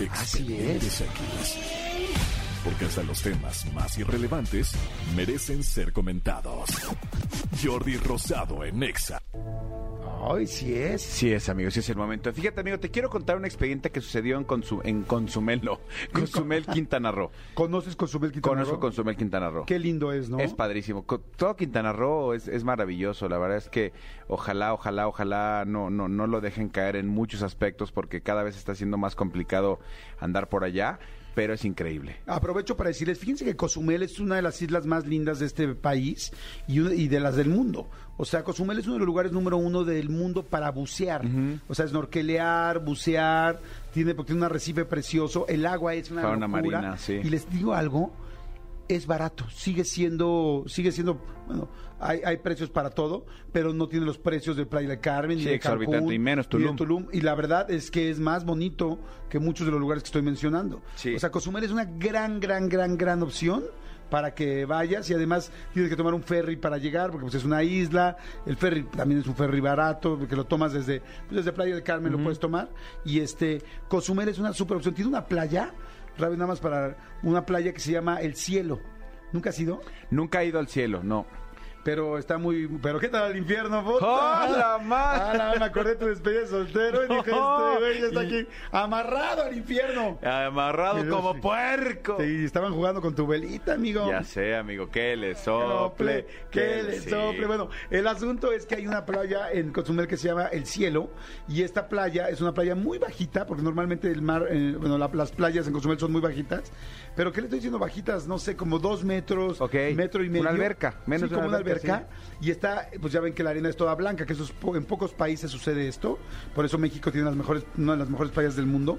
[0.00, 2.41] Expedientes X.
[2.64, 4.72] Porque hasta los temas más irrelevantes
[5.16, 6.70] merecen ser comentados.
[7.62, 9.20] Jordi Rosado en Exa.
[10.24, 11.02] Ay, sí es.
[11.02, 12.32] Sí es, amigo, sí es el momento.
[12.32, 15.80] Fíjate, amigo, te quiero contar un expediente que sucedió en, Consu- en Consumel, no,
[16.12, 17.32] Consumel Quintana Roo.
[17.54, 18.80] ¿Conoces Consumel Quintana Conozco Roo?
[18.80, 19.64] Consumel Quintana Roo.
[19.66, 20.38] Qué lindo es, ¿no?
[20.38, 21.04] Es padrísimo.
[21.36, 23.28] Todo Quintana Roo es, es maravilloso.
[23.28, 23.92] La verdad es que
[24.28, 28.56] ojalá, ojalá, ojalá no, no, no lo dejen caer en muchos aspectos porque cada vez
[28.56, 29.80] está siendo más complicado
[30.20, 31.00] andar por allá,
[31.34, 32.16] pero es increíble.
[32.26, 35.68] Aprovecho para decirles, fíjense que Cozumel es una de las islas más lindas de este
[35.74, 36.32] país
[36.68, 37.88] y, y de las del mundo.
[38.18, 41.22] O sea, Cozumel es uno de los lugares número uno del mundo para bucear.
[41.68, 43.60] O sea, snorkelear, bucear,
[43.92, 46.78] tiene, porque tiene un arrecife precioso, el agua es una Fauna locura.
[46.80, 47.14] marina, sí.
[47.22, 48.12] Y les digo algo,
[48.94, 51.68] es barato, sigue siendo, sigue siendo, bueno,
[52.00, 55.44] hay, hay precios para todo, pero no tiene los precios de Playa del Carmen, ni
[55.44, 57.08] de Cancún, y menos ni de Tulum.
[57.12, 58.98] Y la verdad es que es más bonito
[59.28, 60.82] que muchos de los lugares que estoy mencionando.
[60.96, 61.14] Sí.
[61.14, 63.64] O sea, Cozumel es una gran, gran, gran, gran opción
[64.12, 67.44] para que vayas y además tienes que tomar un ferry para llegar porque pues es
[67.44, 71.50] una isla, el ferry también es un ferry barato, que lo tomas desde, pues, desde
[71.52, 72.68] Playa del Carmen lo puedes tomar
[73.06, 75.72] y este Cozumel es una super opción, tiene una playa,
[76.22, 78.80] Ravi, nada más para una playa que se llama El Cielo.
[79.32, 79.80] ¿Nunca has ido?
[80.10, 81.26] Nunca ha ido al cielo, no.
[81.84, 82.68] Pero está muy.
[82.80, 84.06] ¿Pero qué tal el infierno, puta?
[84.06, 85.58] ¡Oh, la madre!
[85.58, 89.42] Me acordé de tu despedida de soltero y dije: Este güey ya está aquí amarrado
[89.42, 90.18] al infierno.
[90.22, 91.40] Amarrado Pero como sí.
[91.40, 92.16] puerco.
[92.20, 94.08] Sí, estaban jugando con tu velita, amigo.
[94.08, 97.10] Ya sé, amigo, que le sople, que le sí.
[97.10, 97.46] sople.
[97.46, 101.10] Bueno, el asunto es que hay una playa en Cozumel que se llama El Cielo
[101.48, 105.10] y esta playa es una playa muy bajita porque normalmente el mar, eh, bueno, la-
[105.12, 106.70] las playas en Cozumel son muy bajitas,
[107.16, 108.26] pero ¿qué le estoy diciendo bajitas?
[108.28, 109.74] No sé, como dos metros, Ok.
[109.96, 110.42] metro y medio.
[110.42, 111.71] Una alberca, menos sí, de como una una alberca.
[112.40, 114.74] Y está, pues ya ven que la arena es toda blanca, que eso es po-
[114.76, 116.18] en pocos países sucede esto,
[116.54, 118.98] por eso México tiene las mejores, una de las mejores playas del mundo.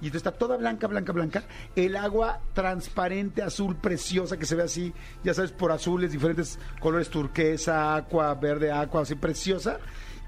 [0.00, 1.44] Y entonces está toda blanca, blanca, blanca.
[1.74, 4.92] El agua transparente, azul, preciosa, que se ve así,
[5.22, 9.78] ya sabes, por azules, diferentes colores turquesa, aqua, verde, aqua, así preciosa.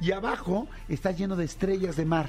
[0.00, 2.28] Y abajo está lleno de estrellas de mar.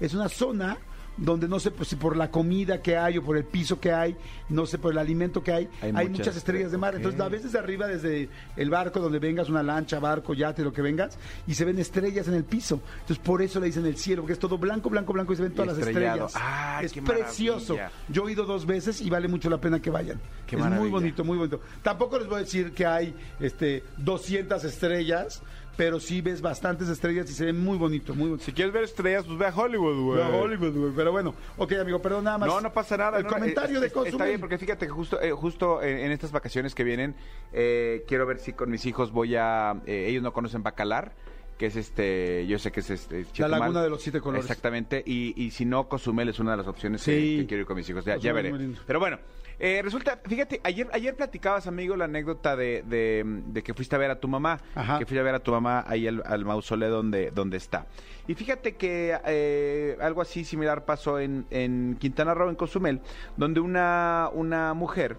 [0.00, 0.78] Es una zona
[1.16, 3.92] donde no sé pues, si por la comida que hay o por el piso que
[3.92, 4.16] hay,
[4.48, 6.94] no sé por el alimento que hay, Hay hay, muchas muchas estrellas de mar.
[6.94, 10.72] Entonces, a veces de arriba, desde el barco donde vengas, una lancha, barco, yate, lo
[10.72, 12.80] que vengas, y se ven estrellas en el piso.
[13.00, 15.42] Entonces, por eso le dicen el cielo, porque es todo blanco, blanco, blanco y se
[15.42, 16.32] ven todas las estrellas.
[16.34, 17.74] ¡Ay, es qué precioso.
[17.74, 17.98] maravilla!
[18.08, 20.20] Yo he ido dos veces y vale mucho la pena que vayan.
[20.46, 21.60] Qué es muy bonito, muy bonito.
[21.82, 25.42] Tampoco les voy a decir que hay este 200 estrellas,
[25.76, 28.44] pero sí ves bastantes estrellas y se ven muy bonito, muy bonito.
[28.44, 30.22] Si quieres ver estrellas, pues ve a Hollywood, güey.
[30.22, 30.92] A Hollywood, güey.
[30.94, 32.48] Pero bueno, ok, amigo, perdón, nada más.
[32.48, 33.18] No, no pasa nada.
[33.18, 34.12] El no, comentario de Cozumel.
[34.12, 37.14] Está bien, porque fíjate que justo, eh, justo en, en estas vacaciones que vienen,
[37.52, 39.80] eh, quiero ver si con mis hijos voy a...
[39.86, 41.12] eh, ellos no conocen Bacalar,
[41.58, 42.46] que es este...
[42.46, 43.24] Yo sé que es este...
[43.38, 44.44] La laguna de los siete colores.
[44.44, 45.02] Exactamente.
[45.06, 47.36] Y, y si no, Cozumel es una de las opciones que- Sí.
[47.38, 48.04] que, quiero ir con mis hijos.
[48.04, 48.52] Ya, ya veré.
[48.86, 49.18] Pero bueno,
[49.58, 50.18] eh, resulta...
[50.24, 54.20] Fíjate, ayer, ayer platicabas, amigo, la anécdota de, de- de que fuiste a ver a
[54.20, 54.60] tu mamá.
[54.74, 54.98] Ajá.
[54.98, 57.86] Que fuiste a ver a tu mamá ahí al, al mausoleo donde, donde está.
[58.26, 63.00] Y fíjate que eh, algo así similar pasó en, en Quintana Roo, en Cozumel,
[63.36, 65.18] donde una, una mujer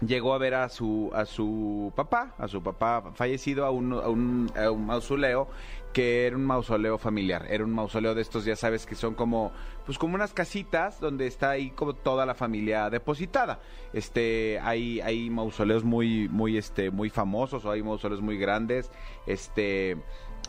[0.00, 4.08] llegó a ver a su a su papá, a su papá fallecido a un, a
[4.08, 5.48] un, a un mausoleo
[5.92, 9.52] que era un mausoleo familiar, era un mausoleo de estos, ya sabes, que son como
[9.86, 13.60] pues como unas casitas donde está ahí como toda la familia depositada.
[13.92, 18.90] Este, hay hay mausoleos muy muy este muy famosos o hay mausoleos muy grandes,
[19.26, 19.96] este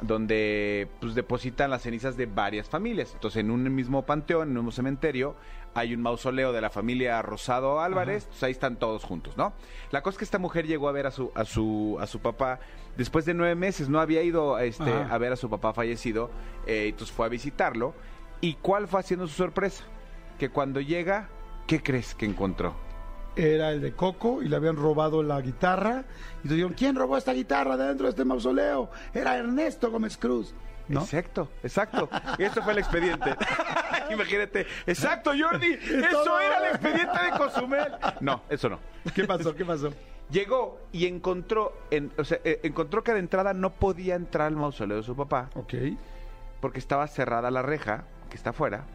[0.01, 3.11] donde pues depositan las cenizas de varias familias.
[3.13, 5.35] Entonces, en un mismo panteón, en un mismo cementerio,
[5.73, 9.53] hay un mausoleo de la familia Rosado Álvarez, pues ahí están todos juntos, ¿no?
[9.91, 12.19] La cosa es que esta mujer llegó a ver a su, a su, a su
[12.19, 12.59] papá
[12.99, 15.15] después de nueve meses, no había ido este, Ajá.
[15.15, 16.29] a ver a su papá fallecido,
[16.67, 17.95] eh, entonces fue a visitarlo.
[18.41, 19.85] ¿Y cuál fue haciendo su sorpresa?
[20.37, 21.29] Que cuando llega,
[21.65, 22.75] ¿qué crees que encontró?
[23.37, 26.03] Era el de Coco y le habían robado la guitarra.
[26.43, 28.91] Y te dijeron, ¿quién robó esta guitarra dentro de este mausoleo?
[29.13, 30.53] Era Ernesto Gómez Cruz.
[30.89, 31.01] ¿No?
[31.01, 32.09] Exacto, exacto.
[32.37, 33.33] Eso fue el expediente.
[34.11, 34.67] Imagínate.
[34.85, 35.71] Exacto, Jordi.
[35.83, 37.93] Eso era el expediente de Cozumel.
[38.19, 38.79] No, eso no.
[39.13, 39.55] ¿Qué pasó?
[39.55, 39.93] ¿Qué pasó?
[40.31, 44.55] Llegó y encontró, en, o sea, eh, encontró que de entrada no podía entrar al
[44.55, 45.73] mausoleo de su papá Ok.
[46.61, 48.85] porque estaba cerrada la reja que está afuera.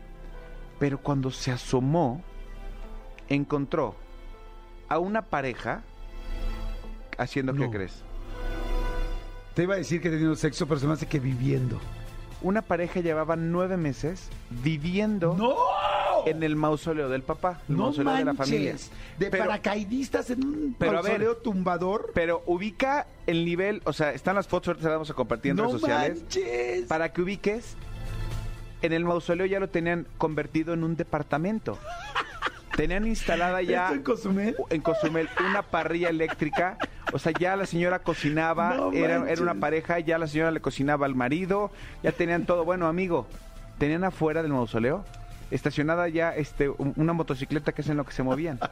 [0.79, 2.23] Pero cuando se asomó,
[3.29, 3.97] encontró
[4.89, 5.83] a una pareja
[7.19, 7.71] haciendo qué No.
[7.71, 8.03] crees?
[9.55, 11.81] Te iba a decir que teniendo sexo, pero se me hace que viviendo.
[12.43, 15.55] Una pareja llevaba nueve meses viviendo ¡No!
[16.27, 18.77] En el mausoleo del papá, el no mausoleo de la familia.
[19.19, 22.11] De Pero- paracaidistas en un pero a ver, mausoleo tumbador.
[22.15, 25.57] Pero ubica el nivel, o sea, están las fotos, ahorita las vamos a compartir en
[25.57, 26.21] no redes sociales.
[26.21, 26.83] manches.
[26.87, 27.77] Para que ubiques,
[28.83, 31.79] en el mausoleo ya lo tenían convertido en un departamento.
[32.77, 34.57] Tenían instalada ya ¿Esto en Cozumel?
[34.71, 36.77] en Cozumel una parrilla eléctrica.
[37.13, 40.61] O sea, ya la señora cocinaba, No era, era una pareja, ya la señora le
[40.61, 41.71] cocinaba al marido,
[42.03, 42.65] ya tenían todo.
[42.65, 43.29] Bueno, amigo,
[43.79, 45.05] tenían afuera del mausoleo
[45.55, 48.59] estacionada ya este un- una motocicleta que es en lo que se movían.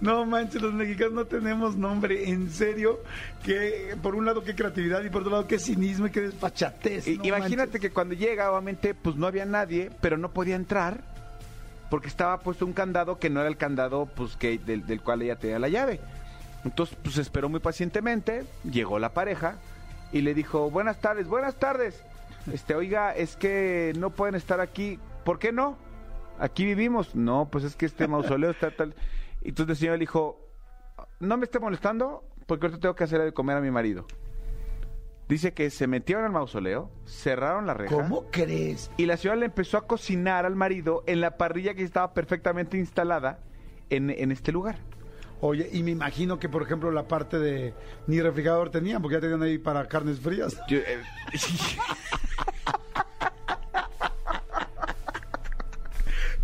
[0.00, 3.00] No manches, los mexicanos no tenemos nombre, en serio.
[3.42, 7.06] Que por un lado qué creatividad y por otro lado qué cinismo y qué despachatez.
[7.18, 7.80] No Imagínate manches.
[7.80, 11.00] que cuando llega, obviamente, pues no había nadie, pero no podía entrar
[11.90, 15.22] porque estaba puesto un candado que no era el candado pues que del, del cual
[15.22, 16.00] ella tenía la llave.
[16.64, 19.56] Entonces, pues esperó muy pacientemente, llegó la pareja
[20.12, 22.00] y le dijo, buenas tardes, buenas tardes.
[22.52, 24.98] Este, oiga, es que no pueden estar aquí.
[25.24, 25.78] ¿Por qué no?
[26.38, 27.14] Aquí vivimos.
[27.14, 28.94] No, pues es que este mausoleo está tal.
[29.42, 30.40] Y entonces el señor le dijo,
[31.20, 34.06] no me esté molestando porque ahorita tengo que hacer de comer a mi marido.
[35.28, 37.94] Dice que se metieron al mausoleo, cerraron la reja.
[37.94, 38.90] ¿Cómo crees?
[38.98, 42.76] Y la señora le empezó a cocinar al marido en la parrilla que estaba perfectamente
[42.76, 43.38] instalada
[43.88, 44.76] en, en este lugar.
[45.40, 47.74] Oye, y me imagino que, por ejemplo, la parte de
[48.06, 50.58] ni refrigerador tenían, porque ya tenían ahí para carnes frías.
[50.68, 51.02] Yo, eh,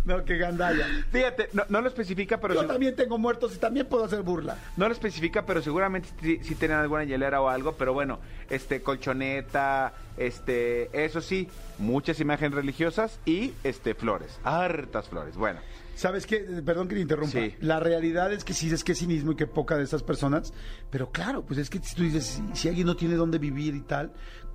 [0.05, 0.85] No, que gandalla.
[1.11, 4.57] fíjate, no, no lo especifica, pero Yo también tengo muertos y también puedo hacer burla.
[4.77, 8.19] no lo especifica, pero seguramente sí, sí tenían alguna hielera o algo, pero bueno,
[8.49, 11.47] este colchoneta, este, eso sí,
[11.77, 15.35] muchas imágenes religiosas y este flores, hartas flores.
[15.37, 15.59] Bueno,
[15.93, 16.37] ¿Sabes qué?
[16.37, 17.37] Eh, Perdón que te interrumpa.
[17.37, 17.53] Sí.
[17.59, 20.51] La realidad es que sí, es que es cinismo y que poca de estas personas.
[20.89, 23.75] Pero claro, pues es que si tú dices, si, si alguien no tiene dónde vivir
[23.75, 24.11] y tal,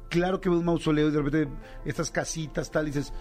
[0.09, 1.53] claro que ve un mausoleo y de repente
[1.85, 3.13] estas casitas, tal, y dices,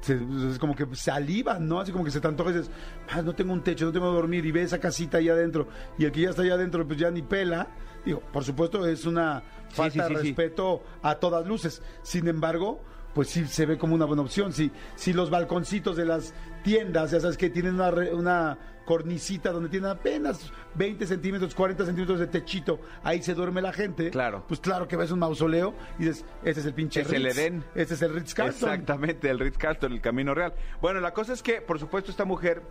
[0.00, 1.80] se- es como que salivan, ¿no?
[1.80, 2.70] Así como que se te antoja y dices,
[3.10, 5.68] "Ah, no tengo un techo, no tengo dónde dormir, y ve esa casita ahí adentro,
[5.98, 7.68] y el que ya está allá adentro, pues ya ni pela.
[8.04, 11.82] Digo, por supuesto, es una falta sí, de sí, respeto a todas luces.
[12.02, 12.80] Sin embargo,
[13.14, 14.52] pues sí se ve como una buena opción.
[14.52, 16.32] Si, si los balconcitos de las
[16.62, 18.58] tiendas, ya sabes que tienen una, una
[18.88, 24.08] cornicita donde tienen apenas 20 centímetros, 40 centímetros de techito, ahí se duerme la gente.
[24.08, 24.44] Claro.
[24.48, 27.64] Pues claro que ves un mausoleo y dices, este es el pinche Es el Edén.
[27.74, 28.70] Este es el Ritz Carlton.
[28.70, 30.54] Exactamente, el Ritz Carlton, el Camino Real.
[30.80, 32.62] Bueno, la cosa es que, por supuesto, esta mujer,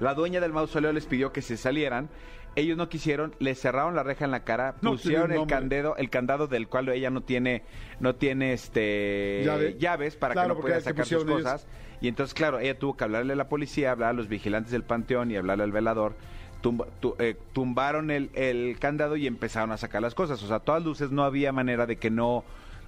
[0.00, 2.08] la dueña del mausoleo les pidió que se salieran.
[2.56, 6.10] Ellos no quisieron, le cerraron la reja en la cara, No pusieron el candado, el
[6.10, 7.62] candado del cual ella no tiene,
[8.00, 9.76] no tiene este Llave.
[9.78, 11.66] llaves para Claro, que no que sacar sus ellos.
[12.00, 14.82] Y entonces, claro, ella tuvo que hablarle a la policía, hablar a los vigilantes del
[14.84, 16.14] panteón y hablarle al velador.
[16.62, 20.42] Tumba- tu- eh, tumbaron el, el candado y empezaron a sacar las cosas.
[20.42, 22.44] O sea, a todas luces no había manera de que no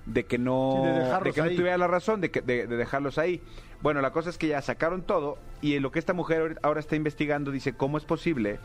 [0.07, 3.19] de que no Sí, de que no tuviera la razón de, que, de, de dejarlos
[3.19, 3.43] ahí.
[3.83, 6.97] Bueno, la cosa es que ya sacaron todo y lo que esta mujer ahora está
[6.97, 8.59] investigando dice cómo es posible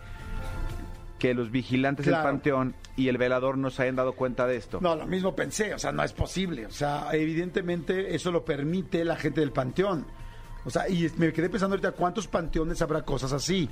[1.19, 2.23] que los vigilantes Claro.
[2.23, 4.79] del panteón y el velador no se hayan dado cuenta de esto.
[4.81, 6.65] No, lo mismo pensé, o sea, no es posible.
[6.65, 10.05] O sea, evidentemente eso lo permite la gente del panteón.
[10.65, 13.69] O sea, y me quedé pensando ahorita cuántos panteones habrá cosas así.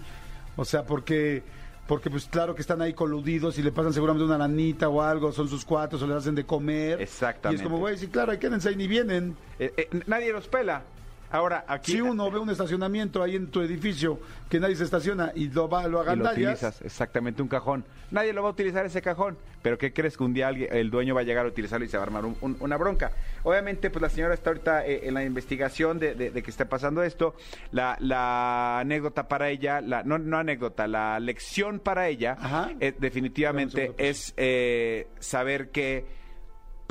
[0.55, 1.43] O sea, porque
[1.87, 5.31] porque pues claro que están ahí coludidos y le pasan seguramente una lanita o algo,
[5.31, 7.01] son sus cuatro o les hacen de comer.
[7.01, 7.61] Exactamente.
[7.61, 9.35] Y es como, güey, sí, claro, ahí quédense ahí ni vienen.
[9.59, 10.83] Eh, eh, nadie los pela.
[11.31, 15.31] Ahora, aquí Si uno ve un estacionamiento ahí en tu edificio que nadie se estaciona
[15.33, 17.85] y lo va lo y lo agandallas, utilizas, exactamente un cajón.
[18.11, 20.89] Nadie lo va a utilizar ese cajón, pero ¿qué crees que un día alguien- el
[20.91, 23.11] dueño va a llegar a utilizarlo y se va a armar un- un- una bronca?
[23.43, 26.67] Obviamente, pues la señora está ahorita eh, en la investigación de, de- de que está
[26.67, 27.35] pasando esto.
[27.71, 32.37] La, la anécdota para ella, la, no, no anécdota, la lección para ella,
[32.81, 36.19] eh, definitivamente segundo, es eh, saber que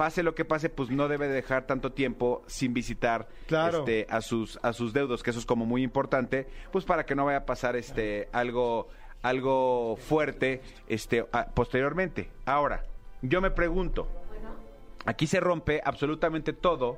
[0.00, 3.80] pase lo que pase, pues no debe dejar tanto tiempo sin visitar Claro.
[3.80, 7.14] este, a sus a sus deudos, que eso es como muy importante, pues para que
[7.14, 8.88] no vaya a pasar este algo
[9.20, 12.30] algo fuerte este a- posteriormente.
[12.46, 12.84] Ahora,
[13.20, 14.08] yo me pregunto,
[15.04, 16.96] aquí se rompe absolutamente todo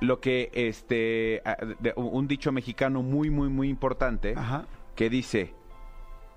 [0.00, 4.66] lo que este a- de- un dicho mexicano muy muy muy importante Ajá.
[4.94, 5.52] que dice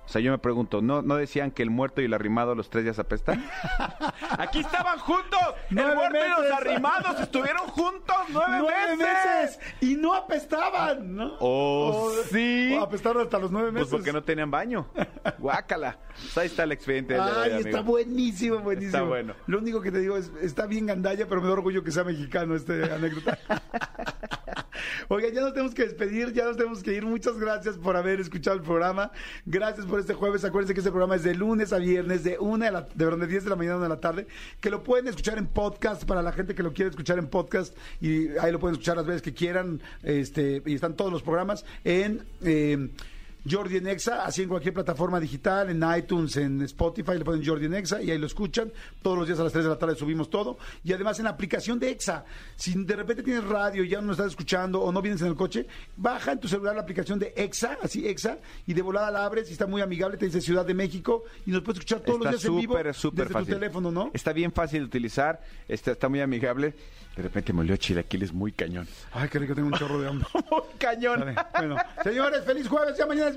[0.08, 2.70] o sea, yo me pregunto, ¿no, ¿no decían que el muerto y el arrimado los
[2.70, 3.44] tres días apestan?
[4.38, 5.38] ¡Aquí estaban juntos!
[5.70, 6.56] ¡El Nueve muerto y los meses.
[6.58, 9.60] arrimados estuvieron juntos nueve, ¡Nueve meses!
[9.82, 11.34] Y no apestaban, ¿no?
[11.42, 12.74] Oh, sí.
[12.80, 13.90] o apestaron hasta los nueve meses.
[13.90, 14.88] Pues porque no tenían baño.
[15.40, 15.98] Guácala.
[16.16, 17.84] Pues ahí está el expediente de Ay, hoy, está amigo.
[17.92, 18.96] buenísimo, buenísimo.
[18.98, 19.34] Está bueno.
[19.46, 22.06] Lo único que te digo es, está bien gandalla, pero me da orgullo que sea
[22.06, 23.38] mexicano este anécdota.
[25.10, 27.06] Oiga, ya nos tenemos que despedir, ya nos tenemos que ir.
[27.06, 29.12] Muchas gracias por haber escuchado el programa.
[29.46, 30.44] Gracias por este jueves.
[30.44, 33.22] Acuérdense que este programa es de lunes a viernes, de una de, la, de, perdón,
[33.22, 34.28] de 10 de la mañana a 1 de la tarde,
[34.60, 37.76] que lo pueden escuchar en podcast para la gente que lo quiere escuchar en podcast
[38.02, 39.82] y ahí lo pueden escuchar las veces que quieran.
[40.04, 42.90] Este, y están todos los programas en eh,
[43.50, 47.66] Jordi en Exa, así en cualquier plataforma digital, en iTunes, en Spotify, le ponen Jordi
[47.66, 48.72] en Exa y ahí lo escuchan.
[49.02, 50.58] Todos los días a las 3 de la tarde subimos todo.
[50.84, 52.26] Y además en la aplicación de Exa,
[52.56, 55.36] si de repente tienes radio y ya no estás escuchando o no vienes en el
[55.36, 59.26] coche, baja en tu celular la aplicación de Exa, así Exa, y de volada la
[59.26, 62.20] abres y está muy amigable, te dice Ciudad de México y nos puedes escuchar todos
[62.20, 63.54] Está los días en vivo súper desde fácil.
[63.54, 64.12] tu teléfono, ¿no?
[64.14, 66.74] Está bien fácil de utilizar, está, está muy amigable.
[67.16, 68.88] De repente me olió chilaquiles muy cañón.
[69.12, 70.28] Ay, qué rico, tengo un chorro de hambre.
[70.52, 71.20] Muy cañón.
[71.22, 73.37] Vale, Bueno, señores, feliz jueves, ya mañana es